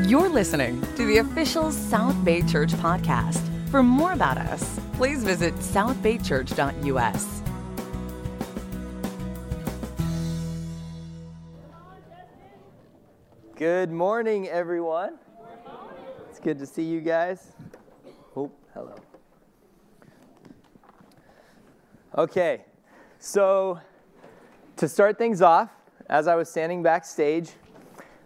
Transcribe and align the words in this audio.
You're 0.00 0.30
listening 0.30 0.80
to 0.96 1.04
the 1.04 1.18
official 1.18 1.70
South 1.70 2.24
Bay 2.24 2.40
Church 2.40 2.72
podcast. 2.72 3.38
For 3.68 3.82
more 3.82 4.14
about 4.14 4.38
us, 4.38 4.80
please 4.94 5.22
visit 5.22 5.54
southbaychurch.us. 5.56 7.42
Good 13.54 13.92
morning, 13.92 14.48
everyone. 14.48 15.18
It's 16.30 16.40
good 16.40 16.58
to 16.60 16.64
see 16.66 16.84
you 16.84 17.02
guys. 17.02 17.52
Oh, 18.34 18.50
hello. 18.72 18.94
Okay, 22.16 22.64
so 23.18 23.78
to 24.78 24.88
start 24.88 25.18
things 25.18 25.42
off, 25.42 25.68
as 26.08 26.28
I 26.28 26.34
was 26.34 26.48
standing 26.48 26.82
backstage, 26.82 27.50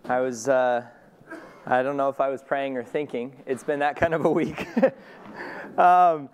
I 0.04 0.20
was, 0.20 0.48
uh, 0.48 0.86
I 1.68 1.82
don't 1.82 1.96
know 1.96 2.08
if 2.08 2.20
I 2.20 2.28
was 2.28 2.44
praying 2.44 2.76
or 2.76 2.84
thinking. 2.84 3.42
It's 3.44 3.64
been 3.64 3.80
that 3.80 3.96
kind 3.96 4.14
of 4.14 4.24
a 4.24 4.30
week. 4.30 4.68
um, 5.78 6.28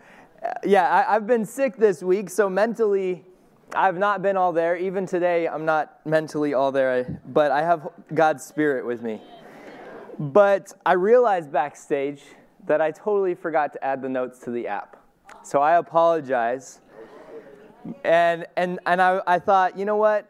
yeah, 0.63 0.87
I, 0.91 1.17
I've 1.17 1.27
been 1.27 1.47
sick 1.47 1.77
this 1.77 2.03
week, 2.03 2.29
so 2.29 2.51
mentally, 2.51 3.25
I've 3.75 3.97
not 3.97 4.21
been 4.21 4.37
all 4.37 4.53
there. 4.53 4.77
Even 4.77 5.07
today, 5.07 5.49
I'm 5.49 5.65
not 5.65 6.05
mentally 6.05 6.53
all 6.53 6.71
there, 6.71 7.19
but 7.27 7.51
I 7.51 7.63
have 7.63 7.89
God's 8.13 8.45
Spirit 8.45 8.85
with 8.85 9.01
me. 9.01 9.23
But 10.19 10.75
I 10.85 10.93
realized 10.93 11.51
backstage 11.51 12.23
that 12.67 12.83
I 12.83 12.91
totally 12.91 13.35
forgot 13.35 13.73
to 13.73 13.83
add 13.83 14.03
the 14.03 14.11
notes 14.11 14.39
to 14.41 14.51
the 14.51 14.67
app. 14.67 14.99
So 15.43 15.63
I 15.63 15.77
apologize. 15.79 16.81
And, 18.05 18.45
and, 18.59 18.79
and 18.85 19.01
I, 19.01 19.23
I 19.27 19.39
thought, 19.39 19.79
you 19.79 19.87
know 19.87 19.97
what? 19.97 20.29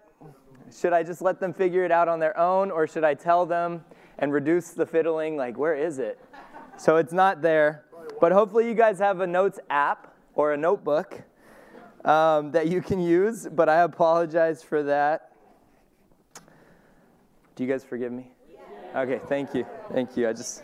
Should 0.73 0.92
I 0.92 1.03
just 1.03 1.23
let 1.23 1.41
them 1.41 1.53
figure 1.53 1.84
it 1.84 1.91
out 1.91 2.06
on 2.06 2.20
their 2.20 2.39
own, 2.39 2.70
or 2.70 2.87
should 2.87 3.05
I 3.05 3.14
tell 3.14 3.45
them 3.45 3.84
and 4.19 4.33
reduce 4.33 4.71
the 4.71 4.87
fiddling? 4.87 5.37
Like, 5.37 5.57
where 5.57 5.75
is 5.75 5.98
it? 5.98 6.19
So 6.77 6.97
it's 6.97 7.12
not 7.12 7.43
there. 7.43 7.84
But 8.20 8.33
hopefully, 8.33 8.69
you 8.69 8.75
guys 8.75 8.98
have 8.98 9.20
a 9.20 9.27
notes 9.27 9.59
app 9.70 10.14
or 10.34 10.53
a 10.53 10.56
notebook 10.56 11.23
um, 12.05 12.51
that 12.53 12.69
you 12.69 12.81
can 12.81 13.01
use, 13.01 13.47
but 13.51 13.69
I 13.69 13.83
apologize 13.83 14.62
for 14.62 14.83
that. 14.84 15.33
Do 17.55 17.64
you 17.64 17.70
guys 17.70 17.84
forgive 17.84 18.12
me? 18.12 18.31
Okay, 18.95 19.20
thank 19.28 19.55
you. 19.55 19.67
Thank 19.92 20.17
you. 20.17 20.29
I 20.29 20.33
just 20.33 20.62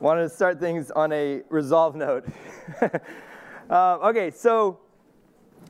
wanted 0.00 0.22
to 0.22 0.28
start 0.28 0.60
things 0.60 0.90
on 0.90 1.12
a 1.12 1.42
resolve 1.48 1.94
note. 1.94 2.26
uh, 2.80 3.98
okay, 4.08 4.30
so 4.30 4.80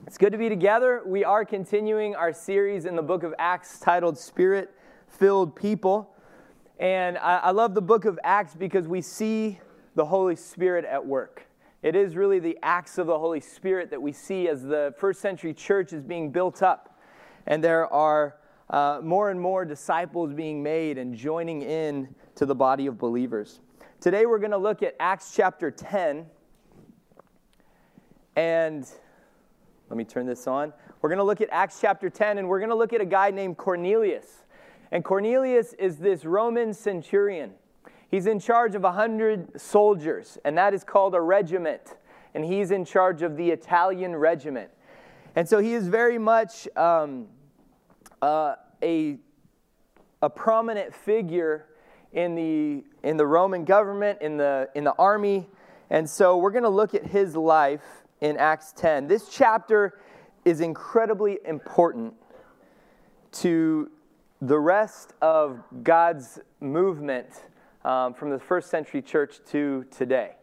it's 0.06 0.18
good 0.18 0.32
to 0.32 0.38
be 0.38 0.48
together. 0.48 1.02
We 1.06 1.24
are 1.24 1.44
continuing 1.44 2.14
our 2.14 2.32
series 2.32 2.84
in 2.84 2.96
the 2.96 3.02
book 3.02 3.22
of 3.22 3.34
Acts 3.38 3.78
titled 3.78 4.18
Spirit 4.18 4.74
Filled 5.08 5.54
People. 5.56 6.14
And 6.80 7.18
I, 7.18 7.36
I 7.36 7.50
love 7.50 7.74
the 7.74 7.82
book 7.82 8.06
of 8.06 8.18
Acts 8.24 8.54
because 8.54 8.88
we 8.88 9.02
see 9.02 9.60
the 9.96 10.06
Holy 10.06 10.34
Spirit 10.34 10.86
at 10.86 11.06
work. 11.06 11.46
It 11.82 11.94
is 11.94 12.16
really 12.16 12.38
the 12.38 12.58
acts 12.62 12.96
of 12.96 13.06
the 13.06 13.18
Holy 13.18 13.40
Spirit 13.40 13.90
that 13.90 14.00
we 14.00 14.12
see 14.12 14.48
as 14.48 14.62
the 14.62 14.94
first 14.96 15.20
century 15.20 15.52
church 15.52 15.92
is 15.92 16.02
being 16.02 16.30
built 16.30 16.62
up. 16.62 16.98
And 17.46 17.62
there 17.62 17.86
are 17.92 18.36
uh, 18.70 19.00
more 19.02 19.30
and 19.30 19.38
more 19.38 19.66
disciples 19.66 20.32
being 20.32 20.62
made 20.62 20.96
and 20.96 21.14
joining 21.14 21.60
in 21.60 22.14
to 22.36 22.46
the 22.46 22.54
body 22.54 22.86
of 22.86 22.96
believers. 22.96 23.60
Today 24.00 24.24
we're 24.24 24.38
going 24.38 24.50
to 24.52 24.56
look 24.56 24.82
at 24.82 24.96
Acts 24.98 25.34
chapter 25.36 25.70
10. 25.70 26.24
And 28.36 28.88
let 29.90 29.96
me 29.98 30.04
turn 30.04 30.24
this 30.24 30.46
on. 30.46 30.72
We're 31.02 31.10
going 31.10 31.18
to 31.18 31.24
look 31.24 31.42
at 31.42 31.50
Acts 31.52 31.78
chapter 31.78 32.08
10, 32.08 32.38
and 32.38 32.48
we're 32.48 32.60
going 32.60 32.70
to 32.70 32.76
look 32.76 32.94
at 32.94 33.02
a 33.02 33.06
guy 33.06 33.30
named 33.30 33.58
Cornelius. 33.58 34.44
And 34.92 35.04
Cornelius 35.04 35.72
is 35.74 35.98
this 35.98 36.24
Roman 36.24 36.74
centurion. 36.74 37.52
He's 38.10 38.26
in 38.26 38.40
charge 38.40 38.74
of 38.74 38.82
100 38.82 39.60
soldiers, 39.60 40.36
and 40.44 40.58
that 40.58 40.74
is 40.74 40.82
called 40.82 41.14
a 41.14 41.20
regiment. 41.20 41.94
And 42.34 42.44
he's 42.44 42.70
in 42.70 42.84
charge 42.84 43.22
of 43.22 43.36
the 43.36 43.50
Italian 43.50 44.16
regiment. 44.16 44.70
And 45.36 45.48
so 45.48 45.58
he 45.58 45.74
is 45.74 45.86
very 45.86 46.18
much 46.18 46.68
um, 46.76 47.26
uh, 48.20 48.54
a, 48.82 49.18
a 50.22 50.30
prominent 50.30 50.92
figure 50.92 51.66
in 52.12 52.34
the, 52.34 52.84
in 53.06 53.16
the 53.16 53.26
Roman 53.26 53.64
government, 53.64 54.20
in 54.20 54.36
the, 54.36 54.68
in 54.74 54.82
the 54.84 54.94
army. 54.94 55.48
And 55.88 56.08
so 56.08 56.36
we're 56.36 56.50
going 56.50 56.64
to 56.64 56.68
look 56.68 56.94
at 56.94 57.06
his 57.06 57.36
life 57.36 57.82
in 58.20 58.36
Acts 58.36 58.72
10. 58.76 59.06
This 59.06 59.28
chapter 59.28 60.00
is 60.44 60.60
incredibly 60.60 61.38
important 61.44 62.14
to 63.32 63.90
the 64.40 64.58
rest 64.58 65.12
of 65.20 65.62
God's 65.82 66.38
movement 66.60 67.28
um, 67.84 68.14
from 68.14 68.30
the 68.30 68.38
first 68.38 68.70
century 68.70 69.02
church 69.02 69.40
to 69.50 69.84
today. 69.90 70.36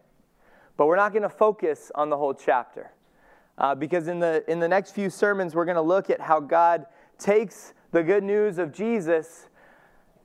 But 0.76 0.86
we're 0.86 0.98
not 0.98 1.12
going 1.14 1.24
to 1.24 1.30
focus 1.30 1.92
on 1.96 2.10
the 2.10 2.18
whole 2.18 2.34
chapter. 2.34 2.92
Uh, 3.58 3.74
because 3.74 4.08
in 4.08 4.20
the, 4.20 4.44
in 4.48 4.60
the 4.60 4.68
next 4.68 4.92
few 4.92 5.10
sermons, 5.10 5.56
we're 5.56 5.66
going 5.66 5.76
to 5.76 5.82
look 5.82 6.12
at 6.12 6.22
how 6.22 6.40
God 6.40 6.86
takes 7.18 7.74
the 7.92 8.04
good 8.04 8.24
news 8.24 8.60
of 8.60 8.72
Jesus 8.72 9.48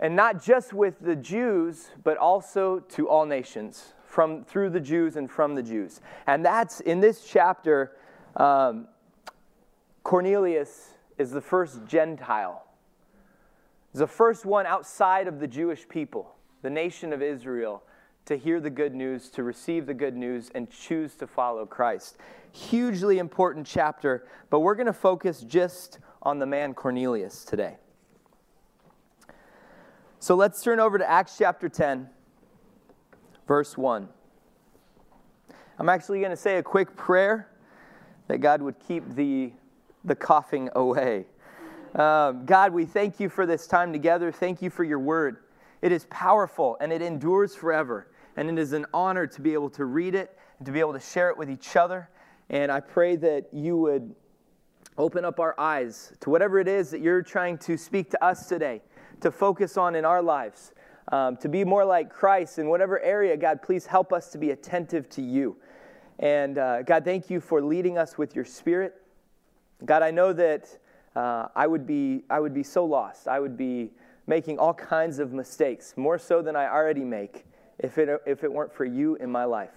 and 0.01 0.15
not 0.15 0.43
just 0.43 0.75
with 0.75 1.01
the 1.01 1.17
Jews, 1.17 1.91
but 2.05 2.19
also 2.19 2.81
to 2.81 3.09
all 3.09 3.25
nations, 3.25 3.95
from, 4.05 4.45
through 4.45 4.71
the 4.71 4.81
Jews 4.81 5.17
and 5.17 5.31
from 5.31 5.55
the 5.55 5.63
Jews. 5.63 6.01
And 6.27 6.45
that's 6.45 6.81
in 6.81 7.01
this 7.01 7.25
chapter, 7.25 7.93
um, 8.37 8.89
Cornelius 10.03 10.95
is 11.17 11.31
the 11.31 11.41
first 11.41 11.87
Gentile. 11.87 12.67
The 13.95 14.07
first 14.07 14.45
one 14.45 14.67
outside 14.67 15.29
of 15.29 15.39
the 15.41 15.47
Jewish 15.47 15.89
people 15.89 16.35
the 16.63 16.71
nation 16.71 17.13
of 17.13 17.21
Israel, 17.21 17.83
to 18.25 18.37
hear 18.37 18.61
the 18.61 18.71
good 18.71 18.95
news, 18.95 19.29
to 19.31 19.43
receive 19.43 19.87
the 19.87 19.95
good 19.95 20.17
news, 20.17 20.51
and 20.55 20.71
choose 20.71 21.17
to 21.17 21.27
follow 21.27 21.67
Christ. 21.67 22.17
Hugely 22.53 23.19
important 23.19 23.67
chapter, 23.67 24.27
but 24.49 24.61
we're 24.61 24.77
going 24.77 24.87
to 24.87 24.93
focus 24.93 25.41
just 25.41 25.99
on 26.23 26.39
the 26.39 26.47
man 26.47 26.73
Cornelius 26.73 27.45
today. 27.45 27.79
So 30.21 30.37
let's 30.37 30.63
turn 30.63 30.79
over 30.79 30.99
to 30.99 31.11
Acts 31.11 31.37
chapter 31.37 31.69
10, 31.69 32.09
verse 33.49 33.77
1. 33.77 34.09
I'm 35.81 35.89
actually 35.89 36.21
going 36.21 36.31
to 36.31 36.37
say 36.37 36.59
a 36.59 36.63
quick 36.63 36.95
prayer 36.95 37.49
that 38.29 38.39
God 38.39 38.63
would 38.63 38.79
keep 38.79 39.17
the, 39.17 39.53
the 40.05 40.15
coughing 40.15 40.71
away. 40.77 41.27
Um, 41.95 42.47
God, 42.47 42.73
we 42.73 42.87
thank 42.87 43.21
you 43.21 43.29
for 43.29 43.45
this 43.45 43.67
time 43.67 43.93
together. 43.93 44.33
Thank 44.33 44.63
you 44.63 44.71
for 44.71 44.83
your 44.83 44.99
word. 44.99 45.39
It 45.83 45.93
is 45.93 46.07
powerful 46.09 46.79
and 46.81 46.91
it 46.91 47.03
endures 47.03 47.55
forever. 47.55 48.09
And 48.37 48.49
it 48.49 48.59
is 48.59 48.73
an 48.73 48.87
honor 48.95 49.27
to 49.27 49.41
be 49.43 49.53
able 49.53 49.69
to 49.71 49.85
read 49.85 50.15
it 50.15 50.39
and 50.59 50.65
to 50.65 50.73
be 50.73 50.81
able 50.81 50.95
to 50.95 51.01
share 51.01 51.29
it 51.29 51.37
with 51.37 51.51
each 51.51 51.77
other. 51.77 52.09
And 52.49 52.73
I 52.73 52.81
pray 52.81 53.17
that 53.17 53.49
you 53.53 53.77
would 53.77 54.15
open 54.97 55.25
up 55.25 55.39
our 55.39 55.59
eyes 55.61 56.15
to 56.21 56.31
whatever 56.31 56.59
it 56.59 56.69
is 56.69 56.91
that 56.91 57.01
you're 57.01 57.23
trying 57.23 57.59
to 57.59 57.77
speak 57.77 58.11
to 58.11 58.25
us 58.25 58.47
today, 58.47 58.81
to 59.21 59.31
focus 59.31 59.77
on 59.77 59.95
in 59.95 60.07
our 60.07 60.23
lives, 60.23 60.73
um, 61.11 61.37
to 61.39 61.49
be 61.49 61.63
more 61.63 61.85
like 61.85 62.11
Christ 62.11 62.59
in 62.59 62.69
whatever 62.69 63.01
area. 63.01 63.37
God, 63.37 63.61
please 63.61 63.85
help 63.85 64.15
us 64.15 64.31
to 64.31 64.39
be 64.39 64.51
attentive 64.51 65.11
to 65.11 65.23
you. 65.23 65.57
And 66.19 66.57
uh, 66.57 66.83
God, 66.83 67.05
thank 67.05 67.29
you 67.29 67.41
for 67.41 67.61
leading 67.61 67.99
us 67.99 68.17
with 68.17 68.35
your 68.35 68.45
spirit. 68.47 68.95
God, 69.85 70.03
I 70.03 70.11
know 70.11 70.33
that 70.33 70.79
uh, 71.15 71.49
I, 71.55 71.67
would 71.67 71.87
be, 71.87 72.25
I 72.31 72.41
would 72.41 72.55
be 72.55 72.63
so 72.63 72.85
lost. 72.85 73.29
I 73.29 73.41
would 73.41 73.57
be 73.57 73.91
making 74.27 74.59
all 74.59 74.75
kinds 74.75 75.19
of 75.19 75.33
mistakes, 75.33 75.95
more 75.97 76.19
so 76.19 76.43
than 76.43 76.57
I 76.57 76.69
already 76.69 77.05
make, 77.05 77.45
if 77.79 77.99
it, 77.99 78.09
if 78.27 78.45
it 78.45 78.53
weren't 78.53 78.73
for 78.73 78.85
you 78.85 79.17
in 79.17 79.31
my 79.31 79.45
life 79.45 79.75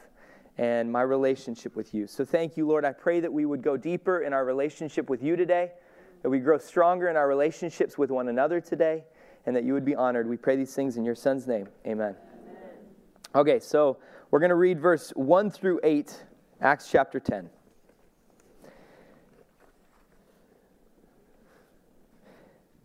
and 0.58 0.92
my 0.92 1.02
relationship 1.02 1.76
with 1.76 1.94
you. 1.94 2.08
So 2.08 2.24
thank 2.24 2.56
you, 2.56 2.68
Lord. 2.68 2.86
I 2.86 2.94
pray 2.94 3.20
that 3.20 3.32
we 3.32 3.46
would 3.46 3.62
go 3.62 3.76
deeper 3.76 4.22
in 4.22 4.34
our 4.34 4.46
relationship 4.46 5.10
with 5.10 5.22
you 5.22 5.36
today, 5.36 5.72
that 6.22 6.30
we 6.30 6.40
grow 6.40 6.58
stronger 6.58 7.10
in 7.10 7.18
our 7.18 7.28
relationships 7.28 7.98
with 7.98 8.10
one 8.10 8.30
another 8.30 8.62
today, 8.62 9.04
and 9.46 9.56
that 9.56 9.64
you 9.64 9.74
would 9.74 9.86
be 9.86 9.96
honored. 9.96 10.28
We 10.28 10.38
pray 10.38 10.56
these 10.56 10.74
things 10.74 10.98
in 10.98 11.04
your 11.04 11.16
Son's 11.16 11.46
name. 11.48 11.68
Amen. 11.86 12.16
Amen. 12.16 12.72
Okay, 13.36 13.60
so 13.60 13.98
we're 14.32 14.40
going 14.40 14.50
to 14.50 14.56
read 14.56 14.80
verse 14.80 15.12
1 15.12 15.52
through 15.52 15.82
8, 15.84 16.24
Acts 16.62 16.90
chapter 16.90 17.20
10. 17.20 17.50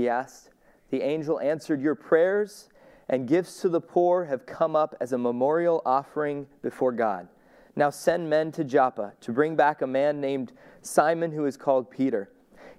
He 0.00 0.08
asked. 0.08 0.50
The 0.90 1.02
angel 1.02 1.38
answered, 1.40 1.80
Your 1.80 1.94
prayers 1.94 2.68
and 3.08 3.28
gifts 3.28 3.60
to 3.60 3.68
the 3.68 3.80
poor 3.80 4.24
have 4.24 4.46
come 4.46 4.74
up 4.74 4.94
as 5.00 5.12
a 5.12 5.18
memorial 5.18 5.82
offering 5.84 6.46
before 6.62 6.92
God. 6.92 7.28
Now 7.76 7.90
send 7.90 8.28
men 8.28 8.50
to 8.52 8.64
Joppa 8.64 9.12
to 9.20 9.32
bring 9.32 9.56
back 9.56 9.82
a 9.82 9.86
man 9.86 10.20
named 10.20 10.52
Simon 10.82 11.30
who 11.32 11.44
is 11.46 11.56
called 11.56 11.90
Peter. 11.90 12.30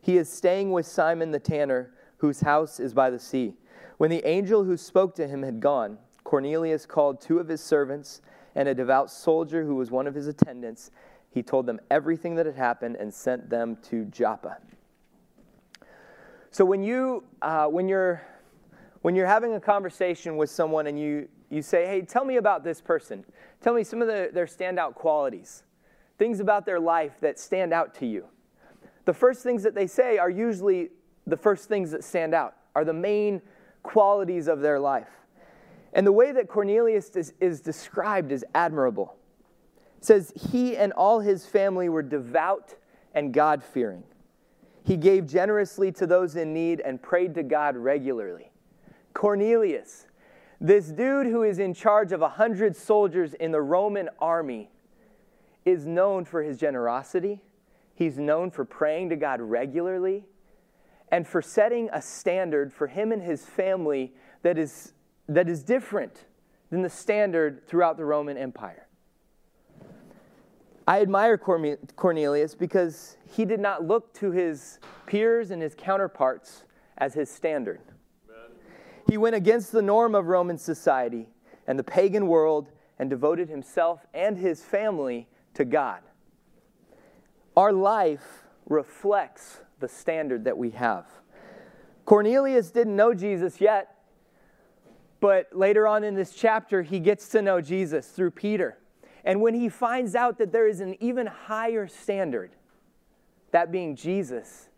He 0.02 0.18
is 0.18 0.30
staying 0.30 0.72
with 0.72 0.86
Simon 0.86 1.32
the 1.32 1.40
tanner, 1.40 1.94
whose 2.18 2.42
house 2.42 2.80
is 2.80 2.94
by 2.94 3.10
the 3.10 3.20
sea. 3.20 3.54
When 3.98 4.10
the 4.10 4.26
angel 4.28 4.64
who 4.64 4.78
spoke 4.78 5.16
to 5.16 5.28
him 5.28 5.44
had 5.44 5.60
gone, 5.60 5.98
Cornelius 6.24 6.86
called 6.86 7.22
two 7.22 7.40
of 7.40 7.48
his 7.48 7.62
servants 7.62 8.22
and 8.56 8.68
a 8.68 8.74
devout 8.74 9.12
soldier 9.12 9.64
who 9.64 9.76
was 9.76 9.92
one 9.92 10.08
of 10.08 10.16
his 10.16 10.28
attendants. 10.28 10.92
He 11.30 11.44
told 11.44 11.66
them 11.66 11.80
everything 11.90 12.36
that 12.36 12.46
had 12.46 12.56
happened 12.56 12.96
and 12.98 13.14
sent 13.14 13.50
them 13.50 13.78
to 13.84 14.06
Joppa. 14.06 14.58
So 16.52 16.66
when 16.66 16.84
you 16.84 17.24
uh, 17.42 17.68
when 17.68 17.88
you're 17.88 18.22
when 19.02 19.16
you're 19.16 19.28
having 19.28 19.54
a 19.54 19.60
conversation 19.60 20.38
with 20.38 20.50
someone 20.50 20.88
and 20.88 21.00
you, 21.00 21.28
you 21.50 21.62
say, 21.62 21.88
hey, 21.88 22.02
tell 22.02 22.24
me 22.24 22.36
about 22.38 22.64
this 22.64 22.80
person, 22.82 23.26
tell 23.62 23.74
me 23.74 23.84
some 23.84 24.02
of 24.02 24.08
the, 24.08 24.30
their 24.32 24.46
standout 24.46 24.94
qualities, 24.94 25.64
things 26.20 26.40
about 26.40 26.66
their 26.66 26.80
life 26.80 27.20
that 27.22 27.40
stand 27.40 27.74
out 27.74 27.96
to 27.96 28.06
you. 28.06 28.26
The 29.06 29.14
first 29.14 29.42
things 29.42 29.64
that 29.64 29.74
they 29.74 29.88
say 29.88 30.18
are 30.18 30.30
usually 30.30 30.90
the 31.26 31.38
first 31.38 31.68
things 31.68 31.90
that 31.92 32.04
stand 32.04 32.36
out, 32.36 32.56
are 32.76 32.86
the 32.86 32.94
main 32.94 33.42
qualities 33.82 34.48
of 34.48 34.60
their 34.60 34.80
life. 34.80 35.10
And 35.94 36.06
the 36.06 36.12
way 36.12 36.32
that 36.32 36.48
Cornelius 36.48 37.10
is, 37.16 37.34
is 37.40 37.62
described 37.62 38.32
is 38.32 38.46
admirable. 38.54 39.16
It 39.98 40.06
says, 40.06 40.32
He 40.52 40.78
and 40.78 40.94
all 40.94 41.20
his 41.20 41.46
family 41.46 41.90
were 41.90 42.04
devout 42.04 42.76
and 43.14 43.34
God 43.34 43.64
fearing. 43.64 44.04
He 44.92 44.98
gave 44.98 45.26
generously 45.26 45.94
to 45.94 46.06
those 46.06 46.36
in 46.36 46.54
need 46.54 46.82
and 46.82 47.02
prayed 47.02 47.34
to 47.36 47.44
God 47.44 47.78
regularly. 47.78 48.52
Cornelius, 49.14 50.06
this 50.60 50.90
dude 50.90 51.28
who 51.28 51.44
is 51.44 51.60
in 51.60 51.74
charge 51.74 52.12
of 52.12 52.22
a 52.22 52.28
hundred 52.28 52.76
soldiers 52.76 53.34
in 53.36 53.54
the 53.54 53.62
Roman 53.62 54.10
army, 54.20 54.70
is 55.64 55.88
known 55.88 56.26
for 56.26 56.44
his 56.44 56.58
generosity. 56.58 57.42
He's 57.96 58.18
known 58.18 58.52
for 58.52 58.66
praying 58.66 59.12
to 59.12 59.16
God 59.16 59.40
regularly 59.40 60.26
and 61.10 61.26
for 61.26 61.42
setting 61.42 61.90
a 61.94 62.02
standard 62.02 62.74
for 62.74 62.88
him 62.88 63.14
and 63.14 63.22
his 63.22 63.46
family 63.46 64.14
that 64.42 64.58
is, 64.58 64.92
that 65.30 65.48
is 65.48 65.64
different 65.64 66.26
than 66.70 66.82
the 66.82 66.90
standard 66.90 67.66
throughout 67.66 67.96
the 67.96 68.04
Roman 68.04 68.38
Empire. 68.38 68.90
I 70.92 71.00
admire 71.00 71.38
Cornelius 71.38 72.54
because 72.54 73.16
he 73.24 73.46
did 73.46 73.62
not 73.62 73.88
look 73.88 74.14
to 74.16 74.30
his 74.32 74.78
peers 75.06 75.52
and 75.52 75.62
his 75.62 75.74
counterparts 75.74 76.66
as 76.98 77.14
his 77.14 77.30
standard. 77.30 77.80
He 79.10 79.16
went 79.16 79.38
against 79.38 79.72
the 79.72 79.82
norm 79.82 80.16
of 80.16 80.26
Roman 80.26 80.58
society 80.58 81.30
and 81.66 81.80
the 81.80 81.84
pagan 81.84 82.28
world 82.28 82.68
and 83.00 83.10
devoted 83.10 83.48
himself 83.48 84.06
and 84.14 84.38
his 84.38 84.66
family 84.66 85.30
to 85.54 85.64
God. 85.64 86.02
Our 87.56 87.72
life 87.72 88.44
reflects 88.68 89.62
the 89.80 89.88
standard 89.88 90.44
that 90.44 90.58
we 90.58 90.72
have. 90.72 91.06
Cornelius 92.04 92.70
didn't 92.70 92.98
know 92.98 93.14
Jesus 93.14 93.62
yet, 93.62 93.96
but 95.22 95.48
later 95.54 95.88
on 95.88 96.04
in 96.04 96.16
this 96.16 96.34
chapter, 96.34 96.82
he 96.82 97.00
gets 97.00 97.30
to 97.30 97.42
know 97.42 97.62
Jesus 97.62 98.08
through 98.08 98.32
Peter. 98.32 98.78
And 99.24 99.42
when 99.42 99.54
he 99.54 99.70
finds 99.70 100.16
out 100.16 100.38
that 100.40 100.52
there 100.52 100.68
is 100.68 100.80
an 100.80 100.96
even 101.00 101.28
higher 101.28 101.88
standard, 101.88 102.52
that 103.52 103.72
being 103.72 103.96
Jesus, 103.96 104.70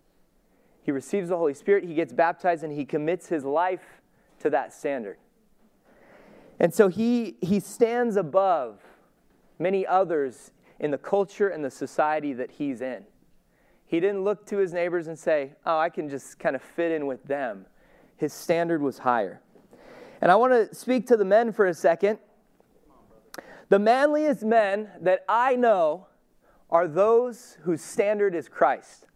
he 0.82 0.92
receives 0.92 1.30
the 1.30 1.38
Holy 1.38 1.54
Spirit, 1.54 1.86
he 1.86 1.94
gets 1.94 2.12
baptized, 2.12 2.64
and 2.64 2.74
he 2.74 2.86
commits 2.86 3.28
his 3.28 3.46
life 3.46 4.02
to 4.40 4.50
that 4.50 4.74
standard. 4.74 5.18
And 6.60 6.74
so 6.74 6.88
he, 6.90 7.38
he 7.42 7.60
stands 7.60 8.16
above 8.16 8.82
many 9.60 9.88
others 9.88 10.52
in 10.80 10.92
the 10.92 10.98
culture 10.98 11.48
and 11.48 11.64
the 11.64 11.72
society 11.72 12.34
that 12.34 12.52
he's 12.52 12.82
in. 12.82 13.06
He 13.86 14.00
didn't 14.00 14.24
look 14.24 14.46
to 14.48 14.58
his 14.58 14.74
neighbors 14.74 15.08
and 15.08 15.18
say, 15.18 15.54
Oh, 15.66 15.78
I 15.78 15.90
can 15.90 16.10
just 16.10 16.40
kind 16.40 16.56
of 16.56 16.62
fit 16.62 16.92
in 16.92 17.06
with 17.06 17.24
them. 17.26 17.66
His 18.18 18.34
standard 18.34 18.82
was 18.82 19.00
higher. 19.00 19.42
And 20.22 20.32
I 20.32 20.36
want 20.36 20.54
to 20.54 20.74
speak 20.76 21.08
to 21.08 21.18
the 21.18 21.26
men 21.26 21.52
for 21.52 21.68
a 21.68 21.74
second. 21.74 22.20
The 23.74 23.80
manliest 23.80 24.44
men 24.44 24.88
that 25.02 25.26
I 25.28 25.56
know 25.56 26.06
are 26.70 26.88
those 26.88 27.58
whose 27.64 27.82
standard 27.82 28.36
is 28.36 28.48
Christ, 28.48 29.08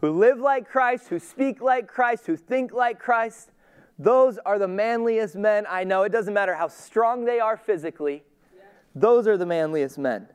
who 0.00 0.12
live 0.12 0.38
like 0.38 0.68
Christ, 0.68 1.08
who 1.08 1.18
speak 1.18 1.60
like 1.60 1.88
Christ, 1.88 2.28
who 2.28 2.36
think 2.36 2.72
like 2.72 3.00
Christ, 3.00 3.50
those 3.98 4.38
are 4.46 4.56
the 4.60 4.68
manliest 4.68 5.34
men 5.34 5.66
I 5.68 5.82
know. 5.82 6.04
It 6.04 6.12
doesn't 6.12 6.32
matter 6.32 6.54
how 6.54 6.68
strong 6.68 7.24
they 7.24 7.40
are 7.40 7.56
physically, 7.56 8.22
those 8.94 9.26
are 9.26 9.36
the 9.36 9.46
manliest 9.46 9.98
men. 9.98 10.28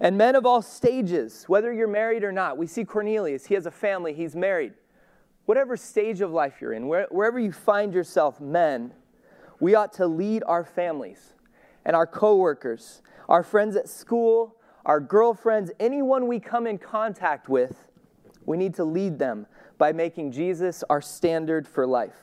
And 0.00 0.16
men 0.16 0.34
of 0.34 0.46
all 0.46 0.62
stages, 0.62 1.44
whether 1.48 1.74
you're 1.74 1.86
married 1.86 2.24
or 2.24 2.32
not, 2.32 2.56
we 2.56 2.66
see 2.66 2.86
Cornelius, 2.86 3.44
he 3.44 3.52
has 3.56 3.66
a 3.66 3.70
family, 3.70 4.14
he's 4.14 4.34
married. 4.34 4.72
Whatever 5.44 5.76
stage 5.76 6.22
of 6.22 6.32
life 6.32 6.62
you're 6.62 6.72
in, 6.72 6.88
wherever 6.88 7.38
you 7.38 7.52
find 7.52 7.92
yourself, 7.92 8.40
men, 8.40 8.94
we 9.60 9.74
ought 9.74 9.92
to 9.92 10.06
lead 10.06 10.42
our 10.46 10.64
families 10.64 11.34
and 11.90 11.96
our 11.96 12.06
coworkers, 12.06 13.02
our 13.28 13.42
friends 13.42 13.74
at 13.74 13.88
school, 13.88 14.54
our 14.86 15.00
girlfriends, 15.00 15.72
anyone 15.80 16.28
we 16.28 16.38
come 16.38 16.68
in 16.68 16.78
contact 16.78 17.48
with, 17.48 17.88
we 18.46 18.56
need 18.56 18.74
to 18.74 18.84
lead 18.84 19.18
them 19.18 19.44
by 19.76 19.90
making 19.90 20.30
Jesus 20.30 20.84
our 20.88 21.00
standard 21.00 21.66
for 21.66 21.88
life. 21.88 22.14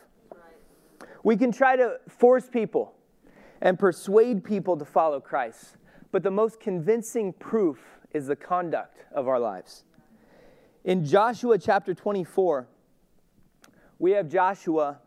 We 1.22 1.36
can 1.36 1.52
try 1.52 1.76
to 1.76 2.00
force 2.08 2.48
people 2.48 2.96
and 3.60 3.78
persuade 3.78 4.42
people 4.42 4.78
to 4.78 4.86
follow 4.86 5.20
Christ, 5.20 5.76
but 6.14 6.24
the 6.24 6.32
most 6.32 6.62
convincing 6.62 7.34
proof 7.34 8.00
is 8.14 8.28
the 8.28 8.38
conduct 8.38 9.04
of 9.12 9.28
our 9.28 9.38
lives. 9.38 9.84
In 10.86 11.04
Joshua 11.04 11.58
chapter 11.58 11.94
24, 11.94 12.70
we 14.00 14.12
have 14.12 14.30
Joshua 14.30 15.02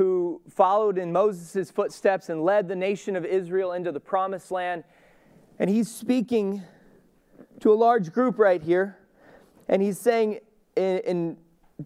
who 0.00 0.40
followed 0.48 0.96
in 0.96 1.12
Moses' 1.12 1.70
footsteps 1.70 2.30
and 2.30 2.42
led 2.42 2.68
the 2.68 2.74
nation 2.74 3.16
of 3.16 3.26
Israel 3.26 3.74
into 3.74 3.92
the 3.92 4.00
promised 4.00 4.50
land. 4.50 4.82
And 5.58 5.68
he's 5.68 5.94
speaking 5.94 6.62
to 7.60 7.70
a 7.70 7.74
large 7.74 8.10
group 8.10 8.38
right 8.38 8.62
here. 8.62 8.96
And 9.68 9.82
he's 9.82 10.00
saying 10.00 10.38
in, 10.74 11.00
in 11.00 11.36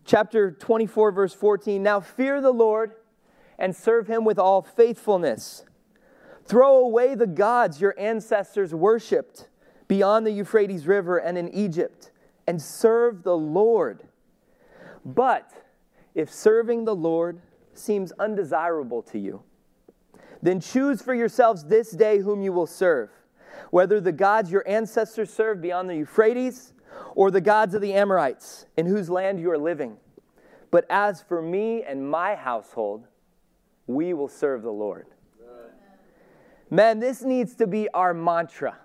chapter 0.05 0.53
24, 0.53 1.11
verse 1.11 1.35
14, 1.35 1.83
Now 1.83 1.99
fear 1.99 2.41
the 2.41 2.53
Lord 2.53 2.93
and 3.59 3.75
serve 3.75 4.07
him 4.07 4.25
with 4.25 4.39
all 4.39 4.63
faithfulness. 4.63 5.65
Throw 6.45 6.77
away 6.85 7.17
the 7.17 7.27
gods 7.27 7.81
your 7.81 7.97
ancestors 7.99 8.73
worshiped 8.73 9.49
beyond 9.89 10.25
the 10.25 10.31
Euphrates 10.31 10.87
River 10.87 11.19
and 11.19 11.37
in 11.37 11.49
Egypt, 11.49 12.13
and 12.47 12.63
serve 12.63 13.25
the 13.25 13.37
Lord. 13.37 14.05
But 15.05 15.51
if 16.15 16.33
serving 16.33 16.85
the 16.85 16.95
Lord 16.95 17.41
seems 17.79 18.13
undesirable 18.13 19.03
to 19.03 19.19
you, 19.19 19.43
then 20.43 20.61
choose 20.61 21.03
for 21.03 21.15
yourselves 21.15 21.65
this 21.65 21.91
day 21.91 22.19
whom 22.19 22.43
you 22.43 22.53
will 22.53 22.67
serve, 22.67 23.11
whether 23.71 24.01
the 24.01 24.13
gods 24.13 24.51
your 24.51 24.67
ancestors 24.69 25.33
served 25.33 25.61
beyond 25.61 25.89
the 25.89 25.97
Euphrates 25.97 26.73
or 27.15 27.31
the 27.31 27.41
gods 27.41 27.75
of 27.75 27.81
the 27.81 27.95
Amorites 27.95 28.67
in 28.77 28.87
whose 28.87 29.11
land 29.11 29.41
you 29.41 29.51
are 29.51 29.59
living. 29.59 29.97
But 30.71 30.87
as 30.91 31.23
for 31.23 31.41
me 31.41 31.83
and 31.83 32.09
my 32.09 32.35
household, 32.35 33.07
we 33.87 34.13
will 34.13 34.29
serve 34.29 34.63
the 34.63 34.73
Lord. 34.73 35.07
Man, 36.71 36.99
this 36.99 37.23
needs 37.23 37.55
to 37.57 37.67
be 37.67 37.89
our 37.91 38.13
mantra. 38.13 38.77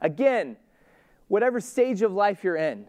Again, 0.00 0.56
whatever 1.28 1.60
stage 1.60 2.02
of 2.02 2.12
life 2.12 2.42
you're 2.42 2.56
in, 2.56 2.88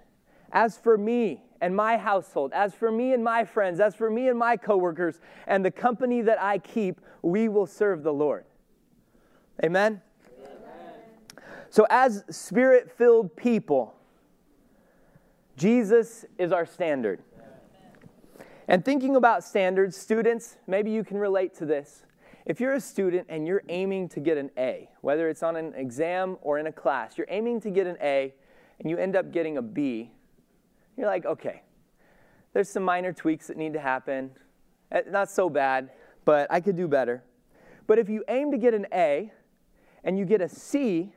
as 0.51 0.77
for 0.77 0.97
me 0.97 1.43
and 1.61 1.75
my 1.75 1.97
household, 1.97 2.51
as 2.53 2.73
for 2.73 2.91
me 2.91 3.13
and 3.13 3.23
my 3.23 3.45
friends, 3.45 3.79
as 3.79 3.95
for 3.95 4.09
me 4.09 4.27
and 4.27 4.37
my 4.37 4.57
coworkers, 4.57 5.19
and 5.47 5.63
the 5.63 5.71
company 5.71 6.21
that 6.21 6.41
I 6.41 6.57
keep, 6.57 6.99
we 7.21 7.47
will 7.47 7.67
serve 7.67 8.03
the 8.03 8.13
Lord. 8.13 8.45
Amen? 9.63 10.01
Amen. 10.43 11.41
So, 11.69 11.85
as 11.89 12.23
spirit 12.29 12.91
filled 12.91 13.35
people, 13.35 13.95
Jesus 15.55 16.25
is 16.37 16.51
our 16.51 16.65
standard. 16.65 17.21
And 18.67 18.83
thinking 18.83 19.15
about 19.15 19.43
standards, 19.43 19.97
students, 19.97 20.57
maybe 20.65 20.91
you 20.91 21.03
can 21.03 21.17
relate 21.17 21.53
to 21.55 21.65
this. 21.65 22.03
If 22.45 22.59
you're 22.59 22.73
a 22.73 22.81
student 22.81 23.27
and 23.29 23.45
you're 23.45 23.63
aiming 23.69 24.09
to 24.09 24.19
get 24.19 24.37
an 24.37 24.49
A, 24.57 24.89
whether 25.01 25.29
it's 25.29 25.43
on 25.43 25.55
an 25.55 25.73
exam 25.75 26.37
or 26.41 26.57
in 26.57 26.67
a 26.67 26.71
class, 26.71 27.17
you're 27.17 27.27
aiming 27.29 27.61
to 27.61 27.69
get 27.69 27.85
an 27.85 27.97
A 28.01 28.33
and 28.79 28.89
you 28.89 28.97
end 28.97 29.15
up 29.15 29.31
getting 29.31 29.57
a 29.57 29.61
B, 29.61 30.11
you're 30.97 31.07
like, 31.07 31.25
okay, 31.25 31.63
there's 32.53 32.69
some 32.69 32.83
minor 32.83 33.13
tweaks 33.13 33.47
that 33.47 33.57
need 33.57 33.73
to 33.73 33.79
happen. 33.79 34.31
Eh, 34.91 35.01
not 35.09 35.29
so 35.29 35.49
bad, 35.49 35.89
but 36.25 36.51
I 36.51 36.59
could 36.59 36.75
do 36.75 36.87
better. 36.87 37.23
But 37.87 37.99
if 37.99 38.09
you 38.09 38.23
aim 38.27 38.51
to 38.51 38.57
get 38.57 38.73
an 38.73 38.87
A 38.93 39.31
and 40.03 40.17
you 40.17 40.25
get 40.25 40.41
a 40.41 40.49
C, 40.49 41.11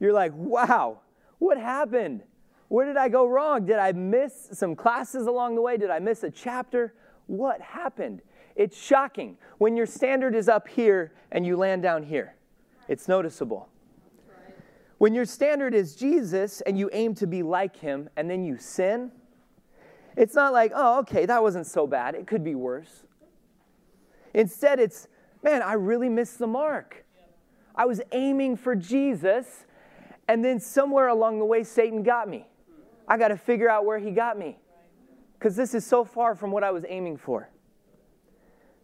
you're 0.00 0.12
like, 0.12 0.32
wow, 0.34 1.00
what 1.38 1.58
happened? 1.58 2.22
Where 2.68 2.84
did 2.84 2.96
I 2.96 3.08
go 3.08 3.26
wrong? 3.26 3.64
Did 3.64 3.78
I 3.78 3.92
miss 3.92 4.48
some 4.52 4.76
classes 4.76 5.26
along 5.26 5.54
the 5.54 5.62
way? 5.62 5.76
Did 5.76 5.90
I 5.90 5.98
miss 5.98 6.22
a 6.22 6.30
chapter? 6.30 6.94
What 7.26 7.60
happened? 7.60 8.22
It's 8.56 8.76
shocking 8.76 9.38
when 9.58 9.76
your 9.76 9.86
standard 9.86 10.34
is 10.34 10.48
up 10.48 10.68
here 10.68 11.12
and 11.30 11.46
you 11.46 11.56
land 11.56 11.82
down 11.82 12.02
here. 12.02 12.34
It's 12.88 13.08
noticeable. 13.08 13.68
When 14.98 15.14
your 15.14 15.24
standard 15.24 15.74
is 15.74 15.94
Jesus 15.94 16.60
and 16.62 16.76
you 16.76 16.90
aim 16.92 17.14
to 17.16 17.26
be 17.26 17.42
like 17.42 17.76
him 17.76 18.10
and 18.16 18.28
then 18.28 18.44
you 18.44 18.58
sin, 18.58 19.12
it's 20.18 20.34
not 20.34 20.52
like, 20.52 20.72
oh, 20.74 20.98
okay, 20.98 21.26
that 21.26 21.40
wasn't 21.40 21.64
so 21.64 21.86
bad. 21.86 22.16
It 22.16 22.26
could 22.26 22.42
be 22.42 22.56
worse. 22.56 23.04
Instead, 24.34 24.80
it's, 24.80 25.06
man, 25.44 25.62
I 25.62 25.74
really 25.74 26.08
missed 26.08 26.40
the 26.40 26.46
mark. 26.48 27.04
I 27.76 27.86
was 27.86 28.00
aiming 28.10 28.56
for 28.56 28.74
Jesus, 28.74 29.64
and 30.26 30.44
then 30.44 30.58
somewhere 30.58 31.06
along 31.06 31.38
the 31.38 31.44
way, 31.44 31.62
Satan 31.62 32.02
got 32.02 32.28
me. 32.28 32.48
I 33.06 33.16
got 33.16 33.28
to 33.28 33.36
figure 33.36 33.70
out 33.70 33.86
where 33.86 34.00
he 34.00 34.10
got 34.10 34.36
me 34.36 34.58
because 35.38 35.54
this 35.54 35.72
is 35.72 35.86
so 35.86 36.04
far 36.04 36.34
from 36.34 36.50
what 36.50 36.64
I 36.64 36.72
was 36.72 36.84
aiming 36.88 37.16
for. 37.16 37.48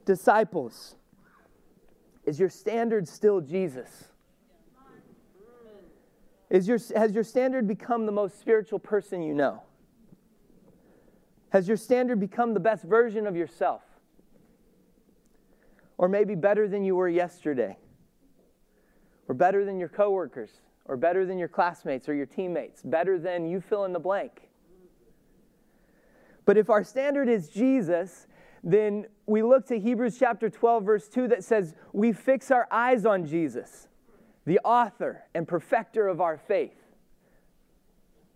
Disciples, 0.05 0.95
is 2.25 2.39
your 2.39 2.49
standard 2.49 3.09
still 3.09 3.41
Jesus? 3.41 4.05
Is 6.49 6.69
your, 6.69 6.79
has 6.95 7.13
your 7.13 7.25
standard 7.25 7.67
become 7.67 8.07
the 8.07 8.13
most 8.13 8.39
spiritual 8.39 8.79
person 8.79 9.21
you 9.21 9.35
know? 9.35 9.63
Has 11.55 11.69
your 11.69 11.77
standard 11.77 12.19
become 12.19 12.53
the 12.53 12.59
best 12.59 12.83
version 12.83 13.29
of 13.29 13.37
yourself? 13.37 13.83
Or 15.97 16.09
maybe 16.09 16.35
better 16.35 16.67
than 16.67 16.83
you 16.83 16.97
were 16.97 17.09
yesterday? 17.09 17.79
Or 19.29 19.37
better 19.37 19.65
than 19.65 19.79
your 19.79 19.89
coworkers? 19.89 20.51
Or 20.87 20.97
better 20.97 21.25
than 21.25 21.39
your 21.39 21.47
classmates 21.47 22.09
or 22.09 22.15
your 22.15 22.27
teammates? 22.27 22.83
Better 22.83 23.21
than 23.21 23.47
you 23.47 23.61
fill 23.61 23.85
in 23.85 23.93
the 23.93 24.01
blank? 24.01 24.49
But 26.45 26.59
if 26.59 26.71
our 26.71 26.83
standard 26.83 27.29
is 27.29 27.49
Jesus, 27.51 28.27
then 28.65 29.07
we 29.27 29.45
look 29.45 29.65
to 29.69 29.79
Hebrews 29.79 30.19
chapter 30.19 30.51
12, 30.51 30.83
verse 30.83 31.09
2 31.09 31.29
that 31.29 31.45
says, 31.45 31.77
We 31.93 32.11
fix 32.13 32.51
our 32.51 32.67
eyes 32.73 33.07
on 33.07 33.27
Jesus 33.27 33.87
the 34.45 34.59
author 34.65 35.23
and 35.37 35.47
perfecter 35.47 36.09
of 36.09 36.21
our 36.21 36.37
faith. 36.37 36.83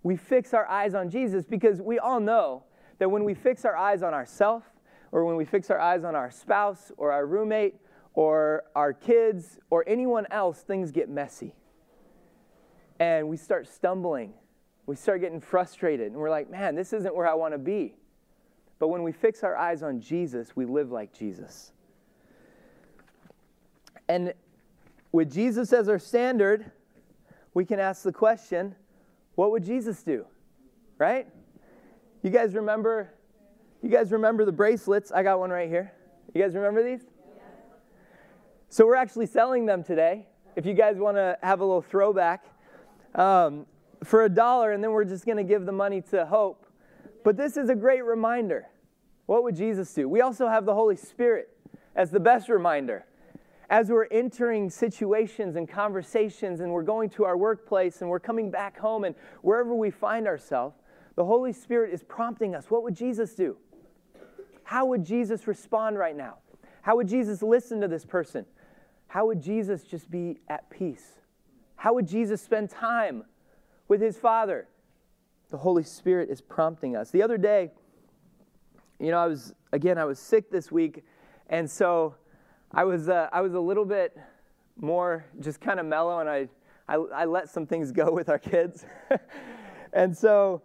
We 0.05 0.15
fix 0.15 0.55
our 0.55 0.69
eyes 0.69 0.95
on 0.95 1.11
Jesus 1.11 1.45
because 1.45 1.83
we 1.83 1.99
all 1.99 2.21
know 2.21 2.63
that 2.99 3.11
when 3.11 3.25
we 3.25 3.35
fix 3.35 3.65
our 3.65 3.77
eyes 3.77 4.03
on 4.03 4.15
ourselves, 4.15 4.67
or 5.13 5.25
when 5.25 5.37
we 5.37 5.45
fix 5.45 5.71
our 5.71 5.81
eyes 5.81 6.05
on 6.05 6.15
our 6.15 6.31
spouse, 6.31 6.93
or 6.97 7.13
our 7.13 7.27
roommate, 7.27 7.77
or 8.15 8.65
our 8.75 8.93
kids, 8.93 9.59
or 9.71 9.85
anyone 9.87 10.27
else, 10.31 10.61
things 10.61 10.91
get 10.91 11.09
messy. 11.09 11.55
And 12.99 13.29
we 13.29 13.37
start 13.37 13.69
stumbling. 13.69 14.35
We 14.87 14.97
start 14.97 15.21
getting 15.21 15.41
frustrated. 15.41 16.09
And 16.09 16.17
we're 16.17 16.31
like, 16.31 16.51
man, 16.51 16.75
this 16.75 16.93
isn't 16.93 17.15
where 17.15 17.29
I 17.29 17.35
want 17.35 17.55
to 17.55 17.59
be. 17.59 17.95
But 18.79 18.89
when 18.89 19.03
we 19.03 19.13
fix 19.13 19.43
our 19.43 19.57
eyes 19.57 19.83
on 19.83 20.01
Jesus, 20.01 20.55
we 20.57 20.65
live 20.65 20.91
like 20.91 21.13
Jesus. 21.13 21.73
And 24.09 24.33
with 25.13 25.33
Jesus 25.33 25.73
as 25.73 25.89
our 25.89 25.99
standard, 25.99 26.71
we 27.55 27.65
can 27.65 27.79
ask 27.79 28.03
the 28.03 28.13
question 28.13 28.75
what 29.35 29.53
would 29.53 29.65
Jesus 29.65 30.03
do? 30.03 30.27
Right? 30.99 31.29
You 32.23 32.31
guys 32.31 32.55
remember 32.55 33.13
you 33.81 33.91
guys 33.91 34.11
remember 34.11 34.45
the 34.45 34.53
bracelets? 34.53 35.13
I 35.13 35.23
got 35.23 35.39
one 35.39 35.51
right 35.51 35.69
here. 35.69 35.93
You 36.35 36.43
guys 36.43 36.55
remember 36.55 36.83
these? 36.83 37.07
So 38.69 38.85
we're 38.87 38.97
actually 38.97 39.27
selling 39.27 39.67
them 39.67 39.85
today. 39.85 40.27
If 40.57 40.67
you 40.67 40.75
guys 40.75 40.97
want 40.97 41.17
to 41.17 41.39
have 41.43 41.61
a 41.61 41.65
little 41.65 41.81
throwback 41.81 42.45
um, 43.15 43.67
for 44.03 44.25
a 44.25 44.29
dollar, 44.29 44.73
and 44.73 44.83
then 44.83 44.91
we're 44.91 45.05
just 45.05 45.25
going 45.25 45.39
to 45.39 45.45
give 45.45 45.65
the 45.65 45.73
money 45.73 46.01
to 46.11 46.27
Hope. 46.27 46.67
But 47.23 47.37
this 47.37 47.57
is 47.57 47.69
a 47.69 47.75
great 47.77 48.05
reminder. 48.05 48.67
What 49.27 49.45
would 49.45 49.55
Jesus 49.55 49.95
do? 49.95 50.09
We 50.09 50.21
also 50.21 50.49
have 50.49 50.67
the 50.67 50.75
Holy 50.75 50.97
Spirit 50.97 51.51
as 51.95 52.11
the 52.11 52.21
best 52.21 52.49
reminder 52.49 53.07
as 53.71 53.91
we're 53.91 54.07
entering 54.07 54.71
situations 54.71 55.57
and 55.57 55.69
conversations 55.69 56.61
and 56.61 56.73
we're 56.73 56.83
going 56.83 57.11
to 57.11 57.25
our 57.25 57.37
workplace 57.37 58.01
and 58.01 58.09
we're 58.09 58.19
coming 58.19 58.51
back 58.51 58.79
home 58.79 59.05
and 59.05 59.15
wherever 59.43 59.75
we 59.75 59.91
find 59.91 60.27
ourselves, 60.27 60.78
the 61.19 61.25
Holy 61.25 61.53
Spirit 61.53 61.93
is 61.93 62.05
prompting 62.05 62.55
us. 62.55 62.71
What 62.71 62.85
would 62.85 62.95
Jesus 62.95 63.35
do? 63.35 63.57
How 64.63 64.87
would 64.87 65.05
Jesus 65.05 65.49
respond 65.49 65.99
right 65.99 66.17
now? 66.17 66.37
How 66.83 66.95
would 66.95 67.09
Jesus 67.09 67.43
listen 67.43 67.81
to 67.81 67.89
this 67.89 68.05
person? 68.05 68.47
How 69.09 69.27
would 69.27 69.43
Jesus 69.43 69.83
just 69.83 70.09
be 70.13 70.39
at 70.49 70.71
peace? 70.71 71.17
How 71.75 71.93
would 71.95 72.07
Jesus 72.07 72.41
spend 72.41 72.71
time 72.71 73.25
with 73.89 74.01
his 74.01 74.17
Father? 74.17 74.69
The 75.51 75.57
Holy 75.57 75.83
Spirit 75.83 76.31
is 76.31 76.41
prompting 76.41 76.95
us. 76.95 77.11
The 77.11 77.25
other 77.25 77.37
day, 77.37 77.73
you 79.01 79.11
know, 79.11 79.19
I 79.19 79.27
was, 79.27 79.53
again, 79.73 79.99
I 79.99 80.05
was 80.05 80.21
sick 80.21 80.53
this 80.53 80.71
week, 80.71 81.05
and 81.49 81.69
so 81.69 82.15
I 82.71 82.85
was, 82.85 83.09
uh, 83.09 83.29
I 83.33 83.41
was 83.41 83.55
a 83.55 83.61
little 83.61 83.85
bit 83.85 84.17
more 84.77 85.25
just 85.41 85.61
kind 85.61 85.81
of 85.81 85.87
mellow, 85.87 86.21
and 86.21 86.29
I, 86.29 86.49
I, 86.87 86.95
I 86.95 87.25
let 87.25 87.49
some 87.49 87.67
things 87.67 87.91
go 87.91 88.13
with 88.13 88.29
our 88.29 88.39
kids. 88.39 88.87
and 89.93 90.17
so, 90.17 90.63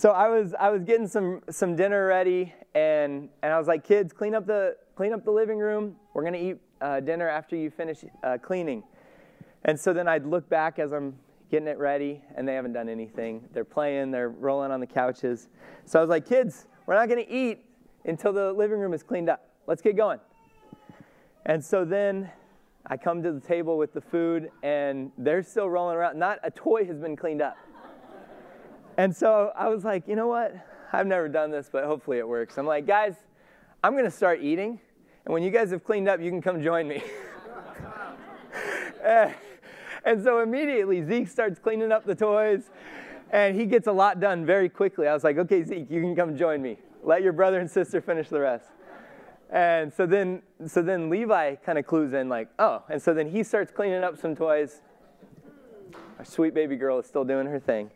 so 0.00 0.10
I 0.10 0.28
was, 0.28 0.54
I 0.58 0.70
was 0.70 0.82
getting 0.84 1.06
some, 1.06 1.42
some 1.50 1.76
dinner 1.76 2.06
ready, 2.06 2.52
and, 2.74 3.28
and 3.42 3.52
I 3.52 3.58
was 3.58 3.68
like, 3.68 3.84
kids, 3.84 4.12
clean 4.12 4.34
up 4.34 4.46
the, 4.46 4.76
clean 4.96 5.12
up 5.12 5.24
the 5.24 5.30
living 5.30 5.58
room. 5.58 5.96
We're 6.12 6.22
to 6.34 6.50
eat 6.50 6.56
uh, 6.80 7.00
dinner 7.00 7.28
after 7.28 7.56
you 7.56 7.70
finish 7.70 8.04
uh, 8.24 8.38
cleaning. 8.42 8.82
And 9.64 9.78
so 9.78 9.92
then 9.92 10.08
I'd 10.08 10.26
look 10.26 10.48
back 10.48 10.78
as 10.78 10.92
I'm 10.92 11.14
getting 11.50 11.68
it 11.68 11.78
ready, 11.78 12.20
and 12.34 12.46
they 12.46 12.54
haven't 12.54 12.72
done 12.72 12.88
anything. 12.88 13.48
They're 13.52 13.64
playing, 13.64 14.10
they're 14.10 14.30
rolling 14.30 14.72
on 14.72 14.80
the 14.80 14.86
couches. 14.86 15.48
So 15.84 15.98
I 15.98 16.02
was 16.02 16.10
like, 16.10 16.28
kids, 16.28 16.66
we're 16.86 16.94
not 16.94 17.08
to 17.24 17.32
eat 17.32 17.64
until 18.04 18.32
the 18.32 18.52
living 18.52 18.78
room 18.78 18.92
is 18.92 19.02
cleaned 19.02 19.28
up. 19.28 19.48
Let's 19.66 19.82
get 19.82 19.96
going. 19.96 20.20
And 21.44 21.64
so 21.64 21.84
then 21.84 22.30
I 22.86 22.96
come 22.96 23.22
to 23.22 23.32
the 23.32 23.40
table 23.40 23.78
with 23.78 23.92
the 23.92 24.00
food, 24.00 24.50
and 24.62 25.12
they're 25.18 25.42
still 25.42 25.70
rolling 25.70 25.96
around. 25.96 26.18
Not 26.18 26.38
a 26.42 26.50
toy 26.50 26.84
has 26.86 26.98
been 26.98 27.16
cleaned 27.16 27.42
up. 27.42 27.56
And 28.96 29.14
so 29.14 29.52
I 29.54 29.68
was 29.68 29.84
like, 29.84 30.08
you 30.08 30.16
know 30.16 30.26
what? 30.26 30.54
I've 30.92 31.06
never 31.06 31.28
done 31.28 31.50
this, 31.50 31.68
but 31.70 31.84
hopefully 31.84 32.18
it 32.18 32.26
works. 32.26 32.56
I'm 32.56 32.66
like, 32.66 32.86
guys, 32.86 33.14
I'm 33.84 33.92
going 33.92 34.04
to 34.04 34.10
start 34.10 34.40
eating. 34.42 34.80
And 35.24 35.32
when 35.32 35.42
you 35.42 35.50
guys 35.50 35.70
have 35.70 35.84
cleaned 35.84 36.08
up, 36.08 36.20
you 36.20 36.30
can 36.30 36.40
come 36.40 36.62
join 36.62 36.88
me. 36.88 37.02
and 40.04 40.22
so 40.22 40.40
immediately 40.40 41.04
Zeke 41.04 41.28
starts 41.28 41.58
cleaning 41.58 41.92
up 41.92 42.06
the 42.06 42.14
toys, 42.14 42.70
and 43.30 43.58
he 43.58 43.66
gets 43.66 43.86
a 43.86 43.92
lot 43.92 44.20
done 44.20 44.46
very 44.46 44.68
quickly. 44.68 45.06
I 45.08 45.14
was 45.14 45.24
like, 45.24 45.36
okay, 45.38 45.62
Zeke, 45.62 45.90
you 45.90 46.00
can 46.00 46.16
come 46.16 46.36
join 46.36 46.62
me. 46.62 46.78
Let 47.02 47.22
your 47.22 47.32
brother 47.32 47.60
and 47.60 47.70
sister 47.70 48.00
finish 48.00 48.28
the 48.28 48.40
rest. 48.40 48.68
And 49.50 49.92
so 49.92 50.06
then, 50.06 50.42
so 50.66 50.82
then 50.82 51.10
Levi 51.10 51.56
kind 51.56 51.78
of 51.78 51.86
clues 51.86 52.14
in, 52.14 52.28
like, 52.28 52.48
oh. 52.58 52.82
And 52.88 53.00
so 53.00 53.12
then 53.12 53.30
he 53.30 53.42
starts 53.42 53.70
cleaning 53.70 54.02
up 54.02 54.18
some 54.18 54.34
toys. 54.34 54.80
Our 56.18 56.24
sweet 56.24 56.54
baby 56.54 56.76
girl 56.76 56.98
is 56.98 57.06
still 57.06 57.24
doing 57.24 57.46
her 57.46 57.60
thing. 57.60 57.90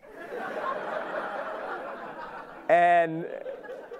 And 2.71 3.25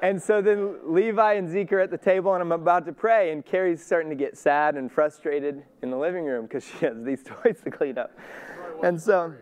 and 0.01 0.21
so 0.21 0.41
then 0.41 0.77
Levi 0.85 1.33
and 1.33 1.47
Zeke 1.49 1.73
are 1.73 1.79
at 1.79 1.91
the 1.91 1.97
table, 1.97 2.33
and 2.33 2.41
I'm 2.41 2.53
about 2.53 2.85
to 2.85 2.93
pray, 2.93 3.31
and 3.31 3.45
Carrie's 3.45 3.85
starting 3.85 4.09
to 4.09 4.15
get 4.15 4.35
sad 4.35 4.75
and 4.75 4.91
frustrated 4.91 5.61
in 5.83 5.91
the 5.91 5.97
living 5.97 6.25
room 6.25 6.45
because 6.45 6.63
she 6.63 6.85
has 6.85 7.03
these 7.03 7.21
toys 7.43 7.59
to 7.63 7.69
clean 7.69 7.97
up. 7.97 8.17
And 8.81 8.99
so, 8.99 9.35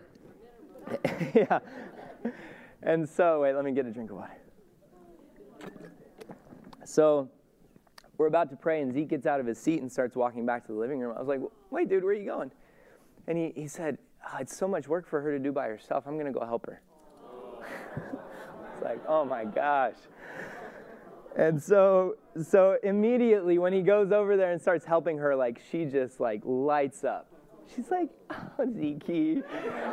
yeah. 1.34 1.60
And 2.82 3.08
so, 3.08 3.40
wait, 3.42 3.54
let 3.54 3.64
me 3.64 3.72
get 3.72 3.86
a 3.86 3.90
drink 3.90 4.10
of 4.10 4.16
water. 4.16 4.36
So, 6.84 7.30
we're 8.18 8.26
about 8.26 8.50
to 8.50 8.56
pray, 8.56 8.82
and 8.82 8.92
Zeke 8.92 9.08
gets 9.08 9.26
out 9.26 9.40
of 9.40 9.46
his 9.46 9.58
seat 9.58 9.80
and 9.80 9.90
starts 9.90 10.16
walking 10.16 10.44
back 10.44 10.66
to 10.66 10.72
the 10.72 10.78
living 10.78 10.98
room. 10.98 11.14
I 11.16 11.20
was 11.20 11.28
like, 11.28 11.40
wait, 11.70 11.88
dude, 11.88 12.02
where 12.02 12.12
are 12.12 12.16
you 12.16 12.26
going? 12.26 12.50
And 13.28 13.38
he, 13.38 13.52
he 13.54 13.68
said, 13.68 13.96
oh, 14.26 14.38
it's 14.40 14.54
so 14.54 14.68
much 14.68 14.88
work 14.88 15.08
for 15.08 15.22
her 15.22 15.30
to 15.30 15.38
do 15.38 15.52
by 15.52 15.68
herself. 15.68 16.04
I'm 16.06 16.14
going 16.14 16.26
to 16.26 16.38
go 16.38 16.44
help 16.44 16.66
her. 16.66 16.82
it's 18.80 18.84
like, 18.84 19.00
oh 19.06 19.24
my 19.24 19.44
gosh. 19.44 19.96
And 21.36 21.62
so, 21.62 22.16
so 22.42 22.76
immediately 22.82 23.58
when 23.58 23.72
he 23.72 23.82
goes 23.82 24.10
over 24.10 24.36
there 24.36 24.52
and 24.52 24.60
starts 24.60 24.84
helping 24.84 25.18
her, 25.18 25.36
like 25.36 25.60
she 25.70 25.84
just 25.84 26.20
like 26.20 26.42
lights 26.44 27.04
up. 27.04 27.26
She's 27.74 27.90
like, 27.90 28.08
oh, 28.30 28.72
Zeke. 28.74 29.44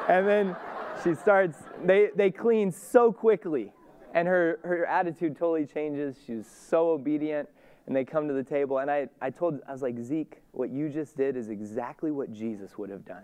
and 0.09 0.27
then 0.27 0.55
she 1.03 1.13
starts, 1.13 1.59
they, 1.85 2.09
they 2.15 2.31
clean 2.31 2.71
so 2.71 3.11
quickly. 3.11 3.71
And 4.13 4.27
her, 4.27 4.59
her 4.63 4.85
attitude 4.85 5.37
totally 5.37 5.65
changes. 5.65 6.15
She's 6.25 6.47
so 6.47 6.89
obedient 6.89 7.49
and 7.85 7.95
they 7.95 8.03
come 8.03 8.27
to 8.27 8.33
the 8.33 8.43
table 8.43 8.79
and 8.79 8.91
I, 8.91 9.07
I 9.21 9.29
told 9.29 9.61
i 9.65 9.71
was 9.71 9.81
like 9.81 9.97
zeke 9.97 10.41
what 10.51 10.69
you 10.69 10.89
just 10.89 11.15
did 11.15 11.37
is 11.37 11.49
exactly 11.49 12.11
what 12.11 12.33
jesus 12.33 12.77
would 12.77 12.89
have 12.89 13.05
done 13.05 13.23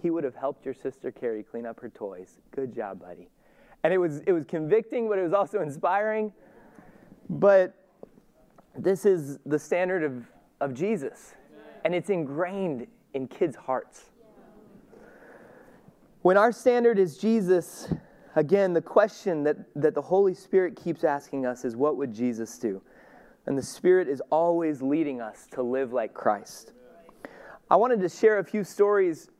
he 0.00 0.08
would 0.08 0.22
have 0.22 0.36
helped 0.36 0.64
your 0.64 0.74
sister 0.74 1.10
carrie 1.10 1.42
clean 1.42 1.66
up 1.66 1.80
her 1.80 1.88
toys 1.88 2.38
good 2.54 2.72
job 2.72 3.00
buddy 3.00 3.28
and 3.84 3.92
it 3.92 3.98
was 3.98 4.20
it 4.26 4.32
was 4.32 4.44
convicting 4.46 5.08
but 5.08 5.18
it 5.18 5.22
was 5.22 5.32
also 5.32 5.60
inspiring. 5.62 6.32
But 7.28 7.74
this 8.76 9.06
is 9.06 9.38
the 9.46 9.58
standard 9.58 10.02
of, 10.02 10.24
of 10.60 10.74
jesus. 10.74 11.34
And 11.84 11.94
it's 11.94 12.10
ingrained 12.10 12.86
in 13.14 13.26
kids 13.26 13.56
hearts. 13.56 14.10
When 16.22 16.36
our 16.36 16.52
standard 16.52 16.98
is 16.98 17.18
jesus 17.18 17.92
again 18.34 18.72
the 18.72 18.82
question 18.82 19.42
that, 19.44 19.56
that 19.76 19.94
the 19.94 20.00
holy 20.02 20.34
spirit 20.34 20.74
keeps 20.76 21.04
asking 21.04 21.44
us 21.44 21.64
is 21.64 21.76
what 21.76 21.96
would 21.96 22.12
jesus 22.12 22.58
do? 22.58 22.80
And 23.46 23.58
the 23.58 23.62
Spirit 23.62 24.08
is 24.08 24.22
always 24.30 24.82
leading 24.82 25.20
us 25.20 25.46
to 25.52 25.62
live 25.62 25.92
like 25.92 26.14
Christ. 26.14 26.72
I 27.70 27.76
wanted 27.76 28.00
to 28.00 28.08
share 28.08 28.38
a 28.38 28.44
few 28.44 28.62
stories 28.62 29.30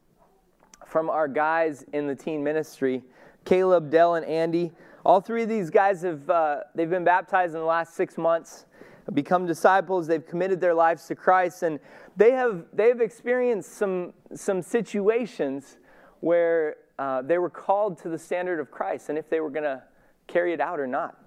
from 0.87 1.09
our 1.09 1.29
guys 1.29 1.85
in 1.93 2.07
the 2.07 2.15
teen 2.15 2.43
ministry 2.43 3.03
Caleb, 3.45 3.91
Dell, 3.91 4.15
and 4.15 4.27
Andy. 4.27 4.73
All 5.05 5.21
three 5.21 5.43
of 5.43 5.49
these 5.49 5.71
guys 5.71 6.03
have 6.03 6.29
uh, 6.31 6.61
they've 6.75 6.91
been 6.91 7.05
baptized 7.05 7.55
in 7.55 7.61
the 7.61 7.67
last 7.67 7.95
six 7.95 8.17
months, 8.17 8.67
become 9.13 9.47
disciples. 9.47 10.07
They've 10.07 10.27
committed 10.27 10.61
their 10.61 10.75
lives 10.75 11.07
to 11.09 11.15
Christ, 11.15 11.63
and 11.63 11.81
they 12.17 12.33
have 12.33 12.67
they 12.73 12.89
have 12.89 13.01
experienced 13.01 13.73
some 13.73 14.13
some 14.35 14.63
situations 14.63 15.79
where 16.21 16.77
uh, 16.99 17.23
they 17.23 17.39
were 17.39 17.51
called 17.51 17.99
to 18.03 18.09
the 18.09 18.19
standard 18.19 18.61
of 18.61 18.71
Christ, 18.71 19.09
and 19.09 19.19
if 19.19 19.29
they 19.29 19.41
were 19.41 19.51
going 19.51 19.65
to 19.65 19.83
carry 20.29 20.53
it 20.53 20.61
out 20.61 20.79
or 20.79 20.87
not. 20.87 21.19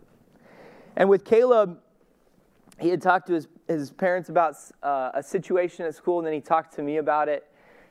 And 0.95 1.09
with 1.09 1.25
Caleb, 1.25 1.79
he 2.79 2.89
had 2.89 3.01
talked 3.01 3.27
to 3.27 3.33
his, 3.33 3.47
his 3.67 3.91
parents 3.91 4.29
about 4.29 4.55
uh, 4.81 5.11
a 5.13 5.21
situation 5.21 5.85
at 5.85 5.93
school, 5.93 6.19
and 6.19 6.25
then 6.25 6.33
he 6.33 6.39
talked 6.39 6.73
to 6.75 6.81
me 6.81 6.97
about 6.97 7.27
it. 7.27 7.45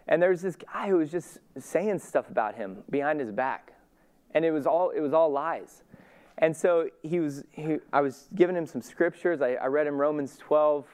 And 0.09 0.23
there's 0.23 0.43
this 0.43 0.57
guy 0.57 0.89
who 0.89 0.97
was 0.97 1.11
just 1.11 1.39
saying 1.59 1.99
stuff 1.99 2.31
about 2.31 2.55
him 2.55 2.83
behind 2.91 3.21
his 3.21 3.31
back, 3.31 3.74
and 4.35 4.45
it 4.45 4.51
was 4.51 4.67
all 4.67 4.91
it 4.91 5.01
was 5.01 5.13
all 5.13 5.31
lies. 5.31 5.83
And 6.39 6.57
so 6.57 6.91
he 7.03 7.21
was. 7.21 7.45
He, 7.53 7.77
I 7.93 8.01
was 8.01 8.29
giving 8.35 8.57
him 8.57 8.67
some 8.67 8.83
scriptures. 8.83 9.41
I, 9.41 9.55
I 9.55 9.67
read 9.67 9.87
him 9.87 9.97
Romans 9.97 10.37
12. 10.39 10.87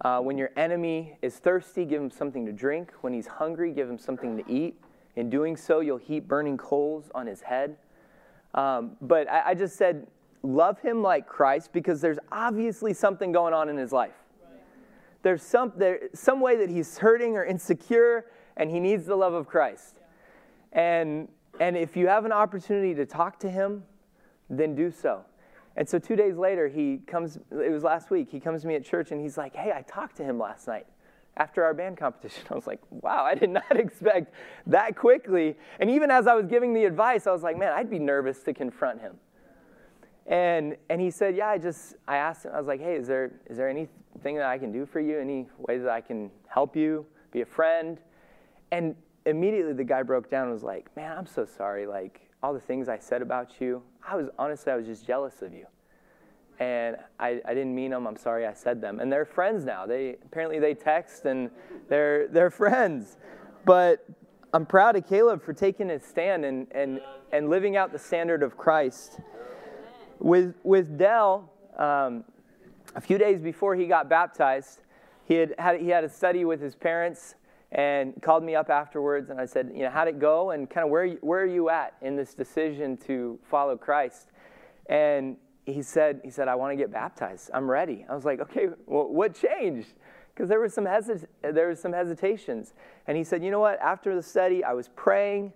Uh, 0.00 0.20
when 0.20 0.38
your 0.38 0.50
enemy 0.56 1.18
is 1.22 1.36
thirsty, 1.38 1.84
give 1.84 2.00
him 2.00 2.10
something 2.10 2.46
to 2.46 2.52
drink. 2.52 2.92
When 3.00 3.12
he's 3.12 3.26
hungry, 3.26 3.72
give 3.72 3.88
him 3.88 3.98
something 3.98 4.36
to 4.36 4.52
eat. 4.52 4.80
In 5.16 5.28
doing 5.28 5.56
so, 5.56 5.80
you'll 5.80 5.98
heap 5.98 6.28
burning 6.28 6.56
coals 6.56 7.10
on 7.14 7.26
his 7.26 7.40
head. 7.40 7.76
Um, 8.54 8.92
but 9.00 9.28
I, 9.28 9.50
I 9.50 9.54
just 9.54 9.76
said, 9.76 10.06
love 10.42 10.80
him 10.80 11.02
like 11.02 11.26
Christ 11.26 11.72
because 11.72 12.00
there's 12.00 12.18
obviously 12.30 12.94
something 12.94 13.32
going 13.32 13.52
on 13.52 13.68
in 13.68 13.76
his 13.76 13.92
life. 13.92 14.14
There's 15.22 15.42
some, 15.42 15.72
there, 15.76 16.08
some 16.14 16.40
way 16.40 16.56
that 16.56 16.70
he's 16.70 16.98
hurting 16.98 17.36
or 17.36 17.44
insecure 17.44 18.26
and 18.56 18.70
he 18.70 18.78
needs 18.78 19.06
the 19.06 19.16
love 19.16 19.34
of 19.34 19.46
Christ. 19.46 19.96
And, 20.72 21.28
and 21.60 21.76
if 21.76 21.96
you 21.96 22.06
have 22.08 22.24
an 22.24 22.32
opportunity 22.32 22.94
to 22.94 23.06
talk 23.06 23.38
to 23.40 23.50
him, 23.50 23.84
then 24.50 24.74
do 24.74 24.90
so. 24.90 25.24
And 25.76 25.88
so 25.88 25.98
two 25.98 26.16
days 26.16 26.36
later, 26.36 26.68
he 26.68 26.98
comes, 27.06 27.38
it 27.50 27.70
was 27.70 27.84
last 27.84 28.10
week, 28.10 28.28
he 28.30 28.40
comes 28.40 28.62
to 28.62 28.68
me 28.68 28.74
at 28.74 28.84
church 28.84 29.12
and 29.12 29.20
he's 29.20 29.38
like, 29.38 29.54
Hey, 29.54 29.72
I 29.72 29.82
talked 29.82 30.16
to 30.16 30.24
him 30.24 30.38
last 30.38 30.66
night 30.66 30.86
after 31.38 31.64
our 31.64 31.72
band 31.72 31.96
competition. 31.96 32.42
I 32.50 32.54
was 32.54 32.66
like, 32.66 32.80
wow, 32.90 33.24
I 33.24 33.34
did 33.34 33.50
not 33.50 33.64
expect 33.76 34.34
that 34.66 34.96
quickly. 34.96 35.56
And 35.80 35.88
even 35.88 36.10
as 36.10 36.26
I 36.26 36.34
was 36.34 36.46
giving 36.46 36.74
the 36.74 36.84
advice, 36.84 37.26
I 37.26 37.32
was 37.32 37.42
like, 37.42 37.56
man, 37.56 37.72
I'd 37.72 37.88
be 37.88 37.98
nervous 37.98 38.42
to 38.42 38.52
confront 38.52 39.00
him. 39.00 39.16
And, 40.26 40.76
and 40.90 41.00
he 41.00 41.10
said, 41.10 41.36
yeah, 41.36 41.48
I 41.48 41.56
just, 41.56 41.94
I 42.06 42.18
asked 42.18 42.44
him, 42.44 42.52
I 42.52 42.58
was 42.58 42.66
like, 42.66 42.80
hey, 42.80 42.96
is 42.96 43.06
there, 43.06 43.40
is 43.46 43.56
there 43.56 43.68
anything 43.68 44.36
that 44.36 44.46
I 44.46 44.58
can 44.58 44.72
do 44.72 44.84
for 44.84 45.00
you? 45.00 45.18
Any 45.18 45.46
ways 45.56 45.82
that 45.82 45.90
I 45.90 46.02
can 46.02 46.30
help 46.48 46.76
you, 46.76 47.06
be 47.32 47.40
a 47.40 47.46
friend? 47.46 47.98
And 48.70 48.94
immediately 49.28 49.72
the 49.72 49.84
guy 49.84 50.02
broke 50.02 50.30
down 50.30 50.44
and 50.44 50.52
was 50.52 50.62
like, 50.62 50.94
man, 50.96 51.16
I'm 51.16 51.26
so 51.26 51.44
sorry. 51.44 51.86
Like, 51.86 52.28
all 52.42 52.52
the 52.52 52.60
things 52.60 52.88
I 52.88 52.98
said 52.98 53.22
about 53.22 53.60
you, 53.60 53.82
I 54.06 54.16
was, 54.16 54.28
honestly, 54.38 54.72
I 54.72 54.76
was 54.76 54.86
just 54.86 55.06
jealous 55.06 55.42
of 55.42 55.52
you 55.52 55.66
and 56.60 56.96
I, 57.20 57.40
I 57.44 57.54
didn't 57.54 57.74
mean 57.74 57.92
them. 57.92 58.06
I'm 58.06 58.16
sorry 58.16 58.46
I 58.46 58.52
said 58.52 58.80
them. 58.80 59.00
And 59.00 59.12
they're 59.12 59.24
friends 59.24 59.64
now. 59.64 59.86
They 59.86 60.16
apparently 60.24 60.58
they 60.58 60.74
text 60.74 61.24
and 61.24 61.50
they're 61.88 62.28
they're 62.28 62.50
friends. 62.50 63.16
But 63.64 64.04
I'm 64.52 64.66
proud 64.66 64.96
of 64.96 65.06
Caleb 65.06 65.42
for 65.42 65.52
taking 65.52 65.88
his 65.88 66.04
stand 66.04 66.44
and 66.44 66.66
and 66.72 67.00
and 67.32 67.48
living 67.48 67.76
out 67.76 67.92
the 67.92 67.98
standard 67.98 68.42
of 68.42 68.56
Christ. 68.56 69.20
With 70.18 70.54
with 70.64 70.98
Dell, 70.98 71.52
um, 71.78 72.24
a 72.96 73.00
few 73.00 73.18
days 73.18 73.40
before 73.40 73.76
he 73.76 73.86
got 73.86 74.08
baptized, 74.08 74.82
he 75.24 75.34
had, 75.34 75.54
had 75.58 75.80
he 75.80 75.88
had 75.90 76.02
a 76.02 76.08
study 76.08 76.44
with 76.44 76.60
his 76.60 76.74
parents 76.74 77.36
and 77.72 78.14
called 78.22 78.42
me 78.42 78.54
up 78.54 78.70
afterwards 78.70 79.30
and 79.30 79.40
I 79.40 79.44
said, 79.44 79.70
you 79.74 79.82
know, 79.82 79.90
how'd 79.90 80.08
it 80.08 80.18
go 80.18 80.50
and 80.52 80.68
kind 80.68 80.84
of 80.84 80.90
where 80.90 81.08
where 81.16 81.42
are 81.42 81.46
you 81.46 81.68
at 81.68 81.94
in 82.00 82.16
this 82.16 82.34
decision 82.34 82.96
to 83.06 83.38
follow 83.50 83.76
Christ? 83.76 84.28
And 84.86 85.36
he 85.66 85.82
said, 85.82 86.20
he 86.24 86.30
said, 86.30 86.48
I 86.48 86.54
want 86.54 86.72
to 86.72 86.76
get 86.76 86.90
baptized. 86.90 87.50
I'm 87.52 87.70
ready. 87.70 88.06
I 88.08 88.14
was 88.14 88.24
like, 88.24 88.40
okay, 88.40 88.68
well, 88.86 89.08
what 89.08 89.34
changed? 89.34 89.92
Because 90.34 90.48
there 90.48 90.60
was 90.60 90.72
some 90.72 90.86
hesit- 90.86 91.26
there 91.42 91.68
was 91.68 91.80
some 91.80 91.92
hesitations. 91.92 92.72
And 93.06 93.16
he 93.16 93.24
said, 93.24 93.44
you 93.44 93.50
know 93.50 93.60
what? 93.60 93.78
After 93.80 94.14
the 94.14 94.22
study, 94.22 94.64
I 94.64 94.72
was 94.72 94.88
praying, 94.96 95.52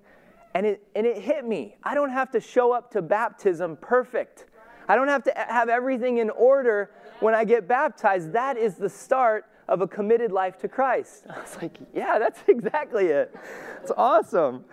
and 0.55 0.67
it 0.67 0.87
and 0.95 1.07
it 1.07 1.19
hit 1.19 1.47
me. 1.47 1.77
I 1.83 1.95
don't 1.95 2.11
have 2.11 2.31
to 2.33 2.41
show 2.41 2.73
up 2.73 2.91
to 2.93 3.01
baptism 3.01 3.79
perfect. 3.81 4.47
I 4.89 4.97
don't 4.97 5.09
have 5.09 5.23
to 5.25 5.33
have 5.35 5.69
everything 5.69 6.19
in 6.19 6.29
order 6.29 6.91
when 7.21 7.35
I 7.35 7.45
get 7.45 7.67
baptized. 7.69 8.33
That 8.33 8.59
is 8.59 8.75
the 8.75 8.89
start 8.89 9.47
of 9.73 9.81
a 9.81 9.89
committed 9.89 10.31
life 10.31 10.59
to 10.59 10.69
Christ. 10.69 11.25
I 11.31 11.41
was 11.41 11.57
like, 11.61 11.79
yeah, 11.95 12.19
that's 12.19 12.41
exactly 12.49 13.07
it. 13.07 13.35
It's 13.81 13.91
awesome. 13.97 14.65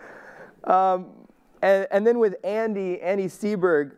Um, 0.64 1.06
and, 1.62 1.86
and 1.90 2.06
then 2.06 2.18
with 2.18 2.36
Andy, 2.44 3.00
Andy 3.00 3.26
Seberg, 3.26 3.92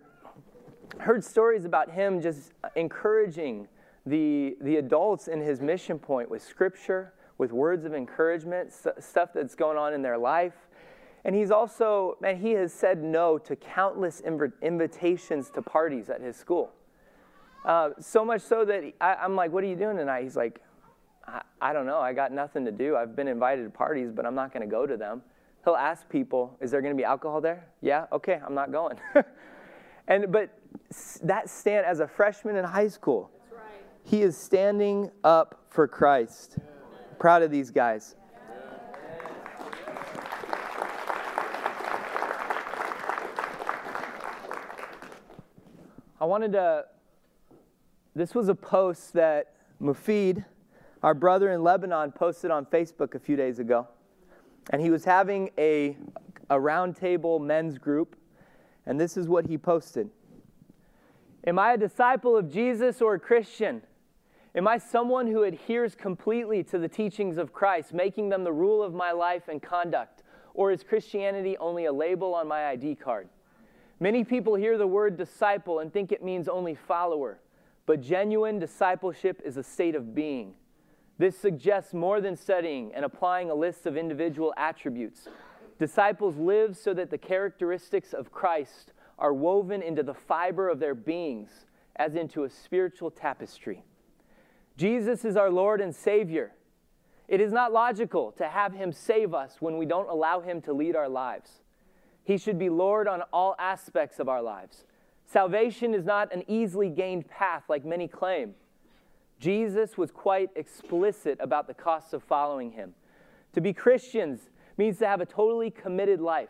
heard 1.00 1.24
stories 1.24 1.64
about 1.64 1.90
him 1.90 2.22
just 2.22 2.52
encouraging 2.76 3.66
the, 4.06 4.56
the 4.60 4.76
adults 4.76 5.26
in 5.26 5.40
his 5.40 5.60
mission 5.60 5.98
point 5.98 6.30
with 6.30 6.42
scripture, 6.42 7.12
with 7.36 7.50
words 7.50 7.84
of 7.84 7.94
encouragement, 7.94 8.72
stuff 8.72 9.30
that's 9.34 9.56
going 9.56 9.76
on 9.76 9.92
in 9.92 10.02
their 10.02 10.18
life. 10.18 10.54
And 11.24 11.34
he's 11.34 11.50
also, 11.50 12.16
man, 12.20 12.36
he 12.36 12.52
has 12.52 12.72
said 12.72 13.02
no 13.02 13.38
to 13.38 13.56
countless 13.56 14.20
inv- 14.20 14.52
invitations 14.60 15.50
to 15.50 15.62
parties 15.62 16.10
at 16.10 16.20
his 16.20 16.36
school. 16.36 16.72
Uh, 17.64 17.90
so 18.00 18.24
much 18.24 18.42
so 18.42 18.64
that 18.64 18.84
I, 19.00 19.24
am 19.24 19.34
like, 19.34 19.52
what 19.52 19.64
are 19.64 19.68
you 19.68 19.76
doing 19.76 19.96
tonight? 19.96 20.22
He's 20.24 20.36
like, 20.36 20.60
I, 21.26 21.42
I 21.60 21.72
don't 21.72 21.86
know. 21.86 21.98
I 21.98 22.12
got 22.12 22.32
nothing 22.32 22.64
to 22.64 22.72
do. 22.72 22.96
I've 22.96 23.14
been 23.14 23.28
invited 23.28 23.64
to 23.64 23.70
parties, 23.70 24.10
but 24.12 24.26
I'm 24.26 24.34
not 24.34 24.52
going 24.52 24.62
to 24.62 24.70
go 24.70 24.86
to 24.86 24.96
them. 24.96 25.22
He'll 25.64 25.76
ask 25.76 26.08
people, 26.08 26.56
is 26.60 26.70
there 26.70 26.80
going 26.80 26.94
to 26.94 26.96
be 26.96 27.04
alcohol 27.04 27.40
there? 27.40 27.66
Yeah, 27.80 28.06
okay, 28.12 28.40
I'm 28.44 28.54
not 28.54 28.72
going. 28.72 28.98
and, 30.08 30.32
but 30.32 30.50
that 31.22 31.48
stand 31.48 31.86
as 31.86 32.00
a 32.00 32.08
freshman 32.08 32.56
in 32.56 32.64
high 32.64 32.88
school. 32.88 33.30
Right. 33.52 33.62
He 34.04 34.22
is 34.22 34.36
standing 34.36 35.10
up 35.22 35.64
for 35.70 35.86
Christ. 35.86 36.58
Proud 37.18 37.42
of 37.42 37.52
these 37.52 37.70
guys. 37.70 38.16
I 46.20 46.24
wanted 46.24 46.52
to. 46.52 46.84
This 48.14 48.32
was 48.32 48.48
a 48.48 48.54
post 48.54 49.12
that 49.14 49.54
Mufid, 49.80 50.44
our 51.02 51.14
brother 51.14 51.52
in 51.52 51.62
Lebanon, 51.62 52.12
posted 52.12 52.50
on 52.50 52.64
Facebook 52.66 53.14
a 53.14 53.18
few 53.18 53.36
days 53.36 53.58
ago. 53.58 53.88
And 54.70 54.80
he 54.80 54.90
was 54.90 55.04
having 55.04 55.50
a, 55.58 55.96
a 56.48 56.56
roundtable 56.56 57.40
men's 57.40 57.78
group, 57.78 58.16
and 58.86 59.00
this 59.00 59.16
is 59.16 59.28
what 59.28 59.46
he 59.46 59.58
posted. 59.58 60.10
Am 61.44 61.58
I 61.58 61.72
a 61.72 61.76
disciple 61.76 62.36
of 62.36 62.52
Jesus 62.52 63.02
or 63.02 63.14
a 63.14 63.18
Christian? 63.18 63.82
Am 64.54 64.68
I 64.68 64.78
someone 64.78 65.26
who 65.26 65.42
adheres 65.42 65.94
completely 65.94 66.62
to 66.64 66.78
the 66.78 66.88
teachings 66.88 67.38
of 67.38 67.52
Christ, 67.52 67.92
making 67.92 68.28
them 68.28 68.44
the 68.44 68.52
rule 68.52 68.82
of 68.82 68.94
my 68.94 69.10
life 69.10 69.48
and 69.48 69.60
conduct? 69.60 70.22
Or 70.54 70.70
is 70.70 70.84
Christianity 70.84 71.56
only 71.56 71.86
a 71.86 71.92
label 71.92 72.34
on 72.34 72.46
my 72.46 72.66
ID 72.68 72.96
card? 72.96 73.28
Many 73.98 74.24
people 74.24 74.54
hear 74.54 74.76
the 74.78 74.86
word 74.86 75.16
disciple 75.16 75.78
and 75.78 75.92
think 75.92 76.12
it 76.12 76.22
means 76.22 76.48
only 76.48 76.74
follower, 76.74 77.40
but 77.86 78.00
genuine 78.00 78.58
discipleship 78.58 79.40
is 79.44 79.56
a 79.56 79.62
state 79.62 79.94
of 79.94 80.14
being. 80.14 80.54
This 81.22 81.38
suggests 81.38 81.94
more 81.94 82.20
than 82.20 82.36
studying 82.36 82.92
and 82.96 83.04
applying 83.04 83.48
a 83.48 83.54
list 83.54 83.86
of 83.86 83.96
individual 83.96 84.52
attributes. 84.56 85.28
Disciples 85.78 86.36
live 86.36 86.76
so 86.76 86.92
that 86.94 87.10
the 87.10 87.16
characteristics 87.16 88.12
of 88.12 88.32
Christ 88.32 88.92
are 89.20 89.32
woven 89.32 89.82
into 89.82 90.02
the 90.02 90.14
fiber 90.14 90.68
of 90.68 90.80
their 90.80 90.96
beings 90.96 91.66
as 91.94 92.16
into 92.16 92.42
a 92.42 92.50
spiritual 92.50 93.08
tapestry. 93.08 93.84
Jesus 94.76 95.24
is 95.24 95.36
our 95.36 95.48
Lord 95.48 95.80
and 95.80 95.94
Savior. 95.94 96.54
It 97.28 97.40
is 97.40 97.52
not 97.52 97.72
logical 97.72 98.32
to 98.32 98.48
have 98.48 98.72
Him 98.72 98.90
save 98.90 99.32
us 99.32 99.58
when 99.60 99.78
we 99.78 99.86
don't 99.86 100.10
allow 100.10 100.40
Him 100.40 100.60
to 100.62 100.72
lead 100.72 100.96
our 100.96 101.08
lives. 101.08 101.62
He 102.24 102.36
should 102.36 102.58
be 102.58 102.68
Lord 102.68 103.06
on 103.06 103.22
all 103.32 103.54
aspects 103.60 104.18
of 104.18 104.28
our 104.28 104.42
lives. 104.42 104.86
Salvation 105.24 105.94
is 105.94 106.04
not 106.04 106.34
an 106.34 106.42
easily 106.48 106.90
gained 106.90 107.28
path 107.28 107.62
like 107.68 107.84
many 107.84 108.08
claim. 108.08 108.56
Jesus 109.42 109.98
was 109.98 110.12
quite 110.12 110.50
explicit 110.54 111.36
about 111.40 111.66
the 111.66 111.74
costs 111.74 112.12
of 112.12 112.22
following 112.22 112.70
Him. 112.70 112.94
To 113.54 113.60
be 113.60 113.72
Christians 113.72 114.50
means 114.78 114.98
to 114.98 115.06
have 115.08 115.20
a 115.20 115.26
totally 115.26 115.70
committed 115.70 116.20
life 116.20 116.48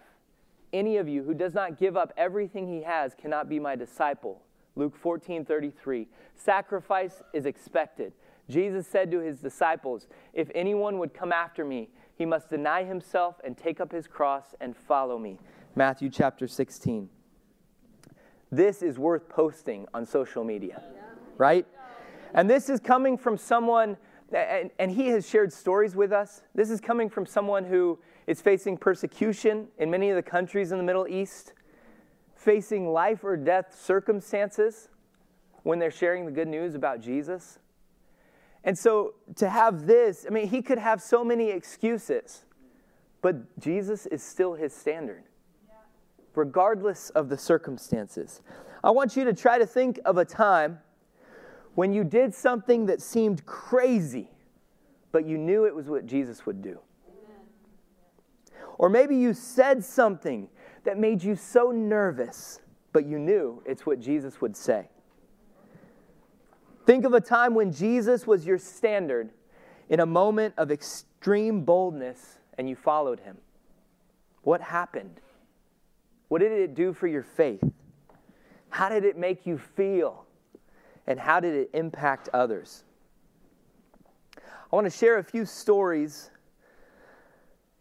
any 0.72 0.96
of 0.96 1.09
you 1.09 1.22
who 1.22 1.35
does 1.35 1.55
not 1.55 1.78
give 1.78 1.96
up 1.96 2.12
everything 2.16 2.66
he 2.66 2.83
has 2.83 3.14
cannot 3.14 3.48
be 3.48 3.59
my 3.59 3.76
disciple. 3.76 4.40
Luke 4.74 4.96
14 4.96 5.44
33. 5.44 6.09
Sacrifice 6.35 7.22
is 7.33 7.44
expected. 7.46 8.12
Jesus 8.48 8.87
said 8.87 9.11
to 9.11 9.20
his 9.20 9.38
disciples, 9.38 10.07
If 10.33 10.50
anyone 10.55 10.98
would 10.98 11.14
come 11.14 11.33
after 11.33 11.64
me, 11.64 11.90
he 12.16 12.24
must 12.24 12.48
deny 12.48 12.85
himself 12.85 13.37
and 13.44 13.57
take 13.57 13.81
up 13.81 13.92
his 13.92 14.07
cross 14.07 14.55
and 14.61 14.76
follow 14.76 15.18
me. 15.18 15.38
Matthew 15.74 16.11
chapter 16.11 16.48
16. 16.48 17.09
This 18.50 18.83
is 18.83 18.98
worth 18.98 19.28
posting 19.28 19.87
on 19.94 20.05
social 20.05 20.44
media, 20.44 20.83
right? 21.38 21.66
And 22.35 22.49
this 22.49 22.68
is 22.68 22.81
coming 22.81 23.18
from 23.18 23.37
someone, 23.37 23.97
and, 24.35 24.71
and 24.79 24.90
he 24.90 25.09
has 25.09 25.29
shared 25.29 25.53
stories 25.53 25.95
with 25.95 26.12
us. 26.12 26.42
This 26.55 26.71
is 26.71 26.81
coming 26.81 27.11
from 27.11 27.27
someone 27.27 27.64
who 27.64 27.99
is 28.27 28.40
facing 28.40 28.77
persecution 28.77 29.68
in 29.79 29.90
many 29.90 30.09
of 30.11 30.16
the 30.16 30.23
countries 30.23 30.73
in 30.73 30.79
the 30.79 30.85
Middle 30.85 31.07
East, 31.07 31.53
facing 32.35 32.92
life 32.92 33.25
or 33.25 33.37
death 33.37 33.79
circumstances 33.79 34.88
when 35.62 35.79
they're 35.79 35.90
sharing 35.90 36.25
the 36.25 36.33
good 36.33 36.49
news 36.49 36.75
about 36.75 37.01
Jesus. 37.01 37.59
And 38.64 38.79
so 38.79 39.14
to 39.37 39.49
have 39.49 39.87
this, 39.87 40.25
I 40.27 40.33
mean, 40.33 40.49
he 40.49 40.62
could 40.62 40.79
have 40.79 41.03
so 41.03 41.25
many 41.25 41.51
excuses, 41.51 42.45
but 43.21 43.59
Jesus 43.61 44.07
is 44.07 44.23
still 44.23 44.55
his 44.55 44.73
standard, 44.73 45.25
regardless 46.35 47.11
of 47.11 47.29
the 47.29 47.37
circumstances. 47.37 48.40
I 48.83 48.90
want 48.90 49.16
you 49.16 49.25
to 49.25 49.33
try 49.33 49.59
to 49.59 49.66
think 49.66 50.01
of 50.05 50.16
a 50.16 50.25
time 50.25 50.79
when 51.74 51.92
you 51.92 52.04
did 52.04 52.35
something 52.35 52.87
that 52.87 53.00
seemed 53.00 53.44
crazy, 53.46 54.30
but 55.11 55.26
you 55.26 55.38
knew 55.38 55.64
it 55.64 55.74
was 55.74 55.88
what 55.88 56.06
Jesus 56.06 56.44
would 56.46 56.62
do. 56.62 56.78
Or 58.78 58.88
maybe 58.88 59.16
you 59.16 59.35
said 59.35 59.85
something 59.85 60.48
that 60.85 60.98
made 60.98 61.22
you 61.22 61.37
so 61.37 61.70
nervous, 61.70 62.61
but 62.92 63.06
you 63.06 63.18
knew 63.18 63.62
it's 63.64 63.87
what 63.87 64.00
Jesus 64.00 64.40
would 64.40 64.56
say. 64.56 64.88
Think 66.85 67.04
of 67.04 67.14
a 67.14 67.20
time 67.20 67.54
when 67.54 67.72
Jesus 67.72 68.26
was 68.26 68.44
your 68.44 68.58
standard 68.58 69.30
in 69.88 70.00
a 70.00 70.06
moment 70.06 70.54
of 70.56 70.70
extreme 70.70 71.64
boldness 71.64 72.38
and 72.58 72.68
you 72.68 72.74
followed 72.74 73.20
him. 73.20 73.37
What 74.42 74.61
happened? 74.61 75.20
What 76.28 76.40
did 76.40 76.52
it 76.52 76.74
do 76.74 76.92
for 76.92 77.06
your 77.06 77.22
faith? 77.22 77.62
How 78.70 78.88
did 78.88 79.04
it 79.04 79.16
make 79.16 79.46
you 79.46 79.58
feel? 79.58 80.24
And 81.12 81.20
how 81.20 81.40
did 81.40 81.55
it 81.55 81.68
impact 81.75 82.31
others? 82.33 82.85
I 84.35 84.75
want 84.75 84.87
to 84.87 84.90
share 84.90 85.18
a 85.18 85.22
few 85.22 85.44
stories 85.44 86.31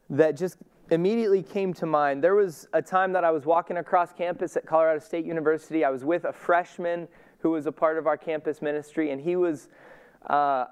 that 0.09 0.35
just 0.35 0.57
immediately 0.89 1.41
came 1.41 1.73
to 1.75 1.85
mind. 1.85 2.21
There 2.21 2.35
was 2.35 2.67
a 2.73 2.81
time 2.81 3.13
that 3.13 3.23
I 3.23 3.31
was 3.31 3.45
walking 3.45 3.77
across 3.77 4.11
campus 4.11 4.57
at 4.57 4.65
Colorado 4.65 4.99
State 4.99 5.23
University. 5.23 5.85
I 5.85 5.89
was 5.89 6.03
with 6.03 6.25
a 6.25 6.33
freshman 6.33 7.07
who 7.39 7.51
was 7.51 7.67
a 7.67 7.71
part 7.71 7.97
of 7.97 8.05
our 8.05 8.17
campus 8.17 8.61
ministry, 8.61 9.11
and 9.11 9.21
he 9.21 9.37
was, 9.37 9.69
uh, 10.29 10.65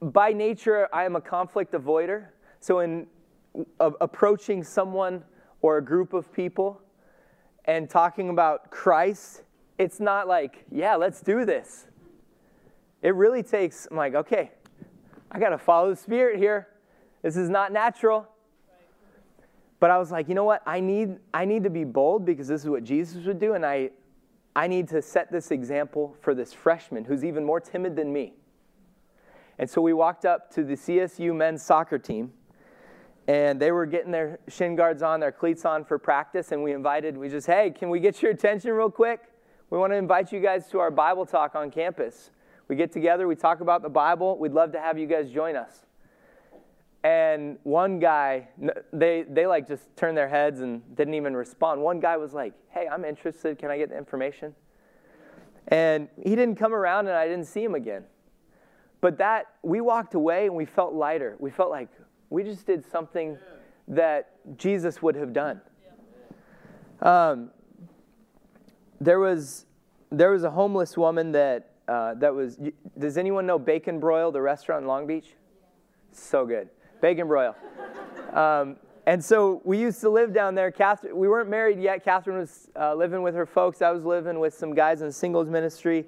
by 0.00 0.32
nature, 0.32 0.88
I 0.90 1.04
am 1.04 1.16
a 1.16 1.20
conflict 1.20 1.74
avoider. 1.74 2.28
So, 2.60 2.78
in 2.78 3.06
uh, 3.78 3.90
approaching 4.00 4.64
someone 4.64 5.22
or 5.60 5.76
a 5.76 5.84
group 5.84 6.14
of 6.14 6.32
people 6.32 6.80
and 7.66 7.90
talking 7.90 8.30
about 8.30 8.70
Christ, 8.70 9.42
it's 9.80 9.98
not 9.98 10.28
like, 10.28 10.66
yeah, 10.70 10.94
let's 10.96 11.22
do 11.22 11.46
this. 11.46 11.86
It 13.00 13.14
really 13.14 13.42
takes, 13.42 13.88
I'm 13.90 13.96
like, 13.96 14.14
okay, 14.14 14.50
I 15.30 15.38
got 15.38 15.48
to 15.50 15.58
follow 15.58 15.88
the 15.88 15.96
Spirit 15.96 16.38
here. 16.38 16.68
This 17.22 17.34
is 17.34 17.48
not 17.48 17.72
natural. 17.72 18.28
But 19.78 19.90
I 19.90 19.96
was 19.96 20.10
like, 20.10 20.28
you 20.28 20.34
know 20.34 20.44
what? 20.44 20.62
I 20.66 20.80
need, 20.80 21.16
I 21.32 21.46
need 21.46 21.64
to 21.64 21.70
be 21.70 21.84
bold 21.84 22.26
because 22.26 22.46
this 22.46 22.60
is 22.60 22.68
what 22.68 22.84
Jesus 22.84 23.24
would 23.24 23.38
do, 23.38 23.54
and 23.54 23.64
I, 23.64 23.88
I 24.54 24.66
need 24.66 24.86
to 24.88 25.00
set 25.00 25.32
this 25.32 25.50
example 25.50 26.14
for 26.20 26.34
this 26.34 26.52
freshman 26.52 27.04
who's 27.04 27.24
even 27.24 27.42
more 27.42 27.58
timid 27.58 27.96
than 27.96 28.12
me. 28.12 28.34
And 29.58 29.68
so 29.68 29.80
we 29.80 29.94
walked 29.94 30.26
up 30.26 30.50
to 30.56 30.62
the 30.62 30.74
CSU 30.74 31.34
men's 31.34 31.62
soccer 31.62 31.98
team, 31.98 32.34
and 33.26 33.58
they 33.58 33.72
were 33.72 33.86
getting 33.86 34.10
their 34.10 34.40
shin 34.46 34.76
guards 34.76 35.02
on, 35.02 35.20
their 35.20 35.32
cleats 35.32 35.64
on 35.64 35.86
for 35.86 35.98
practice, 35.98 36.52
and 36.52 36.62
we 36.62 36.74
invited, 36.74 37.16
we 37.16 37.30
just, 37.30 37.46
hey, 37.46 37.70
can 37.70 37.88
we 37.88 37.98
get 37.98 38.20
your 38.20 38.32
attention 38.32 38.72
real 38.72 38.90
quick? 38.90 39.20
We 39.70 39.78
want 39.78 39.92
to 39.92 39.96
invite 39.96 40.32
you 40.32 40.40
guys 40.40 40.66
to 40.70 40.80
our 40.80 40.90
Bible 40.90 41.24
talk 41.24 41.54
on 41.54 41.70
campus. 41.70 42.30
We 42.66 42.74
get 42.74 42.92
together, 42.92 43.28
we 43.28 43.36
talk 43.36 43.60
about 43.60 43.82
the 43.82 43.88
Bible. 43.88 44.36
We'd 44.36 44.52
love 44.52 44.72
to 44.72 44.80
have 44.80 44.98
you 44.98 45.06
guys 45.06 45.30
join 45.30 45.54
us. 45.54 45.86
And 47.04 47.56
one 47.62 48.00
guy, 48.00 48.48
they, 48.92 49.22
they 49.22 49.46
like 49.46 49.68
just 49.68 49.96
turned 49.96 50.18
their 50.18 50.28
heads 50.28 50.60
and 50.60 50.82
didn't 50.96 51.14
even 51.14 51.36
respond. 51.36 51.80
One 51.80 52.00
guy 52.00 52.16
was 52.16 52.34
like, 52.34 52.52
Hey, 52.70 52.88
I'm 52.90 53.04
interested. 53.04 53.58
Can 53.58 53.70
I 53.70 53.78
get 53.78 53.90
the 53.90 53.96
information? 53.96 54.54
And 55.68 56.08
he 56.16 56.34
didn't 56.34 56.56
come 56.56 56.74
around 56.74 57.06
and 57.06 57.16
I 57.16 57.28
didn't 57.28 57.46
see 57.46 57.62
him 57.62 57.76
again. 57.76 58.04
But 59.00 59.18
that, 59.18 59.46
we 59.62 59.80
walked 59.80 60.14
away 60.14 60.46
and 60.46 60.56
we 60.56 60.64
felt 60.64 60.94
lighter. 60.94 61.36
We 61.38 61.50
felt 61.50 61.70
like 61.70 61.88
we 62.28 62.42
just 62.42 62.66
did 62.66 62.84
something 62.90 63.38
that 63.86 64.32
Jesus 64.58 65.00
would 65.00 65.14
have 65.14 65.32
done. 65.32 65.60
Um, 67.00 67.50
there 69.00 69.18
was 69.18 69.66
there 70.10 70.30
was 70.30 70.44
a 70.44 70.50
homeless 70.50 70.96
woman 70.96 71.32
that 71.32 71.70
uh, 71.88 72.14
that 72.14 72.34
was. 72.34 72.58
Does 72.98 73.16
anyone 73.18 73.46
know 73.46 73.58
Bake 73.58 73.88
'N 73.88 73.98
Broil, 73.98 74.30
the 74.30 74.40
restaurant 74.40 74.82
in 74.82 74.88
Long 74.88 75.06
Beach? 75.06 75.34
So 76.12 76.46
good. 76.46 76.68
Bake 77.00 77.18
'N 77.18 77.26
Broil. 77.26 77.56
Um, 78.32 78.76
and 79.06 79.24
so 79.24 79.60
we 79.64 79.78
used 79.78 80.00
to 80.02 80.10
live 80.10 80.32
down 80.32 80.54
there. 80.54 80.70
Catherine, 80.70 81.16
we 81.16 81.26
weren't 81.26 81.48
married 81.48 81.80
yet. 81.80 82.04
Catherine 82.04 82.38
was 82.38 82.68
uh, 82.78 82.94
living 82.94 83.22
with 83.22 83.34
her 83.34 83.46
folks. 83.46 83.82
I 83.82 83.90
was 83.90 84.04
living 84.04 84.38
with 84.38 84.54
some 84.54 84.74
guys 84.74 85.00
in 85.00 85.08
the 85.08 85.12
singles 85.12 85.48
ministry. 85.48 86.06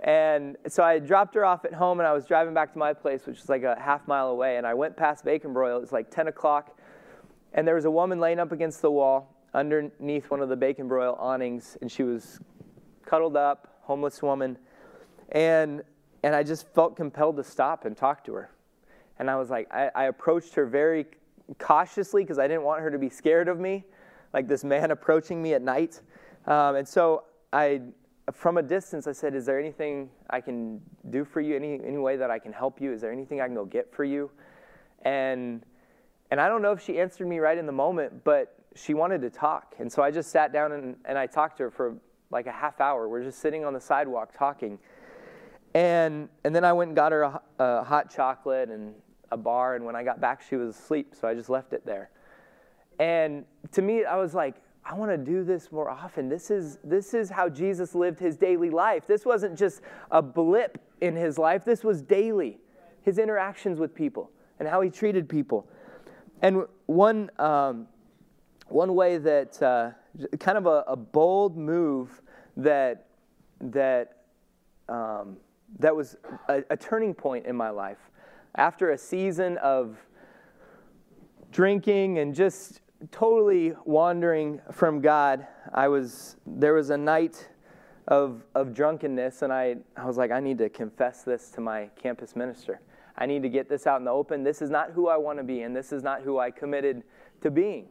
And 0.00 0.56
so 0.66 0.82
I 0.82 0.98
dropped 0.98 1.34
her 1.34 1.44
off 1.44 1.66
at 1.66 1.74
home 1.74 2.00
and 2.00 2.08
I 2.08 2.12
was 2.12 2.24
driving 2.24 2.54
back 2.54 2.72
to 2.72 2.78
my 2.78 2.94
place, 2.94 3.26
which 3.26 3.38
is 3.38 3.50
like 3.50 3.62
a 3.62 3.78
half 3.78 4.08
mile 4.08 4.28
away. 4.28 4.56
And 4.56 4.66
I 4.66 4.72
went 4.72 4.96
past 4.96 5.24
Bake 5.24 5.44
'N 5.44 5.52
Broil. 5.52 5.76
It 5.76 5.80
was 5.80 5.92
like 5.92 6.10
10 6.10 6.28
o'clock. 6.28 6.76
And 7.52 7.68
there 7.68 7.74
was 7.74 7.84
a 7.84 7.90
woman 7.90 8.18
laying 8.18 8.38
up 8.38 8.52
against 8.52 8.80
the 8.80 8.90
wall 8.90 9.36
underneath 9.54 10.30
one 10.30 10.40
of 10.40 10.48
the 10.48 10.56
Bake 10.56 10.78
'N 10.78 10.88
Broil 10.88 11.16
awnings. 11.18 11.76
And 11.80 11.90
she 11.90 12.02
was 12.02 12.40
cuddled 13.04 13.36
up, 13.36 13.78
homeless 13.82 14.22
woman. 14.22 14.56
And, 15.30 15.82
and 16.22 16.34
I 16.34 16.42
just 16.42 16.66
felt 16.68 16.96
compelled 16.96 17.36
to 17.36 17.44
stop 17.44 17.84
and 17.84 17.96
talk 17.96 18.24
to 18.24 18.34
her. 18.34 18.50
And 19.18 19.30
I 19.30 19.36
was 19.36 19.50
like, 19.50 19.72
I, 19.72 19.90
I 19.94 20.04
approached 20.04 20.54
her 20.54 20.66
very 20.66 21.06
cautiously 21.58 22.22
because 22.22 22.38
I 22.38 22.48
didn't 22.48 22.62
want 22.62 22.80
her 22.80 22.90
to 22.90 22.98
be 22.98 23.08
scared 23.08 23.48
of 23.48 23.58
me, 23.58 23.84
like 24.32 24.48
this 24.48 24.64
man 24.64 24.90
approaching 24.92 25.42
me 25.42 25.54
at 25.54 25.62
night. 25.62 26.00
Um, 26.46 26.76
and 26.76 26.88
so 26.88 27.24
I, 27.52 27.82
from 28.32 28.58
a 28.58 28.62
distance, 28.62 29.06
I 29.06 29.12
said, 29.12 29.34
Is 29.34 29.46
there 29.46 29.58
anything 29.58 30.10
I 30.30 30.40
can 30.40 30.80
do 31.10 31.24
for 31.24 31.40
you? 31.40 31.56
Any, 31.56 31.80
any 31.84 31.98
way 31.98 32.16
that 32.16 32.30
I 32.30 32.38
can 32.38 32.52
help 32.52 32.80
you? 32.80 32.92
Is 32.92 33.00
there 33.00 33.12
anything 33.12 33.40
I 33.40 33.46
can 33.46 33.54
go 33.54 33.64
get 33.64 33.92
for 33.92 34.04
you? 34.04 34.30
And, 35.02 35.64
and 36.30 36.40
I 36.40 36.48
don't 36.48 36.62
know 36.62 36.72
if 36.72 36.82
she 36.82 36.98
answered 36.98 37.26
me 37.26 37.38
right 37.38 37.58
in 37.58 37.66
the 37.66 37.72
moment, 37.72 38.24
but 38.24 38.59
she 38.74 38.94
wanted 38.94 39.20
to 39.22 39.30
talk. 39.30 39.74
And 39.78 39.90
so 39.90 40.02
I 40.02 40.10
just 40.10 40.30
sat 40.30 40.52
down 40.52 40.72
and, 40.72 40.96
and 41.04 41.18
I 41.18 41.26
talked 41.26 41.58
to 41.58 41.64
her 41.64 41.70
for 41.70 41.96
like 42.30 42.46
a 42.46 42.52
half 42.52 42.80
hour. 42.80 43.08
We're 43.08 43.24
just 43.24 43.40
sitting 43.40 43.64
on 43.64 43.72
the 43.72 43.80
sidewalk 43.80 44.32
talking. 44.36 44.78
And, 45.74 46.28
and 46.44 46.54
then 46.54 46.64
I 46.64 46.72
went 46.72 46.88
and 46.88 46.96
got 46.96 47.12
her 47.12 47.22
a, 47.22 47.40
a 47.58 47.84
hot 47.84 48.14
chocolate 48.14 48.68
and 48.70 48.94
a 49.32 49.36
bar, 49.36 49.76
and 49.76 49.84
when 49.84 49.94
I 49.94 50.02
got 50.02 50.20
back, 50.20 50.42
she 50.42 50.56
was 50.56 50.76
asleep, 50.76 51.14
so 51.18 51.28
I 51.28 51.34
just 51.34 51.48
left 51.48 51.72
it 51.72 51.86
there. 51.86 52.10
And 52.98 53.44
to 53.72 53.82
me, 53.82 54.04
I 54.04 54.16
was 54.16 54.34
like, 54.34 54.56
I 54.84 54.94
want 54.94 55.12
to 55.12 55.18
do 55.18 55.44
this 55.44 55.70
more 55.70 55.88
often. 55.88 56.28
This 56.28 56.50
is, 56.50 56.78
this 56.82 57.14
is 57.14 57.30
how 57.30 57.48
Jesus 57.48 57.94
lived 57.94 58.18
his 58.18 58.36
daily 58.36 58.70
life. 58.70 59.06
This 59.06 59.24
wasn't 59.24 59.56
just 59.56 59.82
a 60.10 60.20
blip 60.20 60.78
in 61.00 61.14
his 61.14 61.38
life, 61.38 61.64
this 61.64 61.84
was 61.84 62.02
daily. 62.02 62.58
His 63.02 63.18
interactions 63.18 63.80
with 63.80 63.94
people 63.94 64.30
and 64.58 64.68
how 64.68 64.82
he 64.82 64.90
treated 64.90 65.26
people. 65.26 65.66
And 66.42 66.66
one, 66.84 67.30
um, 67.38 67.86
one 68.70 68.94
way 68.94 69.18
that, 69.18 69.62
uh, 69.62 69.90
kind 70.38 70.58
of 70.58 70.66
a, 70.66 70.84
a, 70.88 70.96
bold 70.96 71.56
move 71.56 72.20
that, 72.56 73.06
that, 73.60 74.18
um, 74.88 75.36
that 75.78 75.94
was 75.94 76.16
a, 76.48 76.62
a 76.70 76.76
turning 76.76 77.14
point 77.14 77.46
in 77.46 77.56
my 77.56 77.70
life 77.70 78.10
after 78.56 78.90
a 78.90 78.98
season 78.98 79.58
of 79.58 79.96
drinking 81.52 82.18
and 82.18 82.34
just 82.34 82.80
totally 83.10 83.74
wandering 83.84 84.60
from 84.72 85.00
God, 85.00 85.46
I 85.72 85.88
was 85.88 86.36
there 86.46 86.74
was 86.74 86.90
a 86.90 86.96
night 86.96 87.48
of 88.08 88.44
of 88.54 88.74
drunkenness 88.74 89.42
and 89.42 89.52
I, 89.52 89.76
I 89.96 90.06
was 90.06 90.16
like, 90.16 90.30
I 90.30 90.40
need 90.40 90.58
to 90.58 90.68
confess 90.68 91.22
this 91.22 91.50
to 91.52 91.60
my 91.60 91.90
campus 92.00 92.36
minister. 92.36 92.80
I 93.16 93.26
need 93.26 93.42
to 93.42 93.48
get 93.48 93.68
this 93.68 93.86
out 93.86 93.98
in 93.98 94.04
the 94.04 94.10
open. 94.10 94.42
This 94.44 94.62
is 94.62 94.70
not 94.70 94.92
who 94.92 95.08
I 95.08 95.16
want 95.16 95.38
to 95.38 95.44
be, 95.44 95.62
and 95.62 95.76
this 95.76 95.92
is 95.92 96.02
not 96.02 96.22
who 96.22 96.38
I 96.38 96.50
committed 96.50 97.02
to 97.42 97.50
being. 97.50 97.86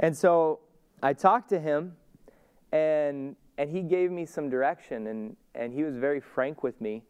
And 0.00 0.16
so 0.16 0.60
I 1.02 1.12
talked 1.12 1.48
to 1.50 1.60
him 1.60 1.94
and 2.72 3.36
and 3.60 3.68
he 3.68 3.82
gave 3.82 4.10
me 4.10 4.24
some 4.24 4.48
direction 4.48 5.08
and, 5.08 5.36
and 5.54 5.70
he 5.70 5.82
was 5.82 5.94
very 5.94 6.18
frank 6.18 6.62
with 6.62 6.80
me. 6.80 7.02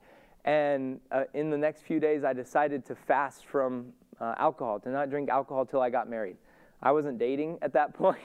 And 0.44 0.98
uh, 1.12 1.24
in 1.32 1.48
the 1.48 1.56
next 1.56 1.82
few 1.82 2.00
days, 2.00 2.24
I 2.24 2.32
decided 2.32 2.84
to 2.86 2.96
fast 2.96 3.46
from 3.46 3.92
uh, 4.20 4.34
alcohol, 4.36 4.80
to 4.80 4.88
not 4.88 5.10
drink 5.10 5.28
alcohol 5.28 5.64
till 5.64 5.80
I 5.80 5.90
got 5.90 6.10
married. 6.10 6.36
I 6.82 6.90
wasn't 6.90 7.18
dating 7.18 7.58
at 7.62 7.72
that 7.74 7.94
point. 7.98 8.18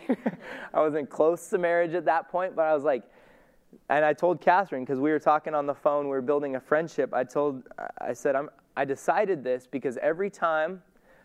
I 0.74 0.80
wasn't 0.80 1.08
close 1.08 1.50
to 1.50 1.60
marriage 1.60 1.94
at 1.94 2.06
that 2.06 2.32
point, 2.32 2.56
but 2.56 2.64
I 2.64 2.74
was 2.74 2.84
like, 2.84 3.04
and 3.90 4.04
I 4.04 4.14
told 4.14 4.42
Catherine 4.42 4.86
because 4.86 5.00
we 5.00 5.12
were 5.12 5.20
talking 5.20 5.54
on 5.54 5.68
the 5.68 5.76
phone, 5.76 6.06
we 6.06 6.12
were 6.12 6.22
building 6.24 6.56
a 6.56 6.60
friendship. 6.60 7.14
I 7.14 7.26
told, 7.26 7.62
I 8.02 8.14
said, 8.14 8.36
I'm, 8.36 8.50
I 8.76 8.86
decided 8.86 9.44
this 9.44 9.68
because 9.68 9.98
every 9.98 10.32
time 10.32 10.82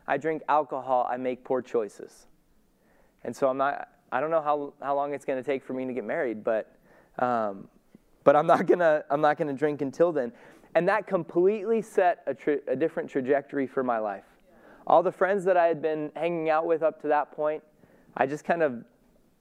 I 0.07 0.18
drink 0.18 0.42
alcohol, 0.50 1.09
I 1.11 1.16
make 1.16 1.44
poor 1.44 1.62
choices. 1.62 2.26
And 3.24 3.35
so 3.35 3.48
I'm 3.48 3.56
not, 3.56 3.88
I 4.12 4.20
don't 4.20 4.30
know 4.30 4.42
how, 4.42 4.72
how 4.83 4.94
long 4.94 5.14
it's 5.14 5.24
going 5.24 5.42
to 5.42 5.46
take 5.46 5.64
for 5.64 5.72
me 5.72 5.87
to 5.87 5.92
get 5.92 6.04
married, 6.04 6.42
but 6.42 6.74
um, 7.18 7.68
but 8.24 8.37
I'm 8.37 8.46
not 8.46 8.66
gonna 8.66 9.02
I'm 9.11 9.20
not 9.20 9.38
gonna 9.38 9.52
drink 9.52 9.83
until 9.83 10.12
then. 10.12 10.33
And 10.74 10.88
that 10.88 11.06
completely 11.06 11.83
set 11.83 12.22
a, 12.26 12.35
tra- 12.35 12.61
a 12.68 12.76
different 12.76 13.11
trajectory 13.11 13.66
for 13.66 13.83
my 13.83 13.98
life. 13.98 14.24
All 14.87 15.02
the 15.02 15.12
friends 15.12 15.44
that 15.44 15.56
I 15.56 15.66
had 15.66 15.83
been 15.83 16.12
hanging 16.14 16.48
out 16.48 16.66
with 16.66 16.83
up 16.83 17.00
to 17.02 17.09
that 17.09 17.33
point, 17.33 17.62
I 18.16 18.26
just 18.26 18.44
kind 18.44 18.62
of 18.62 18.85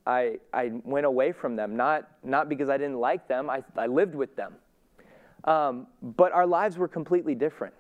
I, 0.08 0.40
I 0.54 0.72
went 0.84 1.06
away 1.06 1.32
from 1.32 1.56
them, 1.56 1.76
not, 1.76 2.10
not 2.24 2.50
because 2.50 2.68
I 2.68 2.78
didn't 2.78 3.00
like 3.00 3.28
them, 3.28 3.48
I, 3.48 3.64
I 3.78 3.86
lived 3.86 4.16
with 4.16 4.36
them. 4.36 4.56
Um, 5.44 5.88
but 6.02 6.32
our 6.32 6.48
lives 6.48 6.78
were 6.78 6.88
completely 6.88 7.36
different. 7.36 7.76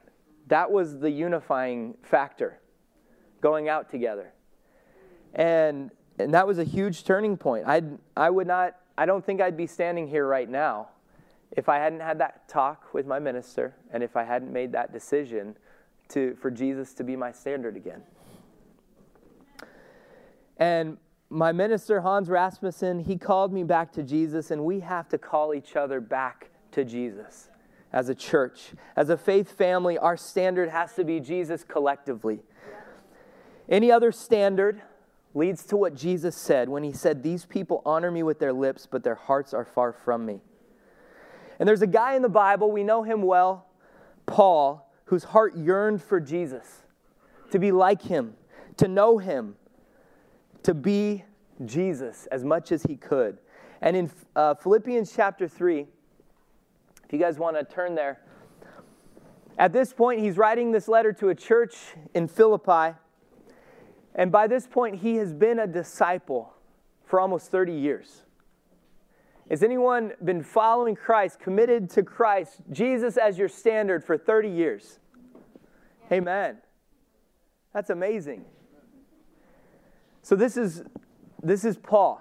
That 0.47 0.71
was 0.71 0.99
the 0.99 1.09
unifying 1.09 1.95
factor, 2.03 2.59
going 3.41 3.67
out 3.67 3.89
together. 3.89 4.31
And, 5.34 5.92
and 6.18 6.34
that 6.34 6.48
was 6.48 6.60
a 6.60 6.63
huge 6.63 7.04
turning 7.04 7.38
point. 7.38 7.68
I'd, 7.68 7.98
I 8.15 8.30
would 8.30 8.48
not, 8.48 8.76
I 8.98 9.06
don't 9.06 9.26
think 9.26 9.42
I'd 9.42 9.58
be 9.58 9.68
standing 9.68 10.08
here 10.08 10.28
right 10.28 10.50
now 10.50 10.89
if 11.52 11.70
I 11.70 11.78
hadn't 11.78 12.02
had 12.02 12.20
that 12.20 12.48
talk 12.48 12.94
with 12.94 13.08
my 13.08 13.20
minister 13.20 13.76
and 13.92 14.04
if 14.04 14.15
I 14.15 14.24
hadn't 14.24 14.52
made 14.52 14.72
that 14.74 14.94
decision 14.94 15.56
to, 16.10 16.36
for 16.42 16.52
Jesus 16.52 16.94
to 16.96 17.04
be 17.04 17.15
my 17.15 17.32
standard 17.32 17.76
again. 17.76 18.04
And 20.58 20.98
my 21.30 21.52
minister, 21.52 22.02
Hans 22.02 22.28
Rasmussen, 22.28 23.00
he 23.00 23.15
called 23.15 23.54
me 23.54 23.63
back 23.63 23.92
to 23.94 24.04
Jesus, 24.04 24.52
and 24.52 24.65
we 24.65 24.80
have 24.82 25.08
to 25.10 25.18
call 25.18 25.54
each 25.54 25.76
other 25.76 26.02
back 26.02 26.50
to 26.72 26.84
Jesus 26.84 27.50
as 27.94 28.10
a 28.10 28.15
church. 28.15 28.72
As 28.96 29.10
a 29.10 29.18
faith 29.18 29.52
family, 29.52 29.98
our 29.98 30.18
standard 30.18 30.70
has 30.70 30.94
to 30.96 31.04
be 31.04 31.20
Jesus 31.20 31.63
collectively. 31.63 32.39
Any 33.68 33.92
other 33.92 34.12
standard 34.12 34.82
leads 35.34 35.63
to 35.65 35.78
what 35.78 35.96
Jesus 35.96 36.36
said 36.36 36.70
when 36.70 36.84
he 36.84 36.92
said, 36.92 37.24
These 37.24 37.46
people 37.46 37.82
honor 37.86 38.12
me 38.12 38.24
with 38.24 38.39
their 38.39 38.54
lips, 38.54 38.88
but 38.89 39.04
their 39.04 39.15
hearts 39.15 39.54
are 39.54 39.65
far 39.65 39.92
from 39.92 40.26
me. 40.26 40.42
And 41.60 41.68
there's 41.68 41.82
a 41.82 41.88
guy 41.88 42.15
in 42.15 42.22
the 42.22 42.30
Bible, 42.30 42.72
we 42.72 42.84
know 42.84 43.04
him 43.04 43.22
well, 43.22 43.68
Paul, 44.26 44.92
whose 45.06 45.26
heart 45.26 45.56
yearned 45.58 46.02
for 46.02 46.20
Jesus, 46.20 46.84
to 47.52 47.60
be 47.60 47.72
like 47.72 48.02
him, 48.02 48.36
to 48.78 48.88
know 48.88 49.18
him, 49.18 49.56
to 50.63 50.74
be 50.74 51.26
Jesus 51.65 52.28
as 52.32 52.46
much 52.46 52.72
as 52.72 52.84
he 52.84 52.96
could. 52.96 53.38
And 53.82 53.96
in 53.96 54.12
uh, 54.36 54.56
Philippians 54.56 55.13
chapter 55.15 55.48
3, 55.48 55.82
if 57.04 57.13
you 57.13 57.20
guys 57.20 57.38
want 57.38 57.58
to 57.58 57.63
turn 57.63 57.96
there, 57.96 58.20
at 59.58 59.74
this 59.74 59.92
point, 59.92 60.22
he's 60.22 60.38
writing 60.38 60.72
this 60.72 60.88
letter 60.88 61.12
to 61.13 61.30
a 61.30 61.36
church 61.36 61.76
in 62.13 62.30
Philippi. 62.30 62.96
And 64.19 64.34
by 64.34 64.47
this 64.47 64.67
point, 64.67 64.97
he 64.97 65.15
has 65.15 65.34
been 65.34 65.60
a 65.60 65.65
disciple 65.65 66.53
for 67.05 67.21
almost 67.21 67.51
30 67.51 67.71
years. 67.71 68.23
Has 69.49 69.63
anyone 69.63 70.12
been 70.21 70.43
following 70.43 70.93
Christ, 70.93 71.39
committed 71.39 71.89
to 71.91 72.03
Christ, 72.03 72.58
Jesus 72.69 73.15
as 73.15 73.38
your 73.38 73.47
standard 73.47 74.03
for 74.03 74.17
30 74.17 74.49
years? 74.49 74.99
Amen. 76.12 76.58
That's 77.73 77.89
amazing. 77.91 78.43
So 80.21 80.36
this 80.36 80.58
is 80.58 80.84
this 81.41 81.63
is 81.63 81.77
Paul. 81.77 82.19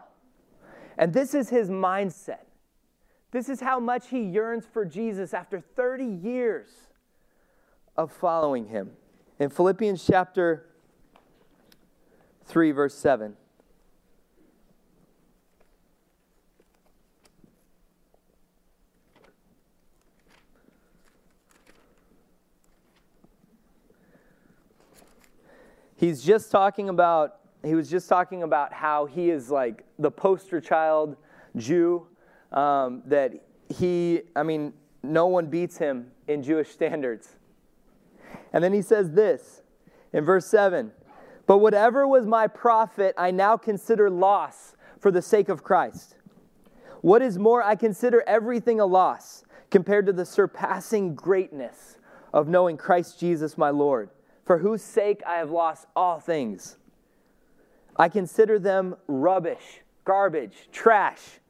And 0.99 1.13
this 1.13 1.35
is 1.35 1.49
his 1.49 1.69
mindset. 1.69 2.47
This 3.33 3.49
is 3.49 3.61
how 3.61 3.81
much 3.81 4.11
he 4.11 4.21
yearns 4.21 4.65
for 4.73 4.85
Jesus 4.85 5.35
after 5.35 5.61
30 5.61 6.05
years 6.05 6.69
of 7.97 8.13
following 8.13 8.69
him. 8.69 8.93
In 9.41 9.51
Philippians 9.51 10.07
chapter 10.07 10.69
3 12.49 12.73
verse 12.73 12.95
7 12.95 13.37
He's 25.97 26.23
just 26.23 26.53
talking 26.53 26.89
about 26.89 27.41
he 27.65 27.75
was 27.75 27.91
just 27.91 28.09
talking 28.09 28.45
about 28.45 28.73
how 28.73 29.07
he 29.07 29.31
is 29.31 29.51
like 29.51 29.85
the 29.99 30.11
poster 30.11 30.61
child 30.61 31.17
Jew, 31.57 32.07
um, 32.53 33.03
that 33.07 33.33
he, 33.69 34.23
I 34.37 34.43
mean, 34.43 34.73
no 35.03 35.27
one 35.27 35.47
beats 35.47 35.77
him 35.77 36.11
in 36.27 36.43
Jewish 36.43 36.71
standards. 36.71 37.37
And 38.53 38.63
then 38.63 38.73
he 38.73 38.83
says 38.83 39.11
this 39.13 39.63
in 40.13 40.25
verse 40.25 40.47
7 40.47 40.93
But 41.49 41.59
whatever 41.59 42.07
was 42.07 42.27
my 42.27 42.47
profit, 42.47 43.15
I 43.17 43.31
now 43.31 43.57
consider 43.57 44.11
loss 44.11 44.77
for 45.01 45.11
the 45.11 45.23
sake 45.23 45.49
of 45.49 45.65
Christ. 45.65 46.15
What 47.01 47.23
is 47.23 47.39
more, 47.39 47.63
I 47.63 47.75
consider 47.75 48.23
everything 48.27 48.81
a 48.81 48.85
loss 48.85 49.45
compared 49.71 50.05
to 50.07 50.13
the 50.13 50.27
surpassing 50.27 51.15
greatness 51.15 51.97
of 52.35 52.49
knowing 52.49 52.77
Christ 52.77 53.19
Jesus 53.19 53.57
my 53.57 53.71
Lord, 53.71 54.11
for 54.45 54.59
whose 54.59 54.83
sake 54.83 55.23
I 55.27 55.37
have 55.37 55.51
lost 55.51 55.87
all 55.97 56.21
things. 56.21 56.77
I 57.97 58.11
consider 58.11 58.59
them 58.59 58.97
rubbish, 59.07 59.81
garbage, 60.05 60.69
trash, 60.71 61.41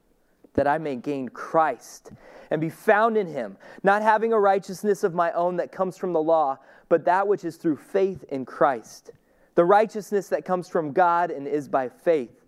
that 0.53 0.65
I 0.65 0.77
may 0.77 0.95
gain 0.95 1.27
Christ 1.27 2.13
and 2.49 2.61
be 2.61 2.69
found 2.69 3.17
in 3.17 3.27
him, 3.27 3.57
not 3.83 4.01
having 4.01 4.31
a 4.31 4.39
righteousness 4.39 5.03
of 5.03 5.13
my 5.13 5.33
own 5.33 5.57
that 5.57 5.73
comes 5.73 5.97
from 5.97 6.13
the 6.13 6.21
law, 6.21 6.57
but 6.87 7.03
that 7.03 7.27
which 7.27 7.43
is 7.43 7.57
through 7.57 7.77
faith 7.77 8.23
in 8.29 8.45
Christ, 8.45 9.11
the 9.55 9.65
righteousness 9.65 10.29
that 10.29 10.45
comes 10.45 10.69
from 10.69 10.91
God 10.91 11.31
and 11.31 11.47
is 11.47 11.67
by 11.67 11.89
faith. 11.89 12.45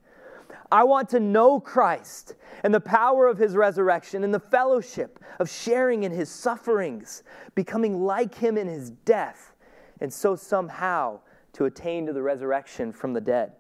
I 0.71 0.83
want 0.83 1.09
to 1.09 1.19
know 1.19 1.59
Christ 1.59 2.35
and 2.63 2.73
the 2.73 2.79
power 2.79 3.27
of 3.27 3.37
his 3.37 3.55
resurrection 3.55 4.23
and 4.23 4.33
the 4.33 4.39
fellowship 4.39 5.19
of 5.39 5.49
sharing 5.49 6.03
in 6.03 6.11
his 6.11 6.29
sufferings, 6.29 7.23
becoming 7.55 8.01
like 8.01 8.35
him 8.35 8.57
in 8.57 8.67
his 8.67 8.91
death, 8.91 9.53
and 9.99 10.11
so 10.11 10.35
somehow 10.35 11.19
to 11.53 11.65
attain 11.65 12.05
to 12.05 12.13
the 12.13 12.21
resurrection 12.21 12.93
from 12.93 13.13
the 13.13 13.21
dead. 13.21 13.53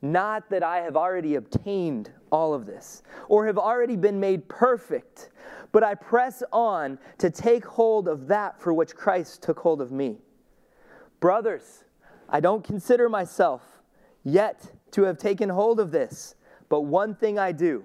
Not 0.00 0.50
that 0.50 0.62
I 0.62 0.78
have 0.78 0.96
already 0.96 1.36
obtained 1.36 2.10
all 2.32 2.54
of 2.54 2.66
this 2.66 3.02
or 3.28 3.46
have 3.46 3.58
already 3.58 3.94
been 3.94 4.18
made 4.18 4.48
perfect, 4.48 5.30
but 5.70 5.84
I 5.84 5.94
press 5.94 6.42
on 6.52 6.98
to 7.18 7.30
take 7.30 7.64
hold 7.64 8.08
of 8.08 8.26
that 8.28 8.60
for 8.60 8.74
which 8.74 8.96
Christ 8.96 9.42
took 9.42 9.58
hold 9.60 9.80
of 9.80 9.92
me. 9.92 10.18
Brothers, 11.20 11.84
I 12.32 12.40
don't 12.40 12.64
consider 12.64 13.10
myself 13.10 13.60
yet 14.24 14.72
to 14.92 15.02
have 15.02 15.18
taken 15.18 15.50
hold 15.50 15.78
of 15.78 15.90
this, 15.90 16.34
but 16.70 16.80
one 16.80 17.14
thing 17.14 17.38
I 17.38 17.52
do, 17.52 17.84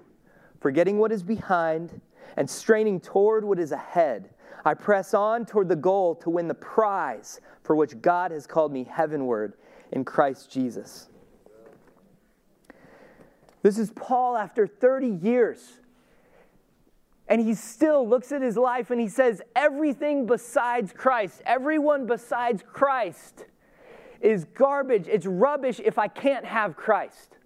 forgetting 0.58 0.98
what 0.98 1.12
is 1.12 1.22
behind 1.22 2.00
and 2.38 2.48
straining 2.48 2.98
toward 2.98 3.44
what 3.44 3.58
is 3.58 3.72
ahead. 3.72 4.30
I 4.64 4.72
press 4.72 5.12
on 5.12 5.44
toward 5.44 5.68
the 5.68 5.76
goal 5.76 6.14
to 6.16 6.30
win 6.30 6.48
the 6.48 6.54
prize 6.54 7.40
for 7.62 7.76
which 7.76 8.00
God 8.00 8.30
has 8.30 8.46
called 8.46 8.72
me 8.72 8.84
heavenward 8.84 9.52
in 9.92 10.02
Christ 10.02 10.50
Jesus. 10.50 11.10
This 13.62 13.78
is 13.78 13.90
Paul 13.90 14.34
after 14.34 14.66
30 14.66 15.08
years. 15.08 15.80
And 17.28 17.42
he 17.42 17.52
still 17.52 18.08
looks 18.08 18.32
at 18.32 18.40
his 18.40 18.56
life 18.56 18.90
and 18.90 18.98
he 18.98 19.08
says, 19.08 19.42
Everything 19.54 20.24
besides 20.24 20.94
Christ, 20.96 21.42
everyone 21.44 22.06
besides 22.06 22.64
Christ 22.66 23.44
is 24.20 24.44
garbage. 24.44 25.06
It's 25.08 25.26
rubbish 25.26 25.80
if 25.84 25.98
I 25.98 26.08
can't 26.08 26.44
have 26.44 26.76
Christ. 26.76 27.36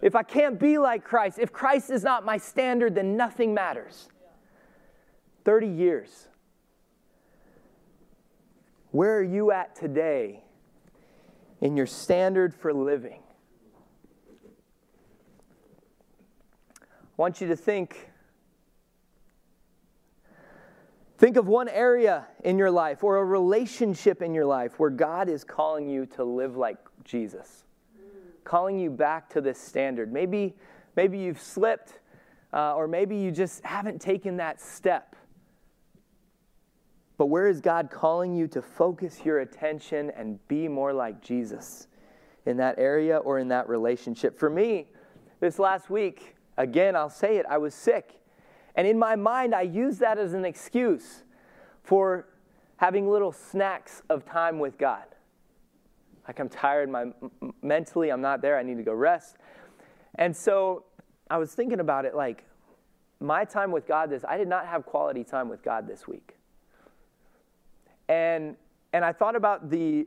If 0.00 0.14
I 0.16 0.22
can't 0.22 0.58
be 0.58 0.78
like 0.78 1.04
Christ, 1.04 1.38
if 1.38 1.52
Christ 1.52 1.90
is 1.90 2.02
not 2.02 2.24
my 2.24 2.36
standard, 2.36 2.94
then 2.94 3.16
nothing 3.16 3.54
matters. 3.54 4.08
30 5.44 5.68
years. 5.68 6.28
Where 8.90 9.16
are 9.18 9.22
you 9.22 9.52
at 9.52 9.74
today 9.74 10.44
in 11.60 11.76
your 11.76 11.86
standard 11.86 12.54
for 12.54 12.72
living? 12.72 13.20
I 16.78 17.16
want 17.16 17.40
you 17.40 17.48
to 17.48 17.56
think 17.56 18.11
Think 21.22 21.36
of 21.36 21.46
one 21.46 21.68
area 21.68 22.26
in 22.42 22.58
your 22.58 22.72
life 22.72 23.04
or 23.04 23.18
a 23.18 23.24
relationship 23.24 24.22
in 24.22 24.34
your 24.34 24.44
life 24.44 24.80
where 24.80 24.90
God 24.90 25.28
is 25.28 25.44
calling 25.44 25.88
you 25.88 26.04
to 26.16 26.24
live 26.24 26.56
like 26.56 26.78
Jesus, 27.04 27.62
calling 28.42 28.76
you 28.76 28.90
back 28.90 29.30
to 29.30 29.40
this 29.40 29.56
standard. 29.56 30.12
Maybe, 30.12 30.56
maybe 30.96 31.20
you've 31.20 31.40
slipped, 31.40 32.00
uh, 32.52 32.74
or 32.74 32.88
maybe 32.88 33.16
you 33.16 33.30
just 33.30 33.64
haven't 33.64 34.00
taken 34.00 34.36
that 34.38 34.60
step. 34.60 35.14
But 37.18 37.26
where 37.26 37.46
is 37.46 37.60
God 37.60 37.88
calling 37.88 38.34
you 38.34 38.48
to 38.48 38.60
focus 38.60 39.20
your 39.24 39.42
attention 39.42 40.10
and 40.16 40.44
be 40.48 40.66
more 40.66 40.92
like 40.92 41.22
Jesus 41.22 41.86
in 42.46 42.56
that 42.56 42.80
area 42.80 43.18
or 43.18 43.38
in 43.38 43.46
that 43.46 43.68
relationship? 43.68 44.36
For 44.36 44.50
me, 44.50 44.88
this 45.38 45.60
last 45.60 45.88
week, 45.88 46.34
Again, 46.56 46.96
I'll 46.96 47.10
say 47.10 47.38
it, 47.38 47.46
I 47.48 47.58
was 47.58 47.74
sick. 47.74 48.20
And 48.74 48.86
in 48.86 48.98
my 48.98 49.16
mind, 49.16 49.54
I 49.54 49.62
use 49.62 49.98
that 49.98 50.18
as 50.18 50.32
an 50.32 50.44
excuse 50.44 51.24
for 51.82 52.26
having 52.76 53.08
little 53.08 53.32
snacks 53.32 54.02
of 54.08 54.24
time 54.24 54.58
with 54.58 54.78
God. 54.78 55.04
Like 56.26 56.38
I'm 56.38 56.48
tired, 56.48 56.88
my, 56.88 57.06
mentally, 57.62 58.10
I'm 58.10 58.20
not 58.20 58.42
there, 58.42 58.56
I 58.58 58.62
need 58.62 58.76
to 58.76 58.82
go 58.82 58.94
rest. 58.94 59.36
And 60.14 60.36
so 60.36 60.84
I 61.30 61.38
was 61.38 61.54
thinking 61.54 61.80
about 61.80 62.04
it 62.04 62.14
like, 62.14 62.44
my 63.20 63.44
time 63.44 63.70
with 63.70 63.86
God 63.86 64.10
this, 64.10 64.24
I 64.28 64.36
did 64.36 64.48
not 64.48 64.66
have 64.66 64.84
quality 64.84 65.22
time 65.22 65.48
with 65.48 65.62
God 65.62 65.86
this 65.86 66.08
week. 66.08 66.36
And, 68.08 68.56
and 68.92 69.04
I 69.04 69.12
thought 69.12 69.36
about 69.36 69.70
the, 69.70 70.06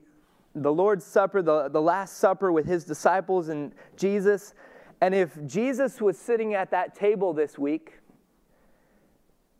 the 0.53 0.71
Lord's 0.71 1.05
Supper, 1.05 1.41
the, 1.41 1.69
the 1.69 1.81
Last 1.81 2.17
Supper 2.17 2.51
with 2.51 2.65
his 2.65 2.83
disciples 2.83 3.49
and 3.49 3.71
Jesus. 3.95 4.53
And 5.01 5.15
if 5.15 5.31
Jesus 5.45 6.01
was 6.01 6.17
sitting 6.17 6.53
at 6.53 6.71
that 6.71 6.93
table 6.93 7.33
this 7.33 7.57
week 7.57 7.93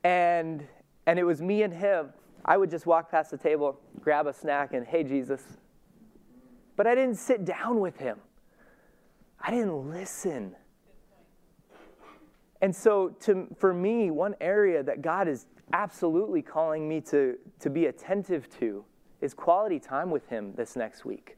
and, 0.06 0.64
and 1.08 1.18
it 1.18 1.24
was 1.24 1.42
me 1.42 1.64
and 1.64 1.74
him, 1.74 2.10
I 2.46 2.58
would 2.58 2.70
just 2.70 2.86
walk 2.86 3.10
past 3.10 3.32
the 3.32 3.38
table, 3.38 3.80
grab 4.02 4.28
a 4.28 4.34
snack, 4.34 4.72
and 4.74 4.86
hey, 4.86 5.04
Jesus. 5.04 5.42
But 6.76 6.86
I 6.86 6.94
didn't 6.94 7.16
sit 7.16 7.44
down 7.44 7.80
with 7.80 7.98
him, 7.98 8.20
I 9.42 9.50
didn't 9.50 9.90
listen. 9.90 10.56
And 12.62 12.74
so, 12.74 13.10
to, 13.22 13.48
for 13.58 13.74
me, 13.74 14.12
one 14.12 14.36
area 14.40 14.82
that 14.84 15.02
God 15.02 15.28
is 15.28 15.48
absolutely 15.74 16.42
calling 16.42 16.88
me 16.88 17.02
to, 17.02 17.38
to 17.60 17.70
be 17.70 17.88
attentive 17.88 18.48
to 18.60 18.86
is 19.22 19.34
quality 19.34 19.78
time 19.78 20.10
with 20.10 20.28
Him 20.30 20.54
this 20.56 20.76
next 20.76 21.04
week. 21.04 21.38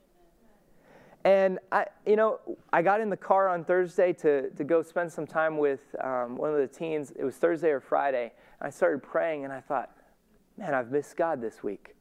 And 1.27 1.59
I, 1.73 1.87
you 2.05 2.15
know, 2.15 2.39
I 2.71 2.81
got 2.81 3.01
in 3.01 3.09
the 3.09 3.17
car 3.17 3.49
on 3.49 3.65
Thursday 3.65 4.13
to, 4.13 4.49
to 4.49 4.63
go 4.63 4.81
spend 4.81 5.11
some 5.11 5.27
time 5.27 5.57
with 5.57 5.81
um, 6.01 6.37
one 6.37 6.51
of 6.51 6.57
the 6.57 6.67
teens. 6.67 7.11
It 7.17 7.25
was 7.25 7.35
Thursday 7.35 7.67
or 7.67 7.81
Friday. 7.81 8.31
I 8.61 8.69
started 8.69 9.03
praying, 9.03 9.43
and 9.43 9.51
I 9.51 9.59
thought, 9.59 9.91
man, 10.57 10.73
I've 10.73 10.89
missed 10.89 11.17
God 11.17 11.41
this 11.41 11.61
week. 11.61 11.95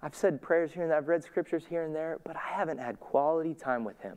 I've 0.00 0.14
said 0.14 0.40
prayers 0.40 0.72
here 0.72 0.84
and 0.84 0.90
there, 0.90 0.96
I've 0.96 1.08
read 1.08 1.22
scriptures 1.22 1.64
here 1.68 1.82
and 1.82 1.94
there, 1.94 2.18
but 2.24 2.34
I 2.34 2.56
haven't 2.56 2.78
had 2.78 2.98
quality 2.98 3.52
time 3.52 3.84
with 3.84 4.00
Him. 4.00 4.16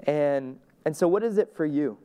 And, 0.00 0.58
and 0.84 0.94
so, 0.94 1.08
what 1.08 1.22
is 1.22 1.38
it 1.38 1.56
for 1.56 1.64
you? 1.64 1.96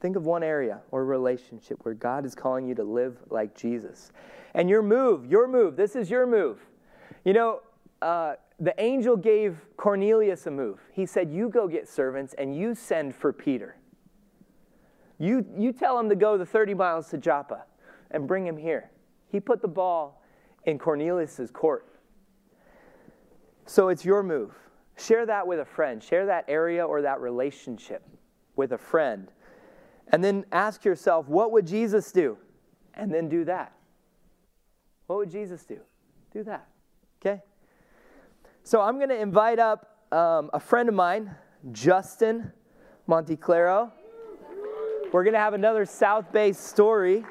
Think 0.00 0.16
of 0.16 0.26
one 0.26 0.42
area 0.42 0.82
or 0.90 1.06
relationship 1.06 1.78
where 1.86 1.94
God 1.94 2.26
is 2.26 2.34
calling 2.34 2.68
you 2.68 2.74
to 2.74 2.84
live 2.84 3.16
like 3.30 3.56
Jesus. 3.56 4.12
And 4.52 4.68
your 4.68 4.82
move, 4.82 5.24
your 5.24 5.48
move, 5.48 5.76
this 5.76 5.96
is 5.96 6.10
your 6.10 6.26
move. 6.26 6.58
You 7.24 7.32
know, 7.32 7.60
uh, 8.02 8.34
the 8.58 8.74
angel 8.78 9.16
gave 9.16 9.58
Cornelius 9.76 10.46
a 10.46 10.50
move. 10.50 10.80
He 10.92 11.06
said, 11.06 11.30
You 11.30 11.48
go 11.48 11.68
get 11.68 11.88
servants 11.88 12.34
and 12.36 12.56
you 12.56 12.74
send 12.74 13.14
for 13.14 13.32
Peter. 13.32 13.76
You, 15.18 15.44
you 15.56 15.72
tell 15.72 15.98
him 15.98 16.08
to 16.08 16.16
go 16.16 16.38
the 16.38 16.46
30 16.46 16.74
miles 16.74 17.08
to 17.10 17.18
Joppa 17.18 17.64
and 18.10 18.26
bring 18.26 18.46
him 18.46 18.56
here. 18.56 18.90
He 19.28 19.38
put 19.38 19.60
the 19.60 19.68
ball 19.68 20.22
in 20.64 20.78
Cornelius's 20.78 21.50
court. 21.50 21.86
So 23.66 23.88
it's 23.88 24.04
your 24.04 24.22
move. 24.22 24.52
Share 24.96 25.26
that 25.26 25.46
with 25.46 25.60
a 25.60 25.64
friend. 25.64 26.02
Share 26.02 26.26
that 26.26 26.44
area 26.48 26.84
or 26.84 27.02
that 27.02 27.20
relationship 27.20 28.02
with 28.56 28.72
a 28.72 28.78
friend. 28.78 29.30
And 30.08 30.24
then 30.24 30.44
ask 30.52 30.84
yourself, 30.84 31.28
what 31.28 31.52
would 31.52 31.66
Jesus 31.66 32.12
do? 32.12 32.36
And 32.94 33.12
then 33.12 33.28
do 33.28 33.44
that. 33.44 33.72
What 35.06 35.18
would 35.18 35.30
Jesus 35.30 35.64
do? 35.64 35.80
Do 36.32 36.42
that. 36.44 36.66
Okay? 37.20 37.42
So 38.62 38.80
I'm 38.80 38.96
going 38.98 39.08
to 39.08 39.20
invite 39.20 39.58
up 39.58 39.96
um, 40.12 40.50
a 40.52 40.60
friend 40.60 40.88
of 40.88 40.94
mine, 40.94 41.34
Justin 41.72 42.52
Monteclaro. 43.08 43.90
We're 45.12 45.24
going 45.24 45.34
to 45.34 45.40
have 45.40 45.54
another 45.54 45.84
South 45.86 46.30
Bay 46.30 46.52
story. 46.52 47.24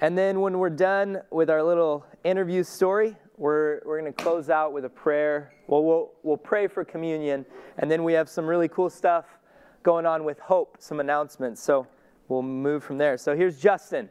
And 0.00 0.16
then 0.16 0.40
when 0.40 0.58
we're 0.58 0.70
done 0.70 1.20
with 1.30 1.50
our 1.50 1.62
little 1.62 2.06
interview 2.24 2.62
story, 2.62 3.16
we're, 3.36 3.80
we're 3.84 4.00
going 4.00 4.12
to 4.12 4.22
close 4.22 4.48
out 4.48 4.72
with 4.72 4.84
a 4.84 4.88
prayer. 4.90 5.52
Well, 5.66 5.84
well, 5.84 6.12
we'll 6.22 6.36
pray 6.36 6.68
for 6.68 6.84
communion, 6.84 7.44
and 7.76 7.90
then 7.90 8.02
we 8.02 8.14
have 8.14 8.28
some 8.28 8.46
really 8.46 8.68
cool 8.68 8.90
stuff 8.90 9.26
going 9.82 10.06
on 10.06 10.24
with 10.24 10.38
Hope, 10.38 10.76
some 10.80 11.00
announcements. 11.00 11.62
So 11.62 11.86
we'll 12.28 12.42
move 12.42 12.82
from 12.82 12.98
there. 12.98 13.16
So 13.18 13.36
here's 13.36 13.60
Justin. 13.60 14.08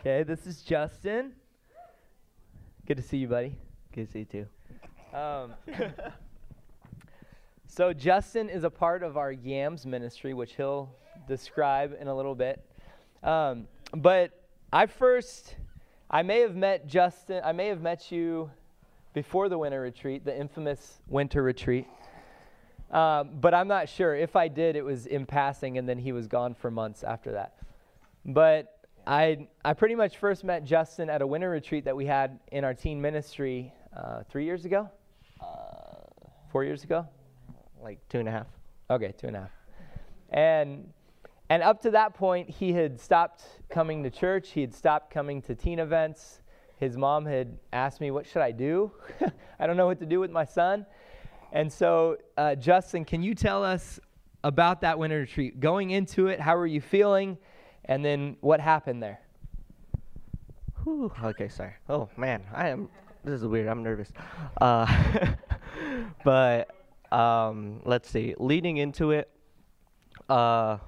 Okay, 0.00 0.22
this 0.22 0.46
is 0.46 0.62
Justin. 0.62 1.32
Good 2.86 2.96
to 2.96 3.02
see 3.02 3.18
you, 3.18 3.28
buddy. 3.28 3.54
Good 3.94 4.06
to 4.06 4.10
see 4.10 4.18
you 4.20 4.24
too. 4.24 4.46
Um, 5.14 5.52
so 7.66 7.92
Justin 7.92 8.48
is 8.48 8.64
a 8.64 8.70
part 8.70 9.02
of 9.02 9.18
our 9.18 9.30
Yams 9.30 9.84
ministry, 9.84 10.32
which 10.32 10.54
he'll 10.54 10.88
describe 11.28 11.94
in 12.00 12.08
a 12.08 12.16
little 12.16 12.34
bit. 12.34 12.64
Um, 13.22 13.68
but 13.94 14.42
I 14.72 14.86
first, 14.86 15.56
I 16.10 16.22
may 16.22 16.40
have 16.40 16.56
met 16.56 16.86
Justin. 16.86 17.42
I 17.44 17.52
may 17.52 17.66
have 17.66 17.82
met 17.82 18.10
you 18.10 18.50
before 19.12 19.50
the 19.50 19.58
winter 19.58 19.82
retreat, 19.82 20.24
the 20.24 20.34
infamous 20.34 21.02
winter 21.08 21.42
retreat. 21.42 21.86
Um, 22.90 23.32
but 23.38 23.52
I'm 23.52 23.68
not 23.68 23.86
sure. 23.86 24.16
If 24.16 24.34
I 24.34 24.48
did, 24.48 24.76
it 24.76 24.82
was 24.82 25.04
in 25.04 25.26
passing, 25.26 25.76
and 25.76 25.86
then 25.86 25.98
he 25.98 26.12
was 26.12 26.26
gone 26.26 26.54
for 26.54 26.70
months 26.70 27.02
after 27.02 27.32
that. 27.32 27.56
But 28.24 28.79
I, 29.10 29.48
I 29.64 29.72
pretty 29.72 29.96
much 29.96 30.18
first 30.18 30.44
met 30.44 30.62
Justin 30.62 31.10
at 31.10 31.20
a 31.20 31.26
winter 31.26 31.50
retreat 31.50 31.84
that 31.86 31.96
we 31.96 32.06
had 32.06 32.38
in 32.52 32.62
our 32.62 32.74
teen 32.74 33.02
ministry 33.02 33.74
uh, 33.96 34.22
three 34.30 34.44
years 34.44 34.64
ago? 34.64 34.88
Uh, 35.40 35.46
Four 36.52 36.62
years 36.62 36.84
ago? 36.84 37.08
Like 37.82 37.98
two 38.08 38.20
and 38.20 38.28
a 38.28 38.30
half. 38.30 38.46
Okay, 38.88 39.12
two 39.18 39.26
and 39.26 39.34
a 39.34 39.40
half. 39.40 39.50
And, 40.28 40.92
and 41.48 41.60
up 41.60 41.82
to 41.82 41.90
that 41.90 42.14
point, 42.14 42.48
he 42.48 42.72
had 42.72 43.00
stopped 43.00 43.42
coming 43.68 44.04
to 44.04 44.10
church, 44.10 44.50
he 44.50 44.60
had 44.60 44.72
stopped 44.72 45.12
coming 45.12 45.42
to 45.42 45.56
teen 45.56 45.80
events. 45.80 46.40
His 46.78 46.96
mom 46.96 47.26
had 47.26 47.58
asked 47.72 48.00
me, 48.00 48.12
What 48.12 48.28
should 48.28 48.42
I 48.42 48.52
do? 48.52 48.92
I 49.58 49.66
don't 49.66 49.76
know 49.76 49.86
what 49.86 49.98
to 49.98 50.06
do 50.06 50.20
with 50.20 50.30
my 50.30 50.44
son. 50.44 50.86
And 51.50 51.72
so, 51.72 52.16
uh, 52.36 52.54
Justin, 52.54 53.04
can 53.04 53.24
you 53.24 53.34
tell 53.34 53.64
us 53.64 53.98
about 54.44 54.82
that 54.82 55.00
winter 55.00 55.18
retreat? 55.18 55.58
Going 55.58 55.90
into 55.90 56.28
it, 56.28 56.38
how 56.38 56.56
were 56.56 56.68
you 56.68 56.80
feeling? 56.80 57.38
And 57.90 58.04
then 58.04 58.36
what 58.40 58.60
happened 58.60 59.02
there? 59.02 59.18
Whew, 60.84 61.12
okay, 61.24 61.48
sorry. 61.48 61.74
Oh 61.88 62.08
man, 62.16 62.44
I 62.54 62.68
am. 62.68 62.88
This 63.24 63.40
is 63.40 63.46
weird. 63.46 63.66
I'm 63.66 63.82
nervous. 63.82 64.12
Uh, 64.60 64.86
but 66.24 66.70
um, 67.10 67.80
let's 67.84 68.08
see. 68.08 68.36
Leading 68.38 68.76
into 68.76 69.10
it, 69.10 69.28
uh, 70.28 70.78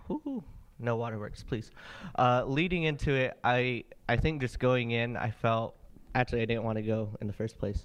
no 0.78 0.94
waterworks, 0.94 1.42
please. 1.42 1.72
Uh, 2.16 2.44
leading 2.46 2.84
into 2.84 3.12
it, 3.12 3.36
I 3.42 3.82
I 4.08 4.16
think 4.16 4.40
just 4.40 4.60
going 4.60 4.92
in, 4.92 5.16
I 5.16 5.32
felt 5.32 5.74
actually 6.14 6.42
I 6.42 6.44
didn't 6.44 6.62
want 6.62 6.76
to 6.76 6.82
go 6.82 7.08
in 7.20 7.26
the 7.26 7.32
first 7.32 7.58
place, 7.58 7.84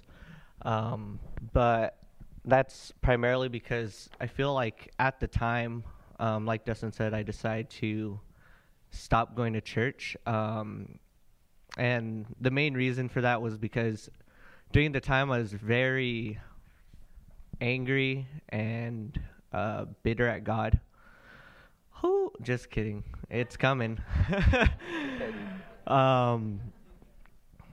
um, 0.62 1.18
but 1.52 1.98
that's 2.44 2.92
primarily 3.02 3.48
because 3.48 4.08
I 4.20 4.28
feel 4.28 4.54
like 4.54 4.92
at 5.00 5.18
the 5.18 5.26
time, 5.26 5.82
um, 6.20 6.46
like 6.46 6.64
Dustin 6.64 6.92
said, 6.92 7.14
I 7.14 7.24
decided 7.24 7.68
to 7.70 8.20
stopped 8.90 9.34
going 9.34 9.52
to 9.54 9.60
church. 9.60 10.16
Um, 10.26 10.98
and 11.76 12.26
the 12.40 12.50
main 12.50 12.74
reason 12.74 13.08
for 13.08 13.20
that 13.20 13.40
was 13.40 13.56
because 13.56 14.08
during 14.72 14.92
the 14.92 15.00
time 15.00 15.30
I 15.30 15.38
was 15.38 15.52
very 15.52 16.38
angry 17.60 18.26
and 18.48 19.18
uh, 19.52 19.86
bitter 20.02 20.26
at 20.26 20.44
God. 20.44 20.80
Who? 22.02 22.32
Just 22.42 22.70
kidding. 22.70 23.02
It's 23.30 23.56
coming. 23.56 23.98
um, 25.86 26.60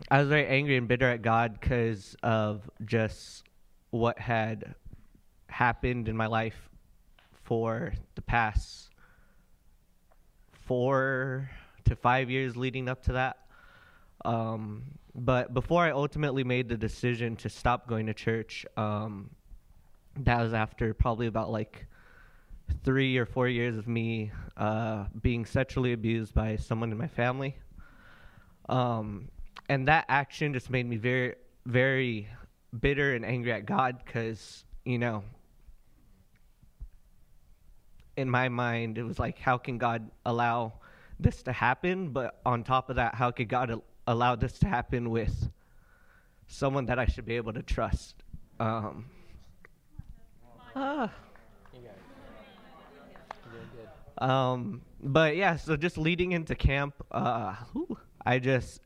I 0.09 0.20
was 0.20 0.30
very 0.30 0.47
angry 0.47 0.78
and 0.78 0.88
bitter 0.88 1.09
at 1.09 1.22
God 1.22 1.59
because 1.59 2.16
of 2.24 2.70
just 2.86 3.43
what 3.91 4.18
had 4.20 4.76
happened 5.47 6.09
in 6.09 6.18
my 6.18 6.28
life 6.28 6.70
for 7.43 7.93
the 8.16 8.22
past 8.22 8.89
four 10.66 11.49
to 11.86 11.95
five 11.95 12.30
years 12.30 12.57
leading 12.57 12.89
up 12.89 13.03
to 13.03 13.13
that. 13.13 13.38
Um, 14.24 14.84
but 15.13 15.53
before 15.53 15.84
I 15.84 15.91
ultimately 15.91 16.43
made 16.43 16.68
the 16.68 16.78
decision 16.78 17.36
to 17.38 17.49
stop 17.49 17.88
going 17.88 18.07
to 18.07 18.13
church, 18.13 18.66
um, 18.76 19.30
that 20.18 20.41
was 20.41 20.53
after 20.53 20.93
probably 20.93 21.28
about 21.28 21.51
like 21.51 21.86
three 22.84 23.18
or 23.18 23.26
four 23.26 23.47
years 23.47 23.78
of 23.78 23.88
me 23.88 24.32
uh, 24.57 25.05
being 25.22 25.45
sexually 25.45 25.93
abused 25.93 26.34
by 26.34 26.55
someone 26.55 26.91
in 26.91 26.97
my 26.97 27.07
family. 27.07 27.55
Um, 28.68 29.30
and 29.70 29.88
that 29.88 30.05
action 30.09 30.53
just 30.53 30.70
made 30.70 30.88
me 30.88 30.97
very, 30.97 31.36
very 31.66 32.28
bitter 32.80 33.13
and 33.13 33.24
angry 33.24 33.51
at 33.51 33.66
God 33.66 34.01
because, 34.03 34.66
you 34.84 34.97
know, 34.97 35.24
in 38.18 38.30
my 38.30 38.49
mind, 38.49 38.97
it 38.97 39.03
was 39.03 39.20
like, 39.20 39.39
how 39.39 39.57
can 39.57 39.78
God 39.78 40.09
allow 40.26 40.74
this 41.20 41.43
to 41.43 41.51
happen? 41.51 42.09
But 42.09 42.39
on 42.45 42.63
top 42.63 42.89
of 42.89 42.95
that, 42.97 43.16
how 43.16 43.32
could 43.32 43.49
God 43.49 43.82
allow 44.07 44.36
this 44.36 44.59
to 44.59 44.68
happen 44.68 45.09
with 45.09 45.49
someone 46.47 46.86
that 46.86 46.99
I 46.99 47.05
should 47.05 47.26
be 47.26 47.36
able 47.36 47.53
to 47.53 47.63
trust. 47.63 48.24
Um, 48.59 49.05
ah. 50.76 51.11
Um, 54.18 54.82
but 55.01 55.36
yeah, 55.36 55.57
so 55.57 55.76
just 55.76 55.97
leading 55.97 56.32
into 56.32 56.55
camp, 56.55 56.95
uh, 57.11 57.55
whew, 57.74 57.97
I 58.26 58.39
just, 58.39 58.80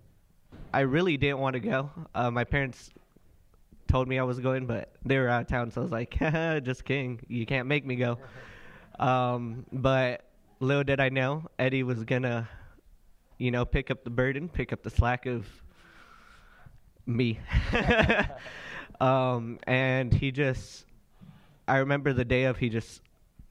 I 0.73 0.79
really 0.81 1.17
didn't 1.17 1.37
want 1.37 1.53
to 1.53 1.59
go. 1.59 1.91
Uh, 2.15 2.31
my 2.31 2.43
parents 2.43 2.89
told 3.87 4.07
me 4.07 4.17
I 4.17 4.23
was 4.23 4.39
going, 4.39 4.65
but 4.65 4.91
they 5.05 5.19
were 5.19 5.29
out 5.29 5.41
of 5.41 5.47
town, 5.47 5.69
so 5.69 5.81
I 5.81 5.83
was 5.83 5.91
like, 5.91 6.17
just 6.63 6.83
kidding. 6.83 7.19
You 7.27 7.45
can't 7.45 7.67
make 7.67 7.85
me 7.85 7.95
go. 7.95 8.17
Um, 8.99 9.65
but 9.71 10.25
little 10.59 10.83
did 10.83 10.99
I 10.99 11.09
know, 11.09 11.45
Eddie 11.57 11.83
was 11.83 12.03
gonna, 12.03 12.49
you 13.37 13.51
know, 13.51 13.65
pick 13.65 13.89
up 13.89 14.03
the 14.03 14.09
burden, 14.09 14.49
pick 14.49 14.73
up 14.73 14.83
the 14.83 14.89
slack 14.89 15.25
of 15.25 15.47
me. 17.05 17.39
um, 18.99 19.59
and 19.63 20.13
he 20.13 20.31
just, 20.31 20.85
I 21.67 21.77
remember 21.77 22.13
the 22.13 22.25
day 22.25 22.43
of 22.43 22.57
he 22.57 22.69
just 22.69 23.01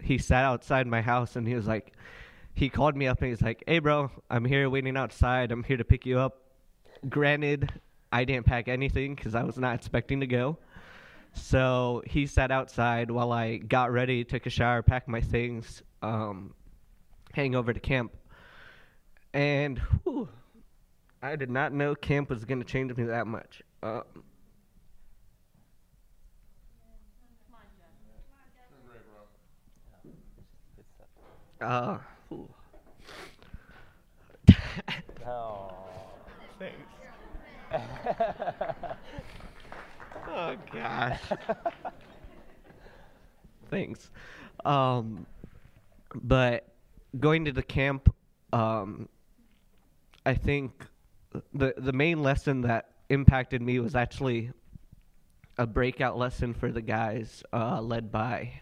he 0.01 0.19
sat 0.19 0.45
outside 0.45 0.87
my 0.87 1.01
house 1.01 1.37
and 1.37 1.47
he 1.47 1.55
was 1.55 1.67
like, 1.67 1.93
he 2.55 2.69
called 2.69 2.97
me 2.97 3.07
up 3.07 3.21
and 3.23 3.31
he's 3.31 3.43
like, 3.43 3.63
hey, 3.67 3.79
bro, 3.79 4.11
I'm 4.31 4.45
here 4.45 4.69
waiting 4.69 4.97
outside. 4.97 5.53
I'm 5.53 5.63
here 5.63 5.77
to 5.77 5.85
pick 5.85 6.05
you 6.05 6.19
up. 6.19 6.43
Granted, 7.09 7.73
I 8.13 8.25
didn't 8.25 8.47
pack 8.47 8.69
anything 8.69 9.15
because 9.15 9.35
I 9.35 9.45
was 9.45 9.59
not 9.59 9.77
expecting 9.77 10.21
to 10.21 10.27
go. 10.27 10.59
So 11.35 12.03
he 12.07 12.27
sat 12.27 12.51
outside 12.51 13.11
while 13.11 13.33
I 13.33 13.57
got 13.59 13.93
ready, 13.93 14.25
took 14.25 14.47
a 14.47 14.51
shower, 14.51 14.83
packed 14.83 15.09
my 15.09 15.21
things, 15.21 15.83
um, 16.03 16.55
heading 17.33 17.55
over 17.55 17.73
to 17.73 17.81
camp. 17.81 18.13
And 19.33 19.79
whew, 20.05 20.29
I 21.23 21.37
did 21.37 21.51
not 21.51 21.73
know 21.73 21.95
camp 21.95 22.31
was 22.31 22.45
going 22.45 22.61
to 22.61 22.65
change 22.65 22.97
me 22.97 23.05
that 23.05 23.27
much. 23.27 23.63
Um, 23.83 24.03
Uh, 31.61 31.99
ooh. 32.33 32.49
Oh. 35.27 35.71
Thanks. 36.59 36.77
oh 40.39 40.57
gosh. 40.73 41.21
Thanks. 43.71 44.11
Um, 44.65 45.27
but 46.15 46.67
going 47.19 47.45
to 47.45 47.53
the 47.53 47.63
camp, 47.63 48.15
um, 48.53 49.09
I 50.25 50.35
think 50.35 50.87
the 51.53 51.75
the 51.77 51.93
main 51.93 52.23
lesson 52.23 52.63
that 52.63 52.91
impacted 53.11 53.63
me 53.63 53.79
was 53.81 53.95
actually 53.95 54.51
a 55.59 55.67
breakout 55.67 56.17
lesson 56.17 56.55
for 56.55 56.71
the 56.71 56.83
guys, 56.83 57.43
uh, 57.53 57.81
led 57.81 58.13
by 58.13 58.61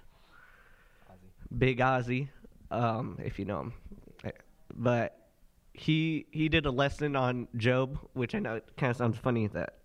Big 1.57 1.79
Ozzy 1.79 2.29
um, 2.71 3.19
if 3.23 3.39
you 3.39 3.45
know 3.45 3.61
him. 3.61 3.73
But 4.75 5.29
he 5.73 6.27
he 6.33 6.49
did 6.49 6.67
a 6.67 6.71
lesson 6.71 7.17
on 7.17 7.49
Job, 7.57 7.99
which 8.15 8.35
I 8.35 8.39
know 8.39 8.57
it 8.57 8.69
kind 8.77 8.91
of 8.91 8.97
sounds 8.97 9.19
funny 9.19 9.47
that 9.49 9.79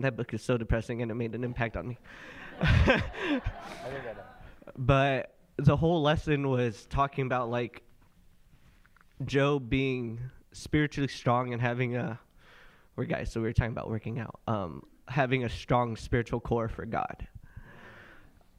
that 0.00 0.16
book 0.16 0.34
is 0.34 0.42
so 0.42 0.56
depressing 0.56 1.02
and 1.02 1.10
it 1.10 1.14
made 1.14 1.34
an 1.34 1.44
impact 1.44 1.76
on 1.76 1.88
me. 1.88 1.98
but 4.76 5.34
the 5.56 5.76
whole 5.76 6.02
lesson 6.02 6.48
was 6.48 6.86
talking 6.86 7.26
about 7.26 7.50
like 7.50 7.82
Job 9.24 9.68
being 9.68 10.20
spiritually 10.52 11.08
strong 11.08 11.52
and 11.52 11.60
having 11.60 11.96
a 11.96 12.18
we're 12.96 13.04
guys, 13.04 13.32
so 13.32 13.40
we 13.40 13.48
were 13.48 13.52
talking 13.52 13.72
about 13.72 13.90
working 13.90 14.20
out. 14.20 14.40
Um, 14.46 14.84
having 15.08 15.44
a 15.44 15.48
strong 15.48 15.96
spiritual 15.96 16.40
core 16.40 16.68
for 16.68 16.86
God. 16.86 17.26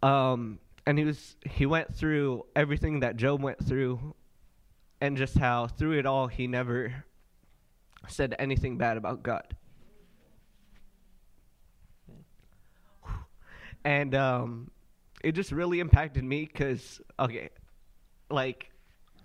Um, 0.04 0.60
and 0.86 1.00
he 1.00 1.06
was 1.06 1.36
he 1.50 1.66
went 1.66 1.96
through 1.96 2.46
everything 2.56 3.00
that 3.00 3.18
Job 3.18 3.42
went 3.42 3.66
through 3.66 4.14
and 5.02 5.18
just 5.18 5.38
how 5.38 5.68
through 5.68 5.98
it 5.98 6.06
all 6.06 6.28
he 6.28 6.48
never 6.48 7.06
said 8.08 8.36
anything 8.38 8.78
bad 8.78 8.98
about 8.98 9.24
God. 9.24 9.56
And 13.86 14.14
um, 14.16 14.72
it 15.24 15.34
just 15.34 15.52
really 15.52 15.80
impacted 15.80 16.24
me 16.24 16.46
because, 16.46 17.00
okay, 17.20 17.50
like, 18.30 18.72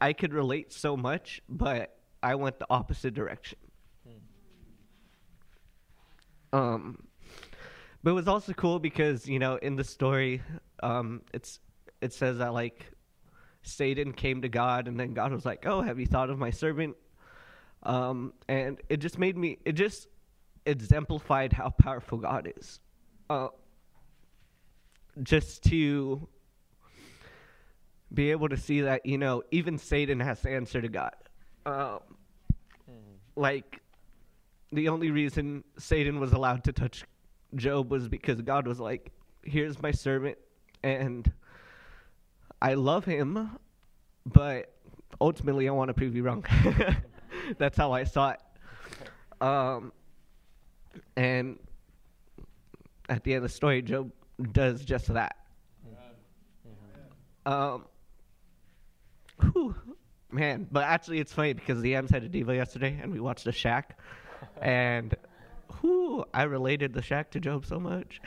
I 0.01 0.13
could 0.13 0.33
relate 0.33 0.73
so 0.73 0.97
much, 0.97 1.41
but 1.49 1.97
I 2.23 2.35
went 2.37 2.59
the 2.59 2.67
opposite 2.71 3.15
direction. 3.15 3.59
Um, 6.53 7.07
but 8.03 8.11
it 8.11 8.15
was 8.15 8.29
also 8.29 8.53
cool 8.53 8.79
because 8.79 9.29
you 9.29 9.39
know 9.39 9.57
in 9.57 9.77
the 9.77 9.85
story 9.85 10.43
um, 10.83 11.23
it's 11.33 11.61
it 12.01 12.13
says 12.13 12.39
that 12.39 12.53
like 12.55 12.91
Satan 13.63 14.13
came 14.13 14.43
to 14.43 14.49
God 14.49 14.89
and 14.89 14.99
then 14.99 15.13
God 15.15 15.33
was 15.33 15.45
like, 15.45 15.67
"Oh, 15.67 15.83
have 15.83 16.01
you 16.01 16.07
thought 16.07 16.31
of 16.31 16.39
my 16.39 16.51
servant?" 16.51 16.97
Um, 17.83 18.33
and 18.49 18.81
it 18.89 18.99
just 18.99 19.19
made 19.19 19.37
me 19.37 19.59
it 19.65 19.73
just 19.73 20.09
exemplified 20.67 21.53
how 21.53 21.71
powerful 21.71 22.19
God 22.19 22.53
is. 22.57 22.81
Uh, 23.29 23.49
just 25.23 25.65
to 25.65 26.29
be 28.13 28.31
able 28.31 28.49
to 28.49 28.57
see 28.57 28.81
that 28.83 29.07
you 29.07 29.19
know 29.19 29.43
even 29.51 29.79
Satan 29.79 30.21
has 30.21 30.41
to 30.43 30.51
answer 30.51 30.81
to 30.81 30.89
God. 30.89 31.15
Um, 31.67 31.75
mm-hmm. 31.75 32.97
Like 33.37 33.81
the 34.73 34.89
only 34.89 35.11
reason 35.11 35.65
Satan 35.79 36.21
was 36.21 36.33
allowed 36.33 36.65
to 36.65 36.73
touch 36.73 37.05
Job 37.55 37.91
was 37.91 38.09
because 38.09 38.41
God 38.43 38.67
was 38.67 38.79
like, 38.79 39.11
here's 39.43 39.81
my 39.83 39.91
servant, 39.91 40.39
and 40.83 41.31
I 42.63 42.75
love 42.75 43.05
him, 43.05 43.59
but 44.27 44.73
ultimately 45.21 45.69
I 45.69 45.73
want 45.73 45.89
to 45.89 45.95
prove 45.95 46.15
you 46.15 46.23
wrong. 46.23 46.45
That's 47.59 47.77
how 47.77 47.93
I 47.93 48.05
saw 48.05 48.31
it. 48.31 48.41
Um, 49.41 49.93
and 51.17 51.59
at 53.09 53.25
the 53.25 53.33
end 53.33 53.39
of 53.39 53.51
the 53.51 53.55
story, 53.55 53.83
Job 53.83 54.13
does 54.53 54.85
just 54.85 55.13
that. 55.13 55.37
Um, 57.47 57.87
whew, 59.41 59.75
man, 60.31 60.69
but 60.71 60.85
actually 60.85 61.21
it's 61.21 61.33
funny 61.33 61.55
because 61.55 61.81
the 61.81 61.95
M's 61.95 62.11
had 62.11 62.23
a 62.23 62.29
devo 62.29 62.55
yesterday, 62.55 62.99
and 63.03 63.13
we 63.13 63.21
watched 63.21 63.45
The 63.45 63.53
Shack, 63.53 63.99
and 64.63 65.15
whew, 65.81 66.25
I 66.35 66.45
related 66.45 66.93
the 66.93 67.03
Shack 67.03 67.31
to 67.33 67.41
Job 67.41 67.65
so 67.65 67.81
much. 67.81 68.21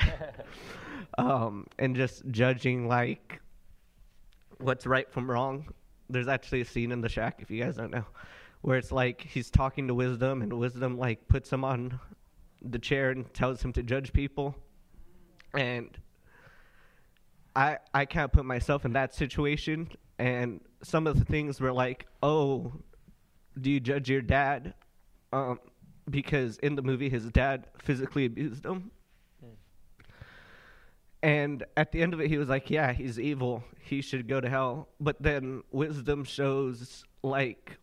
um, 1.18 1.68
and 1.78 1.96
just 1.96 2.24
judging 2.32 2.88
like 2.88 3.40
what's 4.58 4.86
right 4.86 5.12
from 5.12 5.30
wrong. 5.30 5.68
There's 6.10 6.28
actually 6.28 6.62
a 6.62 6.66
scene 6.66 6.92
in 6.92 7.02
the 7.02 7.10
Shack, 7.10 7.40
if 7.42 7.52
you 7.52 7.64
guys 7.64 7.76
don't 7.76 7.92
know, 7.92 8.06
where 8.62 8.78
it's 8.78 8.92
like 8.92 9.22
he's 9.22 9.50
talking 9.50 9.88
to 9.88 9.94
Wisdom, 9.94 10.42
and 10.42 10.52
Wisdom 10.54 10.98
like 10.98 11.28
puts 11.28 11.52
him 11.52 11.64
on 11.64 12.00
the 12.62 12.80
chair 12.80 13.12
and 13.12 13.32
tells 13.34 13.62
him 13.62 13.74
to 13.74 13.84
judge 13.84 14.12
people. 14.12 14.56
And 15.54 15.96
I 17.56 17.78
I 17.94 18.06
can't 18.06 18.32
put 18.32 18.46
myself 18.46 18.86
in 18.86 18.94
that 18.94 19.14
situation. 19.14 19.90
And 20.20 20.62
some 20.84 21.08
of 21.08 21.18
the 21.18 21.26
things 21.26 21.60
were 21.60 21.74
like, 21.74 22.06
oh, 22.22 22.72
do 23.60 23.70
you 23.70 23.80
judge 23.80 24.10
your 24.10 24.22
dad? 24.22 24.74
Um, 25.32 25.60
because 26.10 26.58
in 26.58 26.76
the 26.76 26.82
movie 26.82 27.10
his 27.10 27.26
dad 27.30 27.68
physically 27.80 28.26
abused 28.26 28.66
him. 28.66 28.92
And 31.24 31.64
at 31.78 31.94
the 31.94 32.02
end 32.02 32.14
of 32.14 32.20
it, 32.20 32.28
he 32.28 32.38
was 32.38 32.50
like, 32.50 32.70
"Yeah, 32.70 32.92
he's 32.92 33.18
evil. 33.18 33.64
He 33.80 34.02
should 34.02 34.28
go 34.28 34.42
to 34.42 34.50
hell." 34.50 34.90
But 35.00 35.22
then 35.22 35.64
wisdom 35.72 36.26
shows 36.26 37.06
like 37.24 37.78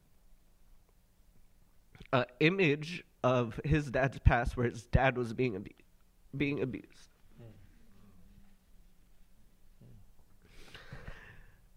an 2.13 2.27
image 2.41 3.03
of 3.25 3.59
his 3.65 3.91
dad's 3.91 4.19
past, 4.19 4.59
where 4.59 4.69
his 4.69 4.85
dad 4.85 5.17
was 5.17 5.33
being 5.33 5.57
abu- 5.57 5.71
being 6.37 6.61
abused. 6.61 7.10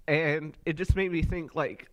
And 0.08 0.58
it 0.66 0.74
just 0.74 0.96
made 0.96 1.12
me 1.12 1.22
think, 1.22 1.56
like, 1.56 1.90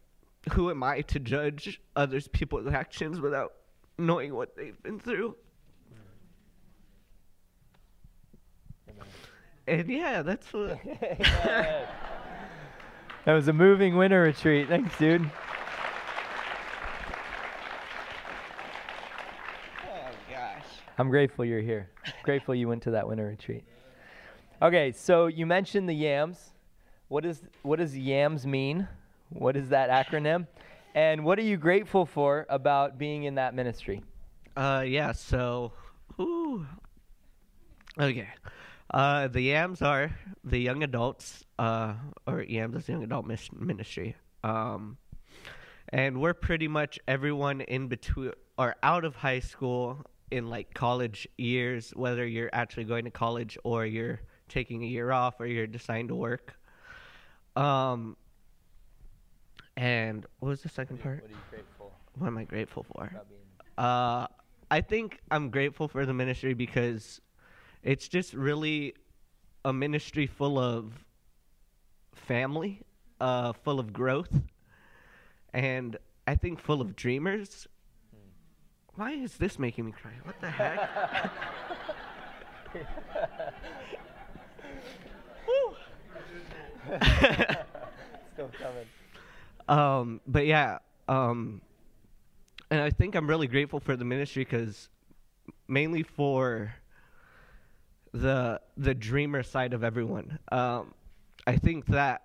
who 0.53 0.71
am 0.71 0.83
I 0.83 1.03
to 1.03 1.19
judge 1.21 1.81
others 1.95 2.29
people's 2.29 2.67
actions 2.67 3.21
without 3.21 3.53
knowing 3.99 4.35
what 4.35 4.57
they've 4.57 4.83
been 4.83 4.99
through. 4.99 5.37
And 9.67 9.89
yeah, 9.89 10.23
that's 10.23 10.53
what. 10.53 10.81
that 11.01 11.87
was 13.27 13.47
a 13.49 13.53
moving 13.53 13.97
winter 13.97 14.23
retreat. 14.23 14.69
Thanks, 14.69 14.99
dude. 14.99 15.31
Oh 19.85 20.11
gosh. 20.29 20.65
I'm 20.99 21.11
grateful 21.11 21.45
you're 21.45 21.61
here. 21.61 21.91
grateful 22.25 22.55
you 22.55 22.67
went 22.67 22.83
to 22.85 22.91
that 22.93 23.07
winter 23.07 23.27
retreat. 23.27 23.63
Okay, 24.61 24.93
so 24.93 25.27
you 25.27 25.47
mentioned 25.47 25.89
the 25.89 25.95
yams. 25.95 26.51
What 27.11 27.27
is 27.27 27.43
what 27.63 27.81
does 27.81 27.99
yams 27.99 28.47
mean? 28.47 28.87
What 29.31 29.57
is 29.57 29.71
that 29.71 29.91
acronym? 29.91 30.47
And 30.95 31.25
what 31.25 31.41
are 31.41 31.43
you 31.43 31.57
grateful 31.57 32.07
for 32.07 32.47
about 32.49 32.99
being 32.99 33.25
in 33.25 33.35
that 33.35 33.53
ministry? 33.53 34.05
Uh, 34.57 34.85
yeah. 34.87 35.11
So, 35.11 35.73
Ooh. 36.21 36.65
Okay. 37.99 38.29
Uh, 38.95 39.27
the 39.27 39.41
YAMS 39.41 39.83
are 39.83 40.17
the 40.45 40.59
young 40.59 40.85
adults, 40.85 41.45
uh, 41.59 41.95
or 42.29 42.45
YAMS 42.45 42.77
is 42.77 42.87
the 42.87 42.93
young 42.93 43.03
adult 43.03 43.27
mis- 43.27 43.53
ministry. 43.53 44.15
Um, 44.45 44.97
and 45.89 46.21
we're 46.21 46.35
pretty 46.35 46.69
much 46.69 47.01
everyone 47.09 47.61
in 47.63 47.89
between 47.89 48.31
or 48.57 48.77
out 48.85 49.05
of 49.05 49.17
high 49.17 49.41
school 49.41 49.99
in 50.31 50.49
like 50.49 50.75
college 50.75 51.27
years, 51.39 51.91
whether 51.97 52.25
you're 52.25 52.51
actually 52.53 52.85
going 52.85 53.05
to 53.05 53.11
college 53.11 53.59
or 53.65 53.85
you're 53.85 54.21
taking 54.49 54.85
a 54.85 54.87
year 54.87 55.11
off 55.11 55.41
or 55.41 55.47
you're 55.47 55.67
deciding 55.67 56.07
to 56.07 56.15
work. 56.15 56.55
Um, 57.57 58.17
and 59.77 60.27
what 60.39 60.51
was 60.51 60.63
the 60.63 60.69
second 60.69 61.03
part? 61.03 61.23
What 61.23 61.31
are 61.31 61.35
you 61.35 61.41
grateful 61.51 61.93
What 62.19 62.27
am 62.27 62.39
I 62.39 62.45
grateful 62.45 62.85
for? 62.95 63.11
Uh, 63.79 64.27
I 64.71 64.81
think 64.81 65.21
I'm 65.31 65.51
grateful 65.51 65.89
for 65.89 66.07
the 66.07 66.15
ministry 66.15 66.55
because 66.55 67.21
it's 67.83 68.09
just 68.09 68.35
really 68.35 68.95
a 69.65 69.73
ministry 69.73 70.27
full 70.27 70.59
of 70.59 71.05
family, 72.15 72.83
uh, 73.21 73.53
full 73.53 73.81
of 73.81 73.93
growth, 73.93 74.41
and 75.53 75.97
I 76.27 76.35
think 76.35 76.61
full 76.61 76.81
of 76.81 76.95
dreamers. 76.95 77.67
Why 78.95 79.13
is 79.13 79.39
this 79.39 79.59
making 79.59 79.87
me 79.87 79.93
cry? 79.93 80.13
What 80.25 80.41
the 80.41 80.51
heck? 80.51 81.31
Still 88.35 88.51
coming. 88.59 88.87
Um, 89.69 90.21
but 90.27 90.47
yeah, 90.47 90.79
um, 91.09 91.61
and 92.71 92.81
I 92.81 92.91
think 92.91 93.15
I'm 93.15 93.29
really 93.29 93.47
grateful 93.47 93.81
for 93.81 93.97
the 93.97 94.05
ministry 94.05 94.45
because 94.45 94.89
mainly 95.69 96.03
for 96.03 96.75
the 98.13 98.61
the 98.77 98.95
dreamer 98.95 99.43
side 99.43 99.73
of 99.73 99.85
everyone. 99.85 100.39
Um, 100.51 100.95
I 101.47 101.57
think 101.57 101.87
that 101.87 102.23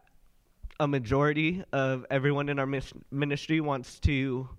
a 0.80 0.88
majority 0.88 1.64
of 1.72 2.06
everyone 2.10 2.50
in 2.50 2.60
our 2.60 2.68
ministry 3.12 3.62
wants 3.62 4.00
to 4.02 4.50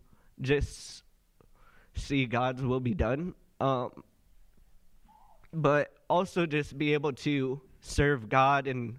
just 0.40 1.02
see 1.94 2.26
God's 2.26 2.62
will 2.62 2.80
be 2.80 2.94
done, 2.94 3.34
um, 3.60 3.90
but 5.52 5.92
also 6.08 6.46
just 6.46 6.78
be 6.78 6.94
able 6.94 7.12
to 7.12 7.60
serve 7.80 8.28
God 8.28 8.66
in 8.66 8.98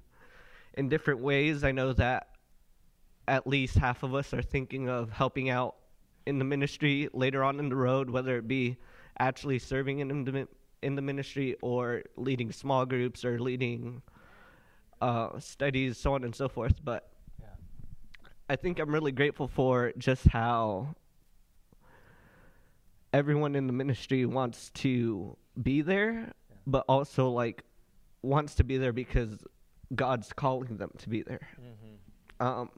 in 0.78 0.88
different 0.88 1.20
ways. 1.20 1.64
I 1.64 1.72
know 1.72 1.92
that 1.94 2.30
at 3.28 3.46
least 3.46 3.78
half 3.78 4.04
of 4.04 4.16
us 4.16 4.34
are 4.34 4.42
thinking 4.42 4.88
of 4.88 5.12
helping 5.12 5.50
out 5.50 5.76
in 6.26 6.40
the 6.40 6.46
ministry 6.46 7.10
later 7.14 7.44
on 7.44 7.60
in 7.60 7.68
the 7.68 7.76
road, 7.76 8.10
whether 8.10 8.38
it 8.38 8.48
be 8.48 8.78
actually 9.20 9.60
serving 9.60 10.00
in 10.00 10.24
the, 10.24 10.48
in 10.84 10.96
the 10.96 11.02
ministry 11.02 11.56
or 11.62 12.04
leading 12.16 12.52
small 12.52 12.86
groups 12.86 13.26
or 13.26 13.40
leading 13.40 14.02
uh, 15.02 15.40
studies, 15.40 15.98
so 15.98 16.14
on 16.14 16.24
and 16.24 16.34
so 16.34 16.48
forth. 16.48 16.76
But 16.84 17.10
Yeah. 17.40 17.48
I 18.50 18.56
think 18.56 18.80
I'm 18.80 18.94
really 18.94 19.12
grateful 19.12 19.48
for 19.48 19.92
just 19.98 20.28
how 20.28 20.96
everyone 23.14 23.56
in 23.56 23.68
the 23.68 23.74
ministry 23.74 24.26
wants 24.26 24.70
to 24.76 25.36
be 25.62 25.82
there, 25.82 26.34
but 26.68 26.86
also 26.88 27.30
like 27.30 27.64
wants 28.22 28.56
to 28.56 28.64
be 28.64 28.78
there 28.78 28.94
because 28.94 29.44
God's 29.96 30.32
calling 30.34 30.78
them 30.78 30.92
to 30.98 31.10
be 31.10 31.22
there. 31.22 31.48
Um, 32.40 32.70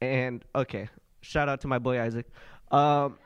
and 0.00 0.44
okay, 0.54 0.88
shout 1.20 1.48
out 1.48 1.60
to 1.62 1.68
my 1.68 1.78
boy 1.78 2.00
Isaac. 2.00 2.26
Um, 2.70 3.18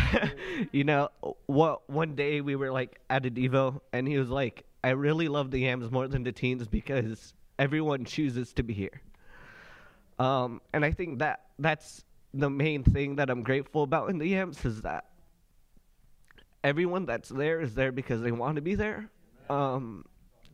you 0.72 0.84
know, 0.84 1.08
what 1.46 1.88
one 1.88 2.14
day 2.14 2.40
we 2.40 2.56
were 2.56 2.72
like 2.72 3.00
at 3.08 3.24
a 3.26 3.30
Devo, 3.30 3.80
and 3.92 4.06
he 4.08 4.18
was 4.18 4.28
like, 4.28 4.64
"I 4.82 4.90
really 4.90 5.28
love 5.28 5.50
the 5.50 5.60
Yams 5.60 5.90
more 5.90 6.08
than 6.08 6.24
the 6.24 6.32
teens 6.32 6.66
because 6.66 7.32
everyone 7.58 8.04
chooses 8.04 8.52
to 8.54 8.62
be 8.62 8.74
here." 8.74 9.00
Um, 10.18 10.60
and 10.72 10.84
I 10.84 10.90
think 10.90 11.20
that 11.20 11.46
that's 11.58 12.04
the 12.34 12.50
main 12.50 12.82
thing 12.84 13.16
that 13.16 13.30
I'm 13.30 13.42
grateful 13.42 13.82
about 13.82 14.10
in 14.10 14.18
the 14.18 14.26
Yams 14.26 14.64
is 14.64 14.82
that 14.82 15.06
everyone 16.62 17.06
that's 17.06 17.28
there 17.28 17.60
is 17.60 17.74
there 17.74 17.92
because 17.92 18.20
they 18.20 18.32
want 18.32 18.56
to 18.56 18.62
be 18.62 18.74
there, 18.74 19.08
um, 19.48 20.04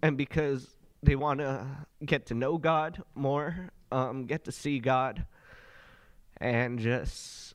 and 0.03 0.17
because 0.17 0.77
they 1.03 1.17
want 1.17 1.41
to 1.41 1.67
get 2.05 2.27
to 2.27 2.35
know 2.35 2.59
God 2.59 3.03
more, 3.15 3.71
um, 3.93 4.27
get 4.27 4.45
to 4.45 4.53
see 4.53 4.79
God, 4.79 5.25
and 6.39 6.79
just 6.79 7.55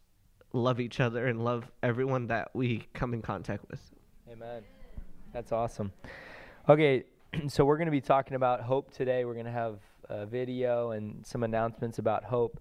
love 0.54 0.80
each 0.80 1.00
other 1.00 1.28
and 1.28 1.44
love 1.44 1.72
everyone 1.84 2.28
that 2.28 2.50
we 2.54 2.88
come 2.94 3.14
in 3.14 3.22
contact 3.22 3.66
with. 3.70 3.82
Amen. 4.32 4.64
That's 5.34 5.52
awesome. 5.52 5.92
Okay, 6.68 7.04
so 7.48 7.66
we're 7.66 7.78
going 7.78 7.88
to 7.88 7.92
be 7.92 8.02
talking 8.02 8.36
about 8.36 8.62
hope 8.62 8.92
today. 8.92 9.26
We're 9.26 9.34
going 9.34 9.46
to 9.46 9.52
have 9.52 9.80
a 10.10 10.26
video 10.26 10.92
and 10.92 11.26
some 11.26 11.44
announcements 11.44 12.00
about 12.00 12.24
hope. 12.24 12.60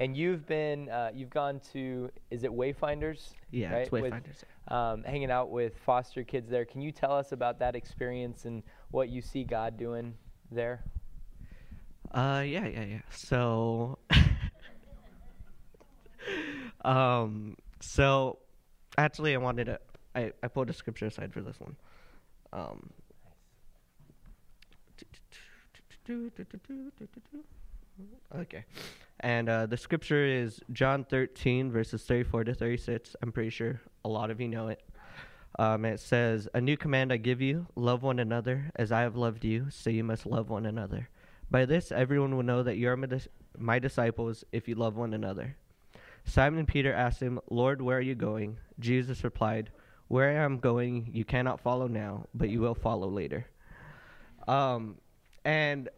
And 0.00 0.16
you've 0.16 0.46
been, 0.46 0.88
uh, 0.88 1.10
you've 1.14 1.28
gone 1.28 1.60
to, 1.74 2.10
is 2.30 2.42
it 2.42 2.50
Wayfinders? 2.50 3.34
Yeah, 3.50 3.74
it's 3.74 3.92
Right, 3.92 4.02
with- 4.02 4.14
Wayfinders. 4.14 4.74
Um, 4.74 5.04
hanging 5.04 5.30
out 5.30 5.50
with 5.50 5.76
foster 5.76 6.24
kids 6.24 6.48
there. 6.48 6.64
Can 6.64 6.80
you 6.80 6.90
tell 6.90 7.12
us 7.12 7.32
about 7.32 7.58
that 7.58 7.76
experience 7.76 8.46
and 8.46 8.62
what 8.92 9.10
you 9.10 9.20
see 9.20 9.44
God 9.44 9.76
doing 9.76 10.14
there? 10.50 10.82
Uh, 12.12 12.42
yeah, 12.46 12.66
yeah, 12.66 12.84
yeah. 12.84 13.00
So, 13.10 13.98
um, 16.84 17.56
so 17.80 18.38
actually, 18.96 19.34
I 19.34 19.38
wanted 19.38 19.66
to. 19.66 19.80
I 20.14 20.32
I 20.42 20.48
pulled 20.48 20.70
a 20.70 20.72
scripture 20.72 21.06
aside 21.06 21.32
for 21.32 21.40
this 21.40 21.60
one. 21.60 21.76
Um. 22.52 22.90
Okay, 28.34 28.64
and 29.20 29.48
uh, 29.48 29.66
the 29.66 29.76
scripture 29.76 30.24
is 30.24 30.60
John 30.72 31.04
13 31.04 31.70
verses 31.70 32.02
34 32.04 32.44
to 32.44 32.54
36. 32.54 33.16
I'm 33.22 33.32
pretty 33.32 33.50
sure 33.50 33.80
a 34.04 34.08
lot 34.08 34.30
of 34.30 34.40
you 34.40 34.48
know 34.48 34.68
it. 34.68 34.82
Um, 35.58 35.84
it 35.84 36.00
says, 36.00 36.48
"A 36.54 36.60
new 36.60 36.76
command 36.76 37.12
I 37.12 37.16
give 37.16 37.40
you: 37.40 37.66
love 37.76 38.02
one 38.02 38.18
another 38.18 38.70
as 38.76 38.92
I 38.92 39.02
have 39.02 39.16
loved 39.16 39.44
you. 39.44 39.66
So 39.70 39.90
you 39.90 40.04
must 40.04 40.26
love 40.26 40.48
one 40.48 40.64
another. 40.64 41.08
By 41.50 41.66
this, 41.66 41.92
everyone 41.92 42.36
will 42.36 42.44
know 42.44 42.62
that 42.62 42.76
you 42.76 42.88
are 42.88 42.96
my, 42.96 43.06
dis- 43.06 43.28
my 43.58 43.78
disciples 43.78 44.44
if 44.52 44.68
you 44.68 44.74
love 44.74 44.96
one 44.96 45.12
another." 45.12 45.56
Simon 46.24 46.66
Peter 46.66 46.92
asked 46.92 47.20
him, 47.20 47.40
"Lord, 47.50 47.82
where 47.82 47.98
are 47.98 48.02
you 48.02 48.14
going?" 48.14 48.58
Jesus 48.78 49.24
replied, 49.24 49.70
"Where 50.08 50.30
I 50.30 50.44
am 50.44 50.58
going, 50.60 51.10
you 51.12 51.24
cannot 51.24 51.60
follow 51.60 51.88
now, 51.88 52.26
but 52.32 52.48
you 52.48 52.60
will 52.60 52.74
follow 52.74 53.08
later." 53.08 53.46
Um, 54.48 54.96
and 55.44 55.88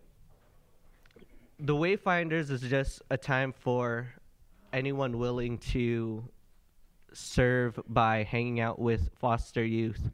the 1.63 1.75
Wayfinders 1.75 2.51
is 2.51 2.61
just 2.63 3.03
a 3.09 3.17
time 3.17 3.53
for 3.53 4.13
anyone 4.73 5.17
willing 5.17 5.59
to 5.59 6.29
serve 7.13 7.79
by 7.87 8.25
hanging 8.25 8.59
out 8.59 8.81
with 8.81 9.11
foster 9.21 9.65
youth. 9.65 10.11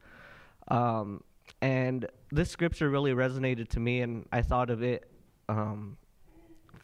Um, 0.68 1.24
and 1.62 2.06
this 2.30 2.50
scripture 2.50 2.90
really 2.90 3.12
resonated 3.12 3.68
to 3.70 3.80
me, 3.80 4.02
and 4.02 4.26
I 4.30 4.42
thought 4.42 4.68
of 4.68 4.82
it 4.82 5.10
um, 5.48 5.96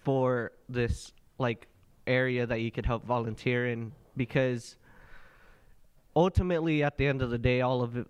for 0.02 0.52
this 0.70 1.12
like 1.38 1.68
area 2.06 2.46
that 2.46 2.62
you 2.62 2.70
could 2.70 2.86
help 2.86 3.04
volunteer 3.04 3.68
in 3.68 3.92
because 4.16 4.76
ultimately, 6.16 6.82
at 6.82 6.96
the 6.96 7.06
end 7.06 7.20
of 7.20 7.28
the 7.28 7.38
day, 7.38 7.60
all 7.60 7.82
of 7.82 7.98
it, 7.98 8.06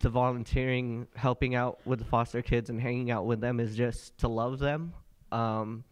the 0.00 0.08
volunteering, 0.08 1.06
helping 1.16 1.54
out 1.54 1.80
with 1.84 1.98
the 1.98 2.04
foster 2.06 2.40
kids, 2.40 2.70
and 2.70 2.80
hanging 2.80 3.10
out 3.10 3.26
with 3.26 3.42
them 3.42 3.60
is 3.60 3.76
just 3.76 4.16
to 4.18 4.28
love 4.28 4.58
them, 4.58 4.94
um, 5.32 5.84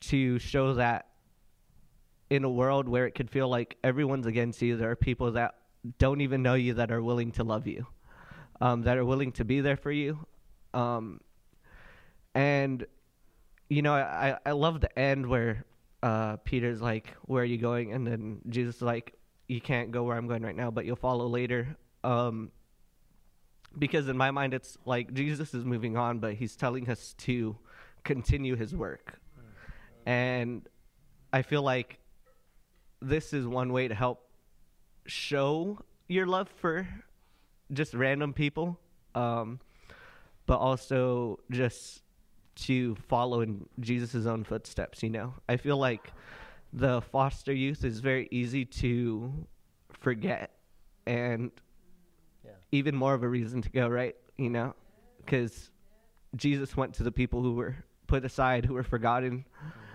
to 0.00 0.38
show 0.38 0.74
that 0.74 1.06
in 2.30 2.44
a 2.44 2.50
world 2.50 2.88
where 2.88 3.06
it 3.06 3.14
could 3.14 3.30
feel 3.30 3.48
like 3.48 3.76
everyone's 3.82 4.26
against 4.26 4.62
you, 4.62 4.76
there 4.76 4.90
are 4.90 4.96
people 4.96 5.32
that 5.32 5.54
don't 5.98 6.20
even 6.20 6.42
know 6.42 6.54
you 6.54 6.74
that 6.74 6.90
are 6.90 7.02
willing 7.02 7.32
to 7.32 7.44
love 7.44 7.66
you, 7.66 7.86
um, 8.60 8.82
that 8.82 8.96
are 8.96 9.04
willing 9.04 9.32
to 9.32 9.44
be 9.44 9.60
there 9.60 9.76
for 9.76 9.90
you. 9.90 10.18
Um, 10.72 11.20
and, 12.34 12.86
you 13.68 13.82
know, 13.82 13.94
I, 13.94 14.38
I 14.46 14.52
love 14.52 14.80
the 14.80 14.96
end 14.98 15.26
where 15.26 15.64
uh, 16.02 16.36
Peter's 16.38 16.80
like, 16.80 17.14
Where 17.22 17.42
are 17.42 17.46
you 17.46 17.58
going? 17.58 17.92
And 17.92 18.06
then 18.06 18.40
Jesus 18.48 18.76
is 18.76 18.82
like, 18.82 19.14
You 19.48 19.60
can't 19.60 19.90
go 19.90 20.04
where 20.04 20.16
I'm 20.16 20.28
going 20.28 20.42
right 20.42 20.56
now, 20.56 20.70
but 20.70 20.84
you'll 20.84 20.96
follow 20.96 21.26
later. 21.26 21.76
Um, 22.04 22.52
because 23.78 24.08
in 24.08 24.16
my 24.16 24.30
mind, 24.30 24.54
it's 24.54 24.76
like 24.84 25.12
Jesus 25.12 25.54
is 25.54 25.64
moving 25.64 25.96
on, 25.96 26.18
but 26.18 26.34
he's 26.34 26.56
telling 26.56 26.88
us 26.88 27.14
to 27.18 27.56
continue 28.04 28.56
his 28.56 28.74
work. 28.74 29.18
And 30.06 30.68
I 31.32 31.42
feel 31.42 31.62
like 31.62 31.98
this 33.00 33.32
is 33.32 33.46
one 33.46 33.72
way 33.72 33.88
to 33.88 33.94
help 33.94 34.28
show 35.06 35.78
your 36.08 36.26
love 36.26 36.48
for 36.56 36.86
just 37.72 37.94
random 37.94 38.32
people, 38.32 38.78
um, 39.14 39.60
but 40.46 40.58
also 40.58 41.38
just 41.50 42.02
to 42.56 42.94
follow 43.08 43.40
in 43.40 43.66
Jesus' 43.78 44.26
own 44.26 44.44
footsteps. 44.44 45.02
You 45.02 45.10
know, 45.10 45.34
I 45.48 45.56
feel 45.56 45.76
like 45.76 46.12
the 46.72 47.00
foster 47.00 47.52
youth 47.52 47.84
is 47.84 48.00
very 48.00 48.28
easy 48.30 48.64
to 48.64 49.32
forget 49.90 50.50
and 51.06 51.50
yeah. 52.44 52.52
even 52.72 52.94
more 52.94 53.14
of 53.14 53.22
a 53.22 53.28
reason 53.28 53.62
to 53.62 53.70
go, 53.70 53.88
right? 53.88 54.16
You 54.36 54.50
know, 54.50 54.74
because 55.18 55.70
Jesus 56.36 56.76
went 56.76 56.94
to 56.94 57.02
the 57.02 57.12
people 57.12 57.42
who 57.42 57.54
were 57.54 57.76
put 58.06 58.24
aside, 58.24 58.64
who 58.64 58.74
were 58.74 58.82
forgotten. 58.82 59.38
Mm-hmm. 59.38 59.89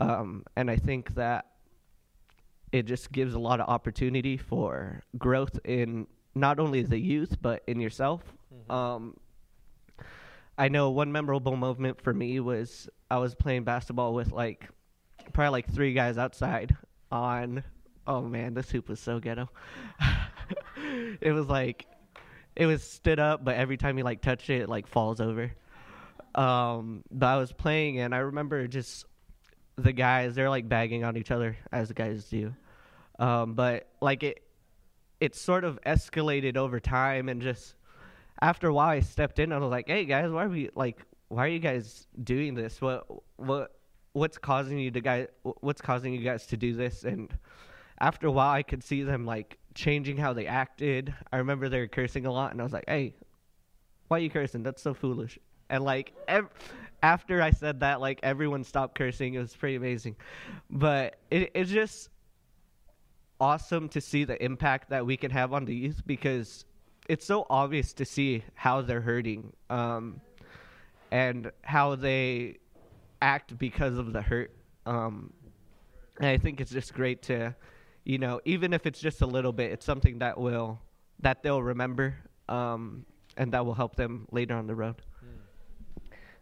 Um, 0.00 0.44
and 0.56 0.70
I 0.70 0.76
think 0.76 1.14
that 1.14 1.46
it 2.72 2.84
just 2.86 3.12
gives 3.12 3.34
a 3.34 3.38
lot 3.38 3.60
of 3.60 3.68
opportunity 3.68 4.36
for 4.36 5.02
growth 5.18 5.58
in 5.64 6.06
not 6.34 6.58
only 6.58 6.82
the 6.82 6.98
youth, 6.98 7.36
but 7.40 7.62
in 7.66 7.80
yourself. 7.80 8.22
Mm-hmm. 8.54 8.72
Um, 8.72 9.16
I 10.56 10.68
know 10.68 10.90
one 10.90 11.10
memorable 11.10 11.56
moment 11.56 12.00
for 12.00 12.12
me 12.12 12.38
was 12.40 12.88
I 13.10 13.18
was 13.18 13.34
playing 13.34 13.64
basketball 13.64 14.14
with 14.14 14.30
like 14.30 14.68
probably 15.32 15.50
like 15.50 15.72
three 15.72 15.94
guys 15.94 16.18
outside 16.18 16.76
on 17.10 17.64
oh 18.06 18.22
man, 18.22 18.54
this 18.54 18.70
hoop 18.70 18.88
was 18.88 19.00
so 19.00 19.20
ghetto. 19.20 19.48
it 21.20 21.32
was 21.32 21.46
like 21.46 21.86
it 22.56 22.66
was 22.66 22.82
stood 22.82 23.18
up, 23.18 23.44
but 23.44 23.56
every 23.56 23.76
time 23.76 23.98
you 23.98 24.04
like 24.04 24.20
touch 24.20 24.50
it, 24.50 24.62
it 24.62 24.68
like 24.68 24.86
falls 24.86 25.20
over. 25.20 25.50
Um, 26.34 27.02
but 27.10 27.26
I 27.26 27.36
was 27.36 27.52
playing, 27.52 27.98
and 27.98 28.14
I 28.14 28.18
remember 28.18 28.66
just 28.68 29.04
the 29.82 29.92
guys 29.92 30.34
they're 30.34 30.50
like 30.50 30.68
bagging 30.68 31.04
on 31.04 31.16
each 31.16 31.30
other 31.30 31.56
as 31.72 31.88
the 31.88 31.94
guys 31.94 32.24
do. 32.24 32.54
Um, 33.18 33.54
but 33.54 33.88
like 34.00 34.22
it, 34.22 34.42
it 35.20 35.34
sort 35.34 35.64
of 35.64 35.78
escalated 35.86 36.56
over 36.56 36.80
time, 36.80 37.28
and 37.28 37.42
just 37.42 37.74
after 38.40 38.68
a 38.68 38.74
while, 38.74 38.88
I 38.88 39.00
stepped 39.00 39.38
in. 39.38 39.44
and 39.44 39.54
I 39.54 39.58
was 39.58 39.70
like, 39.70 39.88
"Hey 39.88 40.04
guys, 40.04 40.30
why 40.30 40.44
are 40.44 40.48
we 40.48 40.70
like? 40.74 40.98
Why 41.28 41.44
are 41.44 41.48
you 41.48 41.58
guys 41.58 42.06
doing 42.22 42.54
this? 42.54 42.80
What 42.80 43.06
what 43.36 43.72
what's 44.12 44.38
causing 44.38 44.78
you 44.78 44.90
to 44.90 45.00
guys? 45.00 45.28
What's 45.42 45.80
causing 45.80 46.14
you 46.14 46.22
guys 46.22 46.46
to 46.46 46.56
do 46.56 46.74
this?" 46.74 47.04
And 47.04 47.30
after 48.00 48.26
a 48.26 48.32
while, 48.32 48.54
I 48.54 48.62
could 48.62 48.82
see 48.82 49.02
them 49.02 49.26
like 49.26 49.58
changing 49.74 50.16
how 50.16 50.32
they 50.32 50.46
acted. 50.46 51.14
I 51.32 51.36
remember 51.36 51.68
they 51.68 51.80
were 51.80 51.88
cursing 51.88 52.24
a 52.26 52.32
lot, 52.32 52.52
and 52.52 52.60
I 52.60 52.64
was 52.64 52.72
like, 52.72 52.88
"Hey, 52.88 53.14
why 54.08 54.16
are 54.16 54.20
you 54.20 54.30
cursing? 54.30 54.62
That's 54.62 54.82
so 54.82 54.94
foolish." 54.94 55.38
And 55.68 55.84
like 55.84 56.14
ev- 56.26 56.48
after 57.02 57.42
I 57.42 57.50
said 57.50 57.80
that, 57.80 58.00
like 58.00 58.20
everyone 58.22 58.64
stopped 58.64 58.96
cursing. 58.96 59.34
It 59.34 59.38
was 59.38 59.54
pretty 59.54 59.76
amazing, 59.76 60.16
but 60.70 61.16
it, 61.30 61.50
it's 61.54 61.70
just 61.70 62.10
awesome 63.40 63.88
to 63.88 64.00
see 64.00 64.24
the 64.24 64.42
impact 64.42 64.90
that 64.90 65.06
we 65.06 65.16
can 65.16 65.30
have 65.30 65.52
on 65.52 65.64
the 65.64 65.74
youth 65.74 66.02
because 66.06 66.64
it's 67.08 67.24
so 67.24 67.46
obvious 67.48 67.92
to 67.94 68.04
see 68.04 68.44
how 68.54 68.82
they're 68.82 69.00
hurting 69.00 69.52
um, 69.70 70.20
and 71.10 71.50
how 71.62 71.94
they 71.94 72.58
act 73.22 73.58
because 73.58 73.96
of 73.96 74.12
the 74.12 74.20
hurt. 74.20 74.54
Um, 74.86 75.32
and 76.18 76.26
I 76.28 76.36
think 76.36 76.60
it's 76.60 76.70
just 76.70 76.92
great 76.92 77.22
to 77.22 77.54
you 78.04 78.18
know, 78.18 78.40
even 78.44 78.72
if 78.72 78.86
it's 78.86 79.00
just 79.00 79.20
a 79.22 79.26
little 79.26 79.52
bit, 79.52 79.72
it's 79.72 79.84
something 79.84 80.18
that 80.18 80.38
will 80.38 80.80
that 81.20 81.42
they'll 81.42 81.62
remember 81.62 82.14
um, 82.48 83.04
and 83.36 83.52
that 83.52 83.64
will 83.64 83.74
help 83.74 83.96
them 83.96 84.26
later 84.30 84.54
on 84.54 84.66
the 84.66 84.74
road. 84.74 84.96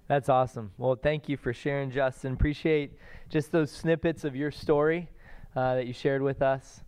That's 0.08 0.30
awesome. 0.30 0.72
Well, 0.78 0.96
thank 0.96 1.28
you 1.28 1.36
for 1.36 1.52
sharing, 1.52 1.90
Justin. 1.90 2.32
Appreciate 2.32 2.92
just 3.28 3.52
those 3.52 3.70
snippets 3.70 4.24
of 4.24 4.34
your 4.34 4.50
story 4.50 5.06
uh, 5.54 5.74
that 5.74 5.86
you 5.86 5.92
shared 5.92 6.22
with 6.22 6.40
us. 6.40 6.80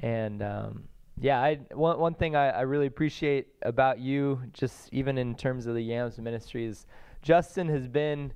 And 0.00 0.42
um, 0.42 0.84
yeah, 1.18 1.40
I, 1.40 1.54
one, 1.72 1.98
one 1.98 2.12
thing 2.12 2.36
I, 2.36 2.50
I 2.50 2.60
really 2.62 2.84
appreciate 2.84 3.46
about 3.62 3.98
you, 3.98 4.42
just 4.52 4.92
even 4.92 5.16
in 5.16 5.34
terms 5.34 5.66
of 5.66 5.74
the 5.74 5.80
Yams 5.80 6.18
ministry, 6.18 6.66
is 6.66 6.84
Justin 7.22 7.66
has 7.70 7.88
been 7.88 8.34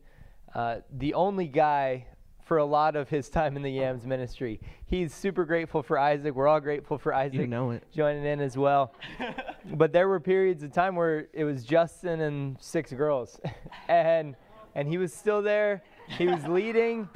uh, 0.54 0.78
the 0.90 1.12
only 1.12 1.46
guy 1.46 2.06
for 2.50 2.58
a 2.58 2.64
lot 2.64 2.96
of 2.96 3.08
his 3.08 3.28
time 3.28 3.54
in 3.54 3.62
the 3.62 3.70
Yams 3.70 4.04
ministry. 4.04 4.60
He's 4.84 5.14
super 5.14 5.44
grateful 5.44 5.84
for 5.84 5.96
Isaac. 5.96 6.34
We're 6.34 6.48
all 6.48 6.58
grateful 6.58 6.98
for 6.98 7.14
Isaac 7.14 7.38
you 7.38 7.46
know 7.46 7.70
it. 7.70 7.84
joining 7.94 8.24
in 8.24 8.40
as 8.40 8.58
well. 8.58 8.92
but 9.74 9.92
there 9.92 10.08
were 10.08 10.18
periods 10.18 10.64
of 10.64 10.72
time 10.72 10.96
where 10.96 11.28
it 11.32 11.44
was 11.44 11.62
Justin 11.62 12.22
and 12.22 12.56
six 12.60 12.92
girls, 12.92 13.38
and 13.88 14.34
and 14.74 14.88
he 14.88 14.98
was 14.98 15.14
still 15.14 15.42
there. 15.42 15.84
He 16.18 16.26
was 16.26 16.44
leading. 16.48 17.08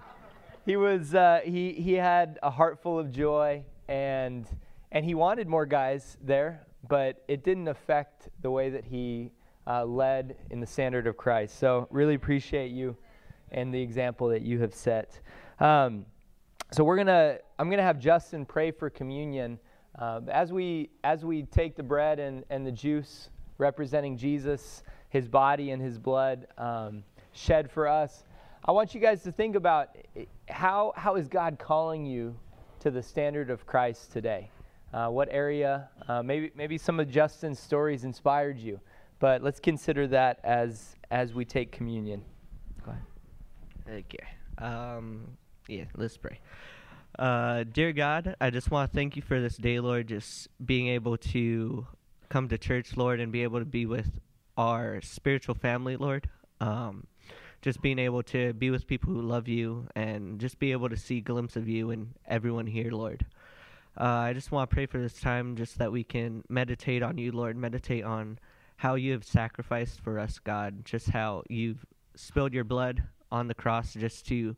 He 0.66 0.76
was 0.76 1.16
uh, 1.16 1.40
he 1.44 1.72
he 1.72 1.94
had 1.94 2.38
a 2.40 2.50
heart 2.52 2.80
full 2.80 3.00
of 3.00 3.10
joy, 3.10 3.64
and 3.88 4.46
and 4.92 5.04
he 5.04 5.16
wanted 5.16 5.48
more 5.48 5.66
guys 5.66 6.16
there, 6.22 6.64
but 6.88 7.24
it 7.26 7.42
didn't 7.42 7.66
affect 7.66 8.28
the 8.40 8.52
way 8.52 8.70
that 8.70 8.84
he 8.84 9.32
uh, 9.66 9.84
led 9.84 10.36
in 10.50 10.60
the 10.60 10.66
standard 10.68 11.08
of 11.08 11.16
Christ. 11.16 11.58
So 11.58 11.88
really 11.90 12.14
appreciate 12.14 12.70
you 12.70 12.96
and 13.54 13.72
the 13.72 13.80
example 13.80 14.28
that 14.28 14.42
you 14.42 14.60
have 14.60 14.74
set. 14.74 15.20
Um, 15.60 16.04
so 16.72 16.84
we're 16.84 16.96
gonna, 16.96 17.38
I'm 17.58 17.70
gonna 17.70 17.82
have 17.82 17.98
Justin 17.98 18.44
pray 18.44 18.70
for 18.70 18.90
communion. 18.90 19.58
Uh, 19.96 20.20
as 20.28 20.52
we 20.52 20.90
as 21.04 21.24
we 21.24 21.44
take 21.44 21.76
the 21.76 21.82
bread 21.82 22.18
and, 22.18 22.44
and 22.50 22.66
the 22.66 22.72
juice 22.72 23.30
representing 23.58 24.16
Jesus, 24.16 24.82
His 25.08 25.28
body 25.28 25.70
and 25.70 25.80
His 25.80 25.98
blood 25.98 26.48
um, 26.58 27.04
shed 27.32 27.70
for 27.70 27.86
us, 27.86 28.24
I 28.64 28.72
want 28.72 28.92
you 28.92 29.00
guys 29.00 29.22
to 29.22 29.30
think 29.30 29.54
about 29.54 29.96
how 30.48 30.92
how 30.96 31.14
is 31.14 31.28
God 31.28 31.58
calling 31.58 32.04
you 32.04 32.36
to 32.80 32.90
the 32.90 33.02
standard 33.02 33.50
of 33.50 33.66
Christ 33.66 34.12
today? 34.12 34.50
Uh, 34.92 35.08
what 35.08 35.28
area? 35.30 35.88
Uh, 36.08 36.24
maybe 36.24 36.50
maybe 36.56 36.76
some 36.76 36.98
of 36.98 37.08
Justin's 37.08 37.60
stories 37.60 38.02
inspired 38.02 38.58
you, 38.58 38.80
but 39.20 39.44
let's 39.44 39.60
consider 39.60 40.08
that 40.08 40.40
as 40.42 40.96
as 41.12 41.34
we 41.34 41.44
take 41.44 41.70
communion. 41.70 42.24
Okay. 43.88 44.24
Um, 44.58 45.36
yeah, 45.68 45.84
let's 45.96 46.16
pray. 46.16 46.40
Uh, 47.18 47.64
dear 47.64 47.92
God, 47.92 48.34
I 48.40 48.50
just 48.50 48.70
want 48.70 48.90
to 48.90 48.96
thank 48.96 49.14
you 49.14 49.22
for 49.22 49.40
this 49.40 49.56
day, 49.56 49.78
Lord, 49.78 50.08
just 50.08 50.48
being 50.64 50.88
able 50.88 51.16
to 51.18 51.86
come 52.28 52.48
to 52.48 52.58
church, 52.58 52.96
Lord, 52.96 53.20
and 53.20 53.30
be 53.30 53.42
able 53.42 53.58
to 53.58 53.64
be 53.64 53.86
with 53.86 54.10
our 54.56 55.00
spiritual 55.02 55.54
family, 55.54 55.96
Lord. 55.96 56.28
Um, 56.60 57.06
just 57.62 57.80
being 57.80 57.98
able 57.98 58.22
to 58.24 58.52
be 58.54 58.70
with 58.70 58.86
people 58.86 59.12
who 59.12 59.22
love 59.22 59.48
you 59.48 59.86
and 59.94 60.38
just 60.38 60.58
be 60.58 60.72
able 60.72 60.88
to 60.88 60.96
see 60.96 61.18
a 61.18 61.22
glimpse 61.22 61.56
of 61.56 61.68
you 61.68 61.90
and 61.90 62.14
everyone 62.26 62.66
here, 62.66 62.90
Lord. 62.90 63.24
Uh, 63.98 64.04
I 64.04 64.32
just 64.32 64.50
want 64.50 64.68
to 64.68 64.74
pray 64.74 64.86
for 64.86 64.98
this 64.98 65.20
time, 65.20 65.56
just 65.56 65.78
that 65.78 65.92
we 65.92 66.04
can 66.04 66.42
meditate 66.48 67.02
on 67.02 67.16
you, 67.16 67.32
Lord, 67.32 67.56
meditate 67.56 68.04
on 68.04 68.38
how 68.76 68.96
you 68.96 69.12
have 69.12 69.24
sacrificed 69.24 70.00
for 70.00 70.18
us, 70.18 70.38
God, 70.38 70.84
just 70.84 71.10
how 71.10 71.42
you've 71.48 71.86
spilled 72.16 72.52
your 72.52 72.64
blood 72.64 73.04
on 73.34 73.48
the 73.48 73.54
cross 73.54 73.94
just 73.94 74.26
to 74.28 74.56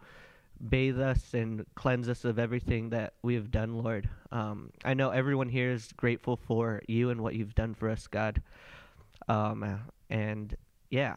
bathe 0.68 1.00
us 1.00 1.34
and 1.34 1.64
cleanse 1.74 2.08
us 2.08 2.24
of 2.24 2.38
everything 2.38 2.90
that 2.90 3.14
we 3.22 3.34
have 3.34 3.50
done, 3.50 3.82
Lord. 3.82 4.08
Um, 4.30 4.70
I 4.84 4.94
know 4.94 5.10
everyone 5.10 5.48
here 5.48 5.70
is 5.70 5.88
grateful 5.96 6.36
for 6.36 6.82
you 6.86 7.10
and 7.10 7.22
what 7.22 7.34
you've 7.34 7.54
done 7.54 7.74
for 7.74 7.88
us, 7.88 8.06
God. 8.06 8.42
Um, 9.28 9.80
and 10.10 10.54
yeah, 10.90 11.16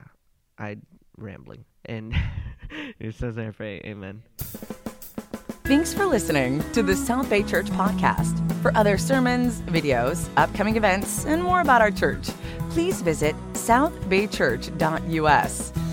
I'm 0.58 0.82
rambling. 1.18 1.66
And 1.86 2.16
it 3.00 3.14
says 3.16 3.38
I 3.38 3.50
pray, 3.52 3.82
Amen. 3.86 4.24
Thanks 5.66 5.94
for 5.94 6.06
listening 6.06 6.64
to 6.72 6.82
the 6.82 6.96
South 6.96 7.30
Bay 7.30 7.44
Church 7.44 7.68
podcast. 7.68 8.38
For 8.62 8.76
other 8.76 8.98
sermons, 8.98 9.60
videos, 9.62 10.28
upcoming 10.36 10.76
events, 10.78 11.26
and 11.26 11.44
more 11.44 11.62
about 11.62 11.82
our 11.82 11.92
church, 11.92 12.30
please 12.72 13.02
visit 13.02 13.36
southbaychurch.us. 13.54 15.89